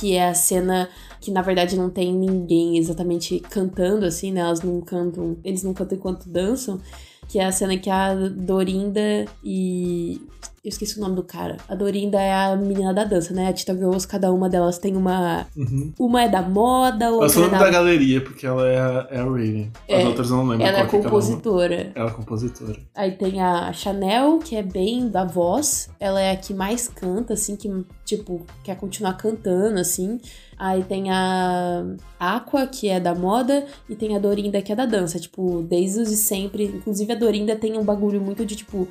[0.08, 0.88] Que é a cena
[1.20, 4.40] que na verdade não tem ninguém exatamente cantando assim, né?
[4.40, 6.80] Elas não cantam, eles não cantam enquanto dançam,
[7.28, 10.20] que é a cena que a Dorinda e
[10.64, 11.56] eu esqueci o nome do cara.
[11.68, 13.48] A Dorinda é a menina da dança, né?
[13.48, 15.46] A Tita Girls, cada uma delas tem uma.
[15.56, 15.92] Uhum.
[15.98, 17.58] Uma é da moda, outra Eu só é da.
[17.58, 19.72] da galeria, porque ela é a, é a Raven.
[19.88, 20.66] As É, outras eu não lembro.
[20.66, 21.92] Ela é compositora.
[21.94, 22.76] Ela é compositora.
[22.94, 25.88] Aí tem a Chanel, que é bem da voz.
[26.00, 27.70] Ela é a que mais canta, assim, que,
[28.04, 30.20] tipo, quer continuar cantando, assim.
[30.58, 31.84] Aí tem a
[32.18, 35.18] Aqua, que é da moda, e tem a Dorinda, que é da dança.
[35.20, 36.64] Tipo, desde os de sempre.
[36.64, 38.88] Inclusive, a Dorinda tem um bagulho muito de, tipo.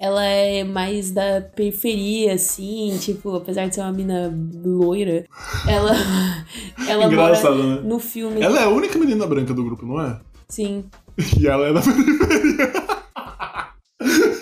[0.00, 4.32] Ela é mais da periferia, assim, tipo, apesar de ser uma mina
[4.64, 5.26] loira,
[5.68, 5.90] ela.
[6.88, 7.80] ela Engraçado, né?
[7.82, 8.40] no filme.
[8.40, 10.20] Ela é a única menina branca do grupo, não é?
[10.48, 10.84] Sim.
[11.36, 12.72] E ela é da periferia.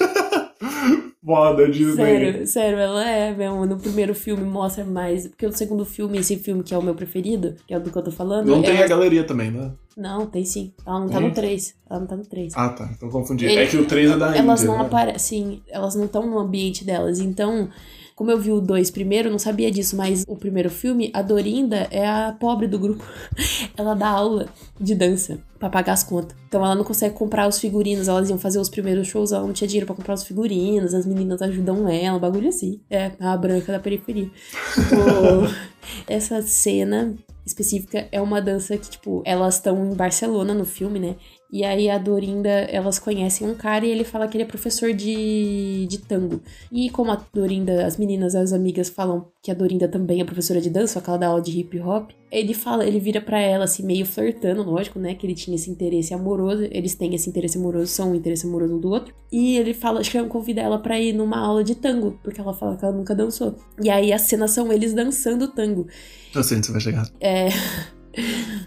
[1.27, 1.97] Foda, Disney.
[1.97, 3.67] Sério, sério, ela é mesmo.
[3.67, 5.27] No primeiro filme mostra mais.
[5.27, 7.91] Porque o segundo filme, esse filme que é o meu preferido, que é o do
[7.91, 8.47] que eu tô falando.
[8.47, 9.73] Não tem ela- a galeria também, né?
[9.97, 10.73] Não, tem sim.
[10.87, 11.29] Ela não tá Tem?
[11.29, 11.75] no 3.
[11.91, 12.53] Ela não tá no 3.
[12.55, 12.89] Ah, tá.
[12.97, 13.45] Então confundi.
[13.47, 14.85] Ele- É que o 3 é da Elas Índia, não né?
[14.87, 15.63] aparecem.
[15.69, 17.19] Elas não estão no ambiente delas.
[17.19, 17.69] Então,
[18.17, 21.87] como eu vi o 2 primeiro, não sabia disso, mas o primeiro filme, a Dorinda
[21.91, 23.05] é a pobre do grupo.
[23.77, 24.49] ela dá aula
[24.81, 26.35] de dança pra pagar as contas.
[26.49, 28.09] Então ela não consegue comprar os figurinos.
[28.09, 30.95] Elas iam fazer os primeiros shows, ela não tinha dinheiro pra comprar os figurinos.
[30.95, 32.81] As meninas ajudam ela, um bagulho assim.
[32.89, 34.31] É, a branca da periferia.
[34.75, 35.55] Tipo,
[36.09, 37.15] essa cena
[37.45, 41.17] específica é uma dança que, tipo, elas estão em Barcelona no filme, né?
[41.51, 44.93] E aí a Dorinda, elas conhecem um cara e ele fala que ele é professor
[44.93, 46.41] de, de tango.
[46.73, 50.61] E como a Dorinda, as meninas, as amigas falam que a Dorinda também é professora
[50.61, 53.41] de dança, só que ela dá aula de hip hop, ele fala, ele vira pra
[53.41, 55.15] ela assim, meio flertando, lógico, né?
[55.15, 58.75] Que ele tinha esse interesse amoroso, eles têm esse interesse amoroso, são um interesse amoroso
[58.75, 59.15] um do outro.
[59.31, 62.77] E ele fala, chama, convida ela pra ir numa aula de tango, porque ela fala
[62.77, 63.55] que ela nunca dançou.
[63.81, 65.87] E aí as cenas são eles dançando tango.
[66.35, 67.09] Eu sei onde você vai chegar.
[67.21, 67.49] É.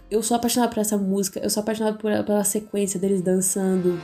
[0.10, 4.00] Eu sou apaixonada por essa música, eu sou apaixonada por, pela sequência deles dançando.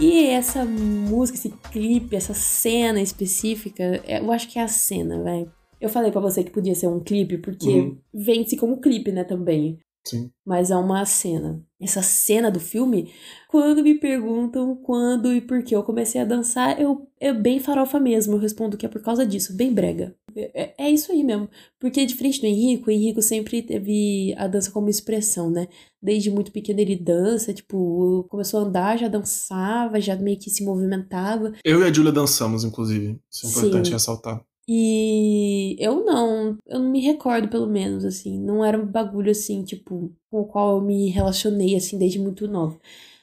[0.00, 5.22] E essa música, esse clipe, essa cena específica, é- eu acho que é a cena,
[5.22, 5.50] velho.
[5.80, 7.98] Eu falei pra você que podia ser um clipe, porque Uhum.
[8.12, 9.78] vende-se como clipe, né, também.
[10.06, 10.30] Sim.
[10.44, 11.62] Mas é uma cena.
[11.80, 13.10] Essa cena do filme,
[13.48, 17.98] quando me perguntam quando e por que eu comecei a dançar, eu é bem farofa
[17.98, 18.34] mesmo.
[18.34, 20.14] Eu respondo que é por causa disso, bem brega.
[20.36, 21.48] É, é isso aí mesmo.
[21.78, 25.68] Porque diferente do Henrico, o Henrico sempre teve a dança como expressão, né?
[26.02, 30.64] Desde muito pequeno ele dança, tipo, começou a andar, já dançava, já meio que se
[30.64, 31.52] movimentava.
[31.64, 33.18] Eu e a Julia dançamos, inclusive.
[33.30, 33.58] Isso é Sim.
[33.58, 34.44] importante ressaltar.
[34.66, 38.40] E eu não, eu não me recordo, pelo menos, assim.
[38.40, 42.48] Não era um bagulho, assim, tipo, com o qual eu me relacionei, assim, desde muito
[42.48, 42.78] nova.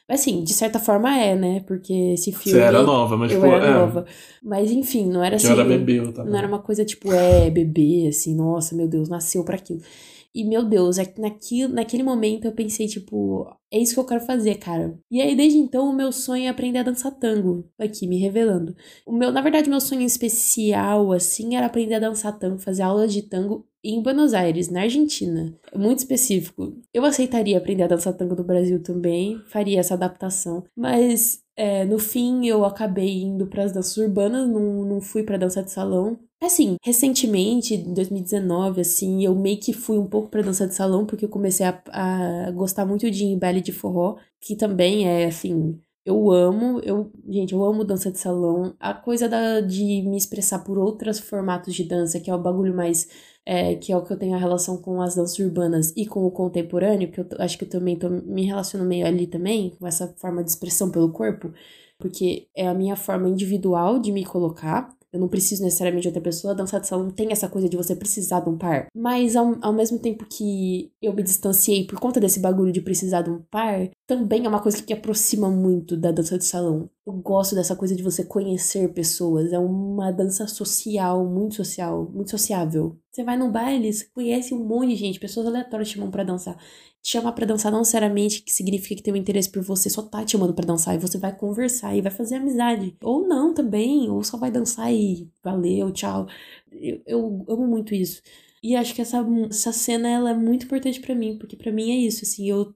[0.08, 1.60] Mas, assim, de certa forma é, né?
[1.66, 2.58] Porque esse filme.
[2.58, 3.72] Você era nova, mas eu tipo, era é.
[3.72, 4.04] nova.
[4.42, 5.46] Mas, enfim, não era assim.
[5.46, 6.28] eu era bebê, eu tava.
[6.28, 9.80] Não era uma coisa tipo, é, bebê, assim, nossa, meu Deus, nasceu pra aquilo.
[10.34, 14.24] E, meu Deus, é naquilo, naquele momento eu pensei, tipo, é isso que eu quero
[14.24, 14.98] fazer, cara.
[15.10, 17.68] E aí, desde então, o meu sonho é aprender a dançar tango.
[17.78, 18.74] Aqui, me revelando.
[19.06, 23.12] O meu, na verdade, meu sonho especial, assim, era aprender a dançar tango, fazer aulas
[23.12, 25.54] de tango em Buenos Aires, na Argentina.
[25.74, 26.76] Muito específico.
[26.94, 30.64] Eu aceitaria aprender a dançar tango no Brasil também, faria essa adaptação.
[30.76, 35.36] Mas, é, no fim, eu acabei indo para as danças urbanas, não, não fui pra
[35.36, 36.18] dança de salão.
[36.42, 41.06] Assim, recentemente, em 2019, assim, eu meio que fui um pouco pra dança de salão,
[41.06, 45.80] porque eu comecei a, a gostar muito de baile de forró, que também é, assim,
[46.04, 48.74] eu amo, eu, gente, eu amo dança de salão.
[48.80, 52.74] A coisa da, de me expressar por outros formatos de dança, que é o bagulho
[52.74, 53.08] mais.
[53.46, 56.24] É, que é o que eu tenho a relação com as danças urbanas e com
[56.24, 59.86] o contemporâneo, que eu acho que eu também tô, me relaciono meio ali também, com
[59.86, 61.52] essa forma de expressão pelo corpo.
[61.98, 64.92] porque é a minha forma individual de me colocar.
[65.12, 66.52] Eu não preciso necessariamente de outra pessoa.
[66.52, 68.86] A dança de salão tem essa coisa de você precisar de um par.
[68.94, 73.22] Mas ao, ao mesmo tempo que eu me distanciei por conta desse bagulho de precisar
[73.22, 76.88] de um par, também é uma coisa que aproxima muito da dança de salão.
[77.04, 79.52] Eu gosto dessa coisa de você conhecer pessoas.
[79.52, 82.96] É uma dança social, muito social, muito sociável.
[83.10, 86.22] Você vai num baile, você conhece um monte de gente, pessoas aleatórias te chamam pra
[86.22, 86.56] dançar.
[87.02, 90.02] Te chamar pra dançar não necessariamente que significa que tem um interesse por você, só
[90.02, 92.96] tá te chamando pra dançar e você vai conversar e vai fazer amizade.
[93.02, 96.28] Ou não também, ou só vai dançar e valeu, tchau.
[96.70, 98.22] Eu, eu amo muito isso.
[98.62, 101.90] E acho que essa, essa cena ela é muito importante pra mim, porque pra mim
[101.90, 102.72] é isso, assim, eu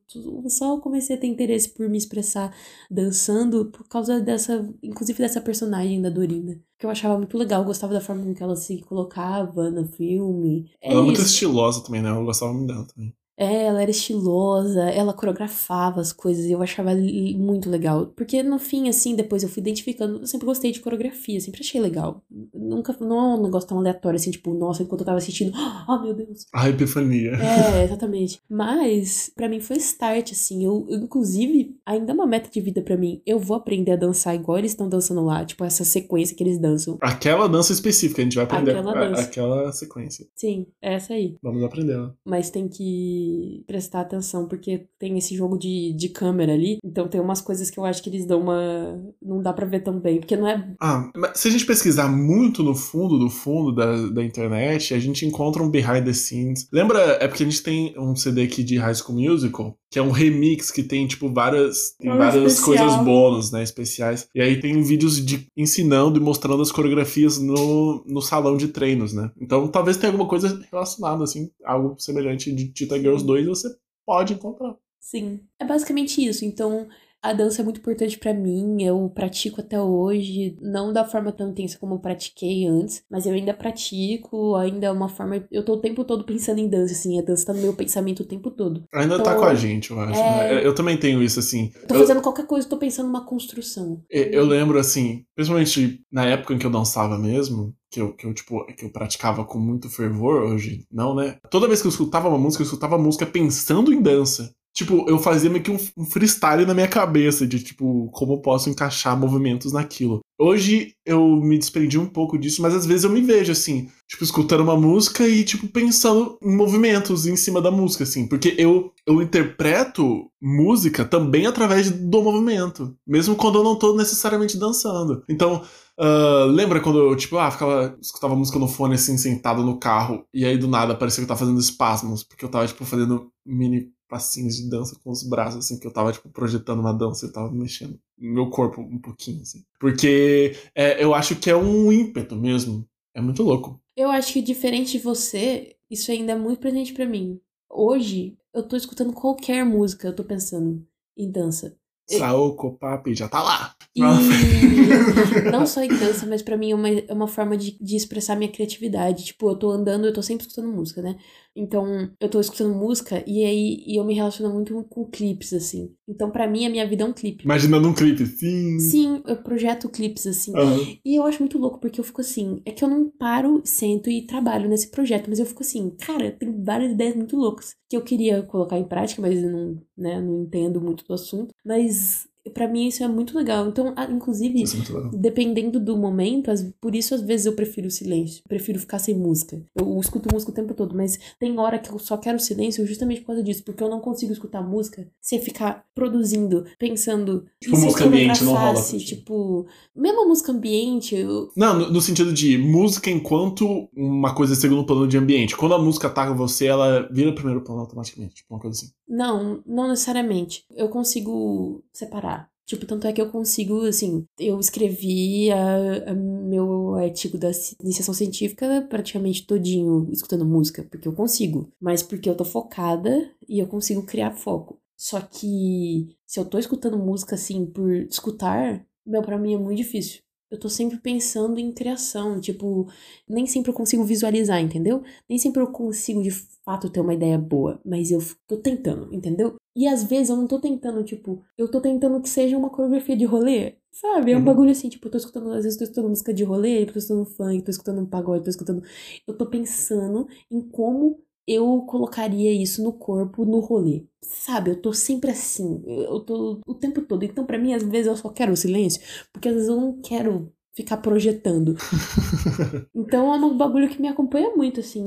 [0.48, 2.52] só comecei a ter interesse por me expressar
[2.90, 7.66] dançando por causa dessa, inclusive dessa personagem da Dorina, que eu achava muito legal, eu
[7.66, 10.68] gostava da forma com que ela se colocava no filme.
[10.80, 11.30] É ela é muito isso.
[11.30, 12.10] estilosa também, né?
[12.10, 13.14] Eu gostava muito dela também.
[13.38, 18.06] É, ela era estilosa, ela coreografava as coisas e eu achava muito legal.
[18.16, 21.80] Porque no fim, assim, depois eu fui identificando, eu sempre gostei de coreografia, sempre achei
[21.80, 22.22] legal.
[22.54, 25.52] Nunca, não é um negócio tão aleatório, assim, tipo, nossa, enquanto eu tava assistindo,
[25.88, 26.46] oh meu Deus.
[26.54, 27.32] A epifania.
[27.32, 28.40] É, exatamente.
[28.48, 30.64] Mas, pra mim foi start, assim.
[30.64, 33.20] Eu, eu, inclusive, ainda é uma meta de vida pra mim.
[33.26, 36.58] Eu vou aprender a dançar igual eles estão dançando lá, tipo, essa sequência que eles
[36.58, 36.96] dançam.
[37.00, 39.22] Aquela dança específica, a gente vai aprender Aquela a- dança.
[39.22, 40.26] aquela sequência.
[40.34, 41.36] Sim, é essa aí.
[41.42, 42.16] Vamos aprender ela.
[42.24, 43.25] mas tem que
[43.66, 46.78] prestar atenção, porque tem esse jogo de, de câmera ali.
[46.84, 49.00] Então tem umas coisas que eu acho que eles dão uma.
[49.22, 50.74] Não dá pra ver tão bem, porque não é.
[50.80, 54.98] Ah, mas se a gente pesquisar muito no fundo do fundo da, da internet, a
[54.98, 56.68] gente encontra um behind the scenes.
[56.72, 57.00] Lembra?
[57.20, 60.10] É porque a gente tem um CD aqui de High School Musical, que é um
[60.10, 62.86] remix que tem, tipo, várias, tem Ah, várias especial.
[62.86, 63.62] coisas bônus, né?
[63.62, 64.28] Especiais.
[64.34, 69.12] E aí tem vídeos de ensinando e mostrando as coreografias no, no salão de treinos,
[69.12, 69.30] né?
[69.40, 73.68] Então talvez tenha alguma coisa relacionada, assim, algo semelhante de Tita Girls 2, você
[74.04, 74.74] pode encontrar.
[75.00, 75.40] Sim.
[75.60, 76.44] É basicamente isso.
[76.44, 76.88] Então.
[77.26, 81.50] A dança é muito importante pra mim, eu pratico até hoje, não da forma tão
[81.50, 85.44] intensa como eu pratiquei antes, mas eu ainda pratico, ainda é uma forma.
[85.50, 88.20] Eu tô o tempo todo pensando em dança, assim, a dança tá no meu pensamento
[88.20, 88.84] o tempo todo.
[88.94, 90.20] Ainda tá Então, com a gente, eu acho.
[90.20, 90.64] é- né?
[90.66, 91.72] Eu também tenho isso, assim.
[91.88, 94.00] Tô Eu- fazendo qualquer coisa, tô pensando numa construção.
[94.08, 98.24] E- Eu lembro, assim, principalmente na época em que eu dançava mesmo, que eu, que
[98.26, 101.38] eu, tipo, que eu praticava com muito fervor, hoje não, né?
[101.50, 104.54] Toda vez que eu escutava uma música, eu escutava a música pensando em dança.
[104.76, 108.68] Tipo, eu fazia meio que um, freestyle na minha cabeça de, tipo, como eu posso
[108.68, 110.20] encaixar movimentos naquilo.
[110.38, 114.22] Hoje eu me desprendi um pouco disso, mas às vezes eu me vejo, assim, tipo,
[114.22, 118.28] escutando uma música e, tipo, pensando em movimentos em cima da música, assim.
[118.28, 122.94] Porque eu, eu interpreto música também através do movimento.
[123.06, 125.24] Mesmo quando eu não tô necessariamente dançando.
[125.26, 125.62] Então,
[125.98, 130.26] ah, lembra quando eu, tipo, ah, ficava, escutava música no fone, assim, sentado no carro,
[130.34, 133.30] e aí do nada parecia que eu tava fazendo espasmos, porque eu tava, tipo, fazendo
[133.44, 137.26] mini passinhos de dança com os braços, assim, que eu tava, tipo, projetando uma dança
[137.26, 139.64] eu tava mexendo meu corpo um pouquinho, assim.
[139.78, 142.88] Porque é, eu acho que é um ímpeto mesmo.
[143.14, 143.80] É muito louco.
[143.96, 147.40] Eu acho que diferente de você, isso ainda é muito presente pra mim.
[147.70, 151.76] Hoje, eu tô escutando qualquer música, eu tô pensando em dança.
[152.08, 153.75] Saoko Papi já tá lá.
[153.96, 157.96] E não só em dança, mas pra mim é uma, é uma forma de, de
[157.96, 159.24] expressar minha criatividade.
[159.24, 161.16] Tipo, eu tô andando, eu tô sempre escutando música, né?
[161.56, 165.94] Então, eu tô escutando música e aí e eu me relaciono muito com clipes, assim.
[166.06, 167.44] Então, pra mim, a minha vida é um clipe.
[167.44, 168.78] Imaginando um clipe, sim.
[168.78, 170.54] Sim, eu projeto clipes, assim.
[170.54, 170.96] Aham.
[171.02, 174.10] E eu acho muito louco, porque eu fico assim, é que eu não paro, sento
[174.10, 177.96] e trabalho nesse projeto, mas eu fico assim, cara, tem várias ideias muito loucas que
[177.96, 181.54] eu queria colocar em prática, mas eu não, né, não entendo muito do assunto.
[181.64, 183.68] Mas pra mim isso é muito legal.
[183.68, 186.50] Então, inclusive, é dependendo do momento,
[186.80, 188.42] por isso às vezes eu prefiro o silêncio.
[188.48, 189.60] Prefiro ficar sem música.
[189.74, 193.20] Eu escuto música o tempo todo, mas tem hora que eu só quero silêncio justamente
[193.20, 197.46] por causa disso, porque eu não consigo escutar música sem ficar produzindo, pensando.
[197.60, 198.82] Tipo, música ambiente não rola.
[198.82, 204.84] Tipo, mesmo música ambiente, eu, Não, no, no sentido de música enquanto uma coisa segundo
[204.84, 205.56] plano de ambiente.
[205.56, 208.36] Quando a música ataca você, ela vira primeiro plano automaticamente.
[208.36, 208.92] Tipo, uma coisa assim.
[209.08, 210.64] Não, não necessariamente.
[210.70, 212.50] Eu consigo separar.
[212.64, 217.76] Tipo, tanto é que eu consigo, assim, eu escrevi a, a meu artigo da ci-
[217.80, 221.70] iniciação científica praticamente todinho escutando música, porque eu consigo.
[221.80, 224.80] Mas porque eu tô focada e eu consigo criar foco.
[224.96, 229.76] Só que se eu tô escutando música, assim, por escutar, meu, pra mim é muito
[229.78, 230.22] difícil.
[230.50, 232.86] Eu tô sempre pensando em criação, tipo,
[233.28, 235.02] nem sempre eu consigo visualizar, entendeu?
[235.28, 239.56] Nem sempre eu consigo de fato ter uma ideia boa, mas eu tô tentando, entendeu?
[239.74, 243.16] E às vezes eu não tô tentando, tipo, eu tô tentando que seja uma coreografia
[243.16, 244.32] de rolê, sabe?
[244.32, 244.44] É um Uhum.
[244.44, 246.92] bagulho assim, tipo, eu tô escutando, às vezes eu tô escutando música de rolê, eu
[246.92, 248.82] tô escutando funk, tô escutando um pagode, tô escutando.
[249.26, 254.04] Eu tô pensando em como eu colocaria isso no corpo, no rolê.
[254.22, 257.24] Sabe, eu tô sempre assim, eu tô o tempo todo.
[257.24, 259.00] Então, pra mim, às vezes eu só quero o silêncio,
[259.32, 261.74] porque às vezes eu não quero ficar projetando.
[262.94, 265.02] então é um bagulho que me acompanha muito, assim.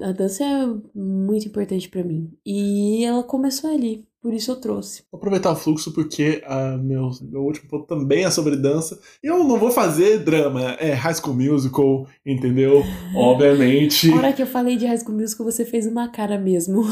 [0.00, 2.32] A dança é muito importante pra mim.
[2.44, 5.02] E ela começou ali, por isso eu trouxe.
[5.12, 8.98] Vou aproveitar o fluxo porque ah, meu, meu último ponto também é sobre dança.
[9.22, 12.82] Eu não vou fazer drama, é High School Musical, entendeu?
[13.14, 14.10] Obviamente.
[14.10, 16.84] A hora que eu falei de High School Musical, você fez uma cara mesmo.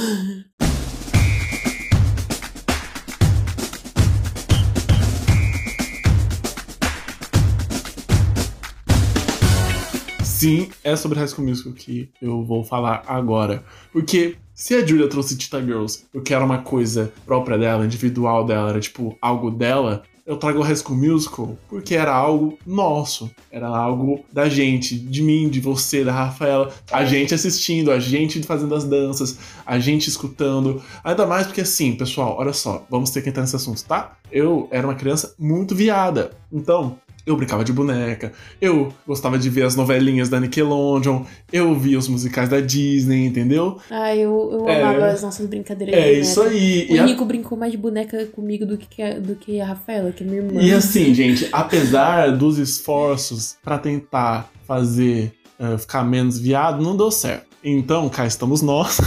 [10.23, 13.65] Sim, é sobre High School Musical que eu vou falar agora.
[13.91, 18.71] Porque se a Julia trouxe Tita Girls porque era uma coisa própria dela, individual dela,
[18.71, 23.67] era tipo algo dela, eu trago o High School Musical porque era algo nosso, era
[23.67, 28.73] algo da gente, de mim, de você, da Rafaela, a gente assistindo, a gente fazendo
[28.77, 29.37] as danças,
[29.67, 30.81] a gente escutando.
[31.03, 34.17] Ainda mais porque assim, pessoal, olha só, vamos ter que entrar nesse assunto, tá?
[34.31, 39.63] Eu era uma criança muito viada, então eu brincava de boneca, eu gostava de ver
[39.63, 41.23] as novelinhas da Nickelodeon,
[41.53, 43.79] eu via os musicais da Disney, entendeu?
[43.91, 44.83] Ai, eu, eu É.
[44.83, 45.95] amava as nossas brincadeiras.
[45.95, 46.87] É isso aí.
[46.91, 49.67] O E a- Nico brincou mais de boneca comigo do que, a- do que a
[49.67, 50.61] Rafaela, que é minha irmã.
[50.61, 57.11] E assim, gente, apesar dos esforços pra tentar fazer eh, ficar menos viado, não deu
[57.11, 57.52] certo.
[57.65, 58.99] Então, cá estamos nós.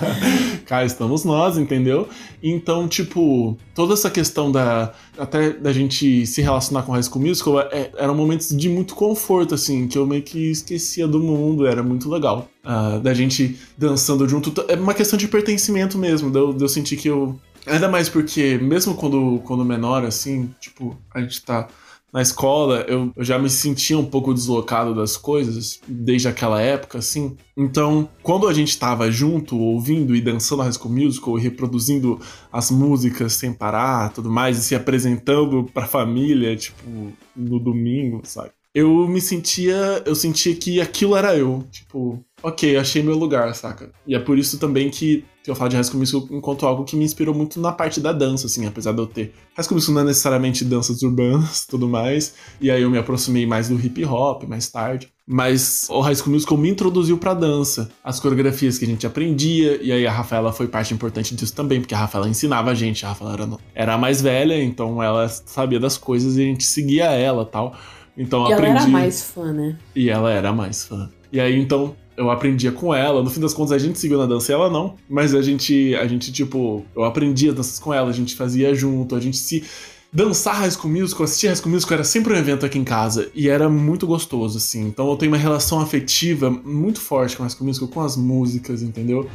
[0.64, 2.08] cá estamos nós, entendeu?
[2.42, 7.60] Então, tipo, toda essa questão da até da gente se relacionar com High School Musical
[7.60, 11.82] é, eram momentos de muito conforto, assim, que eu meio que esquecia do mundo, era
[11.82, 12.48] muito legal.
[12.64, 14.52] Ah, da gente dançando junto.
[14.68, 17.38] É uma questão de pertencimento mesmo, de eu, de eu sentir que eu.
[17.66, 21.68] Ainda mais porque, mesmo quando, quando menor, assim, tipo, a gente tá
[22.12, 27.36] na escola, eu, já me sentia um pouco deslocado das coisas desde aquela época, assim.
[27.56, 32.20] Então, quando a gente tava junto, ouvindo e dançando a High School Musical e reproduzindo
[32.52, 38.50] as músicas sem parar, tudo mais, e se apresentando pra família, tipo, no domingo, sabe?
[38.72, 43.90] Eu me sentia, eu sentia que aquilo era eu, tipo, ok, achei meu lugar, saca?
[44.06, 46.84] E é por isso também que, que eu falo de High School Musical enquanto algo
[46.84, 49.34] que me inspirou muito na parte da dança, assim, apesar de eu ter.
[49.56, 53.46] High School Musical não é necessariamente danças urbanas tudo mais, e aí eu me aproximei
[53.46, 55.08] mais do hip hop mais tarde.
[55.26, 59.80] Mas o High School Musical me introduziu pra dança, as coreografias que a gente aprendia,
[59.82, 63.04] e aí a Rafaela foi parte importante disso também, porque a Rafaela ensinava a gente,
[63.04, 66.64] a Rafaela era, era a mais velha, então ela sabia das coisas e a gente
[66.64, 67.76] seguia ela tal.
[68.16, 68.78] Então E ela aprendi.
[68.78, 69.78] era mais fã, né?
[69.94, 71.10] E ela era mais fã.
[71.32, 73.22] E aí, então, eu aprendia com ela.
[73.22, 74.94] No fim das contas, a gente seguiu na dança e ela não.
[75.08, 79.16] Mas a gente, a gente, tipo, eu aprendia danças com ela, a gente fazia junto,
[79.16, 79.64] a gente se.
[80.12, 83.30] Dançar High School Musical, assistir High School Musical era sempre um evento aqui em casa
[83.32, 84.88] e era muito gostoso, assim.
[84.88, 88.82] Então eu tenho uma relação afetiva muito forte com High School Musical, com as músicas,
[88.82, 89.30] entendeu?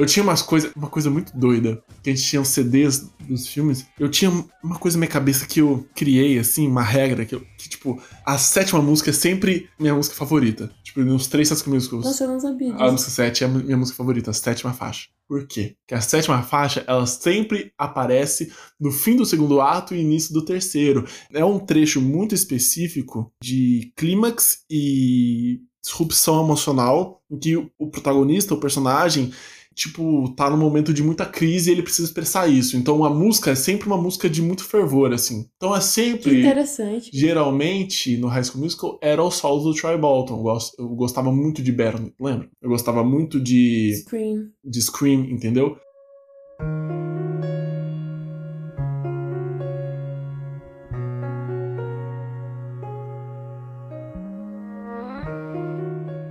[0.00, 3.46] Eu tinha umas coisas, uma coisa muito doida, que a gente tinha os CDs dos
[3.46, 3.86] filmes.
[3.98, 4.30] Eu tinha
[4.62, 8.00] uma coisa na minha cabeça que eu criei, assim, uma regra, que, eu- que tipo,
[8.24, 10.70] a sétima música é sempre minha música favorita.
[10.82, 12.04] Tipo, nos três School Musicals.
[12.04, 15.08] Nossa, eu não sabia A música 7 é a minha música favorita, a sétima faixa.
[15.28, 15.76] Por quê?
[15.82, 18.50] Porque a sétima faixa, ela sempre aparece
[18.80, 21.06] no fim do segundo ato e início do terceiro.
[21.32, 28.60] É um trecho muito específico de clímax e disrupção emocional, em que o protagonista, o
[28.60, 29.32] personagem,
[29.74, 32.76] tipo, tá num momento de muita crise e ele precisa expressar isso.
[32.76, 35.46] Então a música é sempre uma música de muito fervor, assim.
[35.56, 37.10] Então é Que sempre interessante.
[37.12, 40.44] geralmente no High School Musical era o solo do Troy Bolton.
[40.48, 42.48] Eu, eu gostava muito de Bernie, lembra?
[42.60, 44.48] Eu gostava muito de, Scream.
[44.64, 45.76] de Scream, entendeu?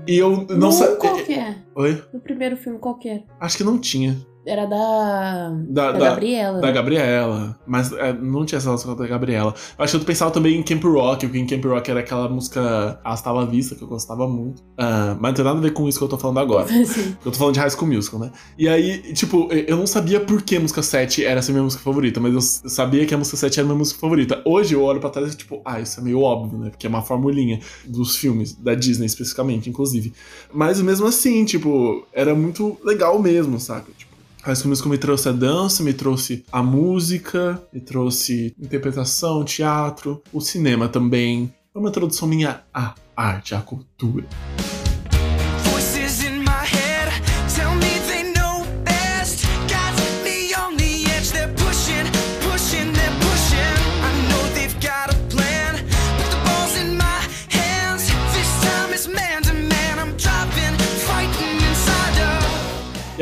[0.08, 0.96] E eu não sabia.
[0.96, 1.56] qual que é?
[1.80, 2.04] Oi?
[2.12, 3.24] No primeiro filme, qual que é?
[3.40, 4.18] Acho que não tinha.
[4.46, 5.50] Era da.
[5.68, 6.60] Da, Da da- Gabriela.
[6.62, 7.60] Da Gabriela.
[7.68, 9.54] Mas é, não tinha essa relação com a da Gabriela.
[9.78, 12.28] Eu acho que eu pensava também em Camp Rock, porque em Camp Rock era aquela
[12.30, 14.64] música Hasta la Vista, que eu gostava muito.
[14.78, 16.68] Ah, mas não tem nada a ver com isso que eu tô falando agora.
[16.86, 17.16] Sim.
[17.24, 18.32] Eu tô falando de High School Musical, né?
[18.58, 21.84] E aí, tipo, eu não sabia por que a música 7 era essa minha música
[21.84, 24.42] favorita, mas eu sabia que a música 7 era a minha música favorita.
[24.46, 26.70] Hoje eu olho pra trás e, tipo, ah, isso é meio óbvio, né?
[26.70, 30.14] Porque é uma formulinha dos filmes, da Disney especificamente, inclusive.
[30.54, 33.92] Mas mesmo assim, tipo, era muito legal mesmo, saca?
[33.98, 34.09] Tipo,
[34.44, 40.22] High School Musical me trouxe a dança, me trouxe a música, me trouxe interpretação, teatro,
[40.32, 41.54] o cinema também.
[41.74, 44.26] Foi uma introdução minha à arte, à cultura.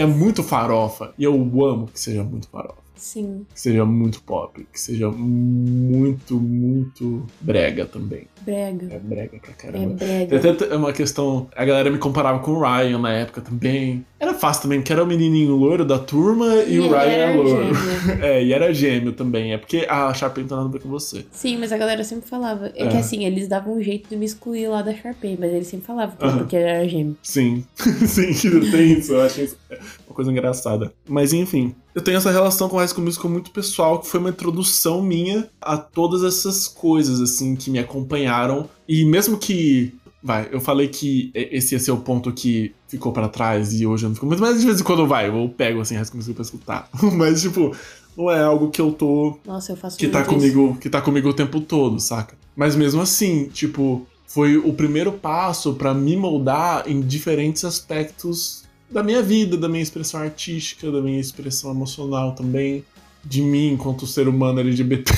[0.02, 1.14] É muito farofa.
[1.18, 1.34] E eu
[1.66, 2.88] amo que seja muito farofa.
[2.96, 4.66] Sim, Que seja muito pop.
[4.72, 8.28] Que seja muito, muito brega também.
[8.52, 8.88] Brega.
[8.96, 9.94] É brega pra É caramba.
[9.96, 10.40] brega.
[10.40, 11.48] Tem até uma questão.
[11.56, 14.06] A galera me comparava com o Ryan na época também.
[14.20, 17.32] Era fácil também, porque era o menininho loiro da turma e, E o Ryan era
[17.32, 17.74] é loiro.
[17.76, 18.24] gêmeo.
[18.24, 19.54] É, e era gêmeo também.
[19.54, 21.26] É porque a Sharpay não tem nada a ver com você.
[21.32, 22.72] Sim, mas a galera sempre falava.
[22.76, 22.88] É, É.
[22.88, 25.86] que assim, eles davam um jeito de me excluir lá da Sharpay, mas eles sempre
[25.86, 26.38] falavam que Aham.
[26.40, 27.16] porque ele era gêmeo.
[27.22, 27.64] Sim,
[28.08, 28.32] sim,
[28.72, 29.14] tem isso.
[29.14, 29.58] Eu acho isso
[30.08, 30.92] uma coisa engraçada.
[31.08, 34.20] Mas enfim, eu tenho essa relação com o High School Musical muito pessoal, que foi
[34.20, 38.37] uma introdução minha a todas essas coisas, assim, que me acompanharam.
[38.88, 39.94] E mesmo que.
[40.22, 44.06] Vai, eu falei que esse ia ser o ponto que ficou pra trás e hoje
[44.06, 46.36] eu não fico muito, mas de vez em quando vai, eu pego assim, School Musical
[46.36, 46.90] pra escutar.
[47.16, 47.74] mas, tipo,
[48.18, 50.54] não é algo que eu tô Nossa, eu faço que tá muito isso.
[50.54, 52.36] comigo, que tá comigo o tempo todo, saca?
[52.56, 59.04] Mas mesmo assim, tipo, foi o primeiro passo pra me moldar em diferentes aspectos da
[59.04, 62.84] minha vida, da minha expressão artística, da minha expressão emocional também,
[63.24, 65.14] de mim enquanto ser humano LGBT.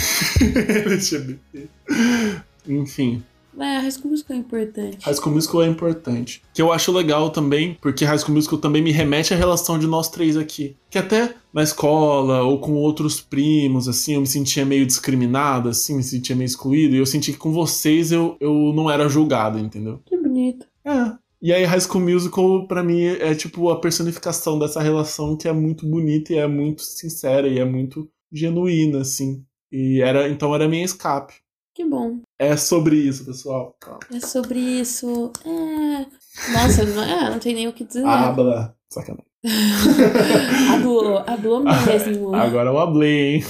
[0.86, 1.70] LGBT.
[2.70, 3.24] Enfim,
[3.58, 4.98] É, a High School Musical é importante.
[5.02, 6.42] High School Musical é importante.
[6.54, 9.86] Que eu acho legal também, porque High School Musical também me remete à relação de
[9.88, 10.78] nós três aqui.
[10.90, 15.98] Que até na escola ou com outros primos, assim, eu me sentia meio discriminado, assim,
[15.98, 16.96] me sentia meio excluído.
[16.96, 20.00] E eu senti que com vocês eu, eu não era julgado, entendeu?
[20.06, 20.66] Que bonito.
[20.86, 21.12] É.
[21.42, 25.54] E aí High School Musical, pra mim, é tipo a personificação dessa relação que é
[25.54, 29.44] muito bonita e é muito sincera e é muito genuína, assim.
[29.72, 31.34] E era, então era minha escape.
[31.80, 32.20] Que bom.
[32.38, 33.74] É sobre isso, pessoal.
[34.14, 35.32] É sobre isso.
[35.46, 36.52] É.
[36.52, 38.06] Nossa, não, é, não tem nem o que dizer.
[38.06, 38.76] Habla.
[38.90, 39.26] Sacanagem.
[40.76, 42.36] Hablou, hablou mesmo.
[42.36, 43.44] Agora eu hablei, hein?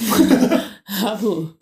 [1.03, 1.55] Hablou.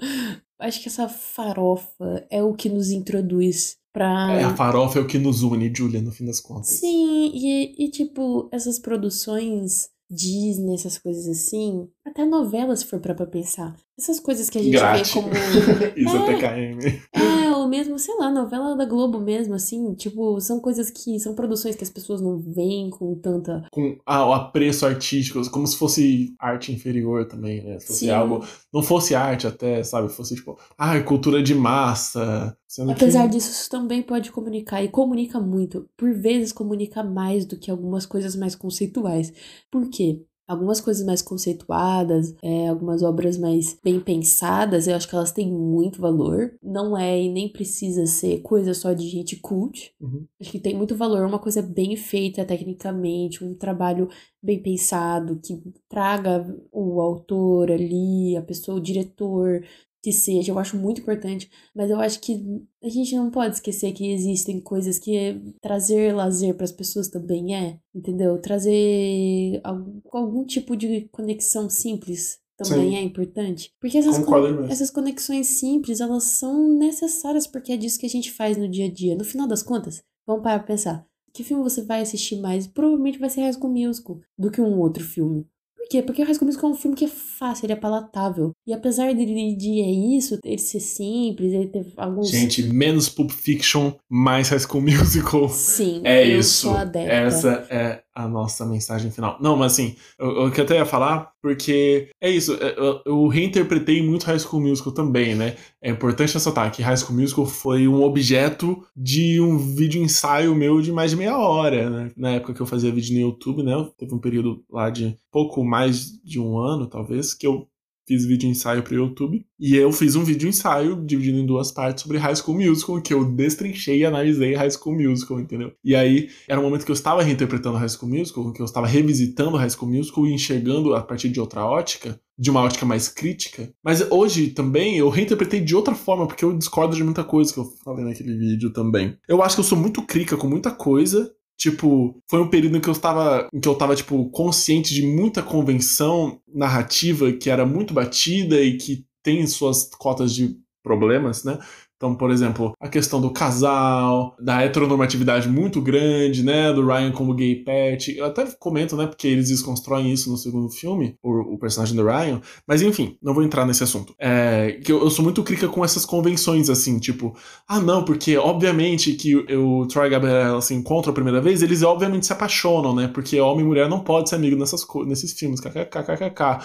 [0.59, 4.33] Acho que essa farofa é o que nos introduz pra.
[4.33, 6.67] É, a farofa é o que nos une, Julia, no fim das contas.
[6.67, 13.13] Sim, e, e tipo, essas produções Disney, essas coisas assim, até novelas, se for pra,
[13.25, 13.75] pensar.
[13.99, 15.13] Essas coisas que a gente Grátis.
[15.13, 15.29] vê como.
[15.97, 16.19] Isso É.
[16.19, 17.01] é TKM.
[17.13, 21.19] É, ou mesmo, sei lá, novela da Globo mesmo, assim, tipo, são coisas que.
[21.19, 23.63] São produções que as pessoas não veem com tanta.
[23.71, 27.79] Com a- o apreço artístico, como se fosse arte inferior também, né?
[27.79, 28.09] Se fosse Sim.
[28.09, 28.43] algo.
[28.73, 30.09] Não fosse arte até, sabe?
[30.09, 32.57] Fosse tipo, ah, cultura de massa.
[32.89, 33.35] Apesar que...
[33.35, 35.89] disso, isso também pode comunicar, e comunica muito.
[35.97, 39.33] Por vezes, comunica mais do que algumas coisas mais conceituais.
[39.69, 40.21] Por quê?
[40.47, 45.51] Algumas coisas mais conceituadas, é, algumas obras mais bem pensadas, eu acho que elas têm
[45.51, 46.53] muito valor.
[46.63, 49.93] Não é e nem precisa ser coisa só de gente cult.
[49.99, 50.25] Uhum.
[50.39, 54.07] Acho que tem muito valor uma coisa bem feita tecnicamente, um trabalho
[54.41, 59.63] bem pensado, que traga o autor ali, a pessoa, o diretor,
[60.07, 62.41] que seja, eu acho muito importante, mas eu acho que
[62.81, 67.53] a gente não pode esquecer que existem coisas que trazer lazer para as pessoas também
[67.53, 68.39] é, entendeu?
[68.39, 72.95] Trazer algum, algum tipo de conexão simples também Sim.
[72.95, 73.73] é importante.
[73.81, 78.31] Porque essas, con- essas conexões simples, elas são necessárias porque é disso que a gente
[78.31, 79.13] faz no dia a dia.
[79.13, 81.05] No final das contas, vamos parar pra pensar.
[81.33, 82.65] Que filme você vai assistir mais?
[82.65, 85.45] Provavelmente vai ser High School Musical do que um outro filme.
[85.89, 86.01] Quê?
[86.01, 88.51] Porque o High School Musical é um filme que é fácil, ele é palatável.
[88.65, 92.29] E apesar dele de é isso, ele ser simples, ele ter alguns...
[92.29, 95.49] Gente, menos Pulp Fiction, mais High School Musical.
[95.49, 96.69] Sim, É isso.
[96.95, 99.37] Essa é a nossa mensagem final.
[99.39, 103.27] Não, mas assim, eu, eu que até ia falar, porque é isso, é, eu, eu
[103.27, 105.55] reinterpretei muito High School Musical também, né?
[105.79, 110.81] É importante ressaltar que High School Musical foi um objeto de um vídeo ensaio meu
[110.81, 112.11] de mais de meia hora, né?
[112.17, 113.73] Na época que eu fazia vídeo no YouTube, né?
[113.95, 117.67] Teve um período lá de pouco mais de um ano, talvez, que eu
[118.07, 119.45] fiz vídeo ensaio pro YouTube.
[119.59, 123.13] E eu fiz um vídeo ensaio dividido em duas partes sobre High School Musical, que
[123.13, 125.73] eu destrinchei e analisei High School Musical, entendeu?
[125.83, 128.87] E aí era um momento que eu estava reinterpretando High School Musical, que eu estava
[128.87, 133.09] revisitando High School Musical e enxergando a partir de outra ótica, de uma ótica mais
[133.09, 133.71] crítica.
[133.83, 137.59] Mas hoje também eu reinterpretei de outra forma, porque eu discordo de muita coisa que
[137.59, 139.17] eu falei naquele vídeo também.
[139.27, 142.81] Eu acho que eu sou muito crica com muita coisa, Tipo, foi um período em
[142.81, 147.65] que eu estava, em que eu tava, tipo, consciente de muita convenção narrativa que era
[147.65, 151.57] muito batida e que tem suas cotas de problemas, né?
[151.97, 156.71] Então, por exemplo, a questão do casal, da heteronormatividade muito grande, né?
[156.71, 158.15] Do Ryan como gay pet.
[158.15, 159.07] Eu até comento, né?
[159.07, 162.39] Porque eles desconstroem isso no segundo filme, o, o personagem do Ryan.
[162.67, 164.13] Mas enfim, não vou entrar nesse assunto.
[164.19, 167.35] É, que eu, eu sou muito crica com essas convenções, assim, tipo,
[167.67, 171.41] ah, não, porque obviamente que o, o Troy e a Gabriela se encontram a primeira
[171.41, 173.07] vez, eles obviamente se apaixonam, né?
[173.07, 176.63] Porque homem e mulher não pode ser amigo nessas, nesses filmes, kkkkkk.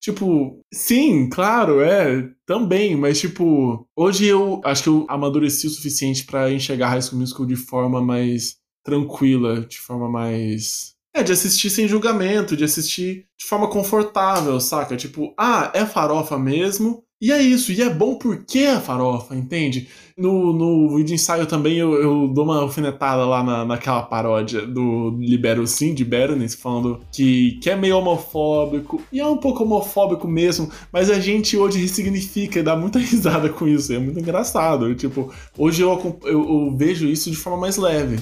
[0.00, 6.24] Tipo, sim, claro, é, também, mas tipo, hoje eu acho que eu amadureci o suficiente
[6.24, 10.94] pra enxergar High School Musical de forma mais tranquila, de forma mais.
[11.14, 14.96] É, de assistir sem julgamento, de assistir de forma confortável, saca?
[14.96, 17.02] Tipo, ah, é farofa mesmo.
[17.20, 19.88] E é isso, e é bom porque é farofa, entende?
[20.16, 25.16] No, no vídeo ensaio também eu, eu dou uma alfinetada lá na, naquela paródia do
[25.18, 30.28] Libero Sim, de Berenice, falando que, que é meio homofóbico, e é um pouco homofóbico
[30.28, 34.94] mesmo, mas a gente hoje ressignifica e dá muita risada com isso, é muito engraçado.
[34.94, 38.20] Tipo, hoje eu, eu, eu vejo isso de forma mais leve.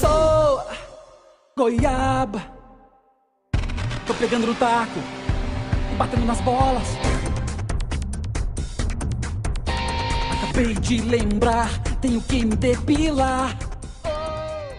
[0.00, 0.60] Sou
[1.58, 2.42] goiaba.
[4.06, 5.00] Tô pegando no taco
[5.96, 6.88] batendo nas bolas.
[10.54, 13.58] De lembrar, tenho que me depilar.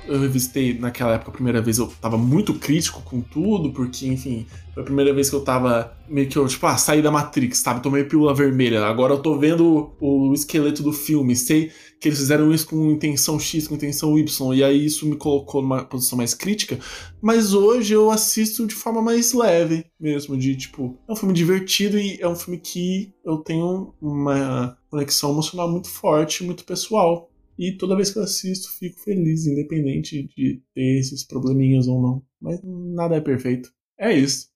[0.07, 4.45] eu revisitei naquela época, a primeira vez, eu tava muito crítico com tudo, porque, enfim,
[4.73, 7.57] foi a primeira vez que eu tava meio que eu, tipo, ah, saí da Matrix,
[7.57, 7.81] sabe?
[7.84, 8.85] Tomei pílula vermelha.
[8.85, 13.39] Agora eu tô vendo o esqueleto do filme, sei que eles fizeram isso com intenção
[13.39, 16.80] X, com intenção Y, e aí isso me colocou numa posição mais crítica.
[17.22, 21.97] Mas hoje eu assisto de forma mais leve mesmo, de tipo, é um filme divertido
[21.97, 27.30] e é um filme que eu tenho uma conexão emocional muito forte, muito pessoal.
[27.59, 32.23] E toda vez que eu assisto, fico feliz, independente de ter esses probleminhas ou não.
[32.39, 33.73] Mas nada é perfeito.
[33.99, 34.49] É isso.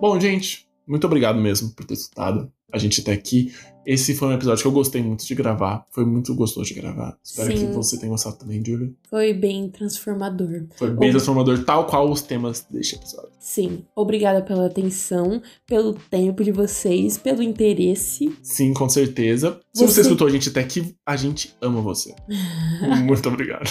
[0.00, 3.52] Bom, gente, muito obrigado mesmo por ter escutado a gente até aqui.
[3.84, 5.84] Esse foi um episódio que eu gostei muito de gravar.
[5.90, 7.18] Foi muito gostoso de gravar.
[7.22, 7.66] Espero Sim.
[7.66, 8.92] que você tenha gostado também, Julia.
[9.10, 10.66] Foi bem transformador.
[10.76, 13.30] Foi bem Ob- transformador, tal qual os temas deste episódio.
[13.40, 18.32] Sim, obrigada pela atenção, pelo tempo de vocês, pelo interesse.
[18.40, 19.58] Sim, com certeza.
[19.74, 22.14] Se você, Você- escutou a gente até aqui, a gente ama você.
[23.04, 23.68] Muito obrigado.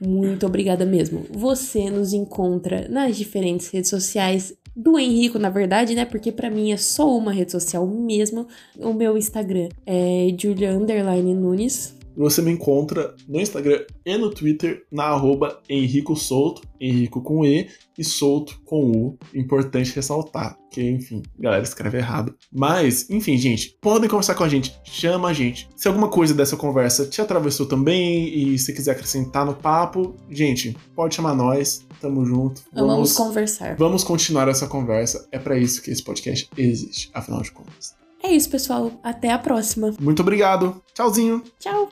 [0.00, 1.26] Muito obrigada mesmo.
[1.30, 6.04] Você nos encontra nas diferentes redes sociais do Henrico, na verdade, né?
[6.04, 8.46] Porque pra mim é só uma rede social mesmo.
[8.78, 11.97] O meu Instagram é Julia Nunes.
[12.18, 17.68] Você me encontra no Instagram e no Twitter na arroba Henrico Souto, Henrico com E
[17.96, 19.18] e Souto com U.
[19.32, 22.34] Importante ressaltar, que enfim, galera escreve errado.
[22.52, 25.68] Mas, enfim, gente, podem conversar com a gente, chama a gente.
[25.76, 30.76] Se alguma coisa dessa conversa te atravessou também e se quiser acrescentar no papo, gente,
[30.96, 32.62] pode chamar nós, tamo junto.
[32.72, 33.76] Vamos conversar.
[33.76, 35.28] Vamos continuar essa conversa.
[35.30, 37.96] É pra isso que esse podcast existe, afinal de contas.
[38.22, 38.90] É isso, pessoal.
[39.02, 39.94] Até a próxima.
[40.00, 40.82] Muito obrigado.
[40.92, 41.42] Tchauzinho.
[41.60, 41.88] Tchau.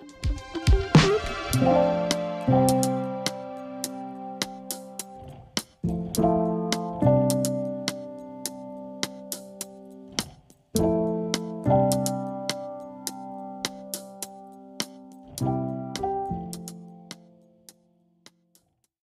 [1.59, 2.76] Thank you.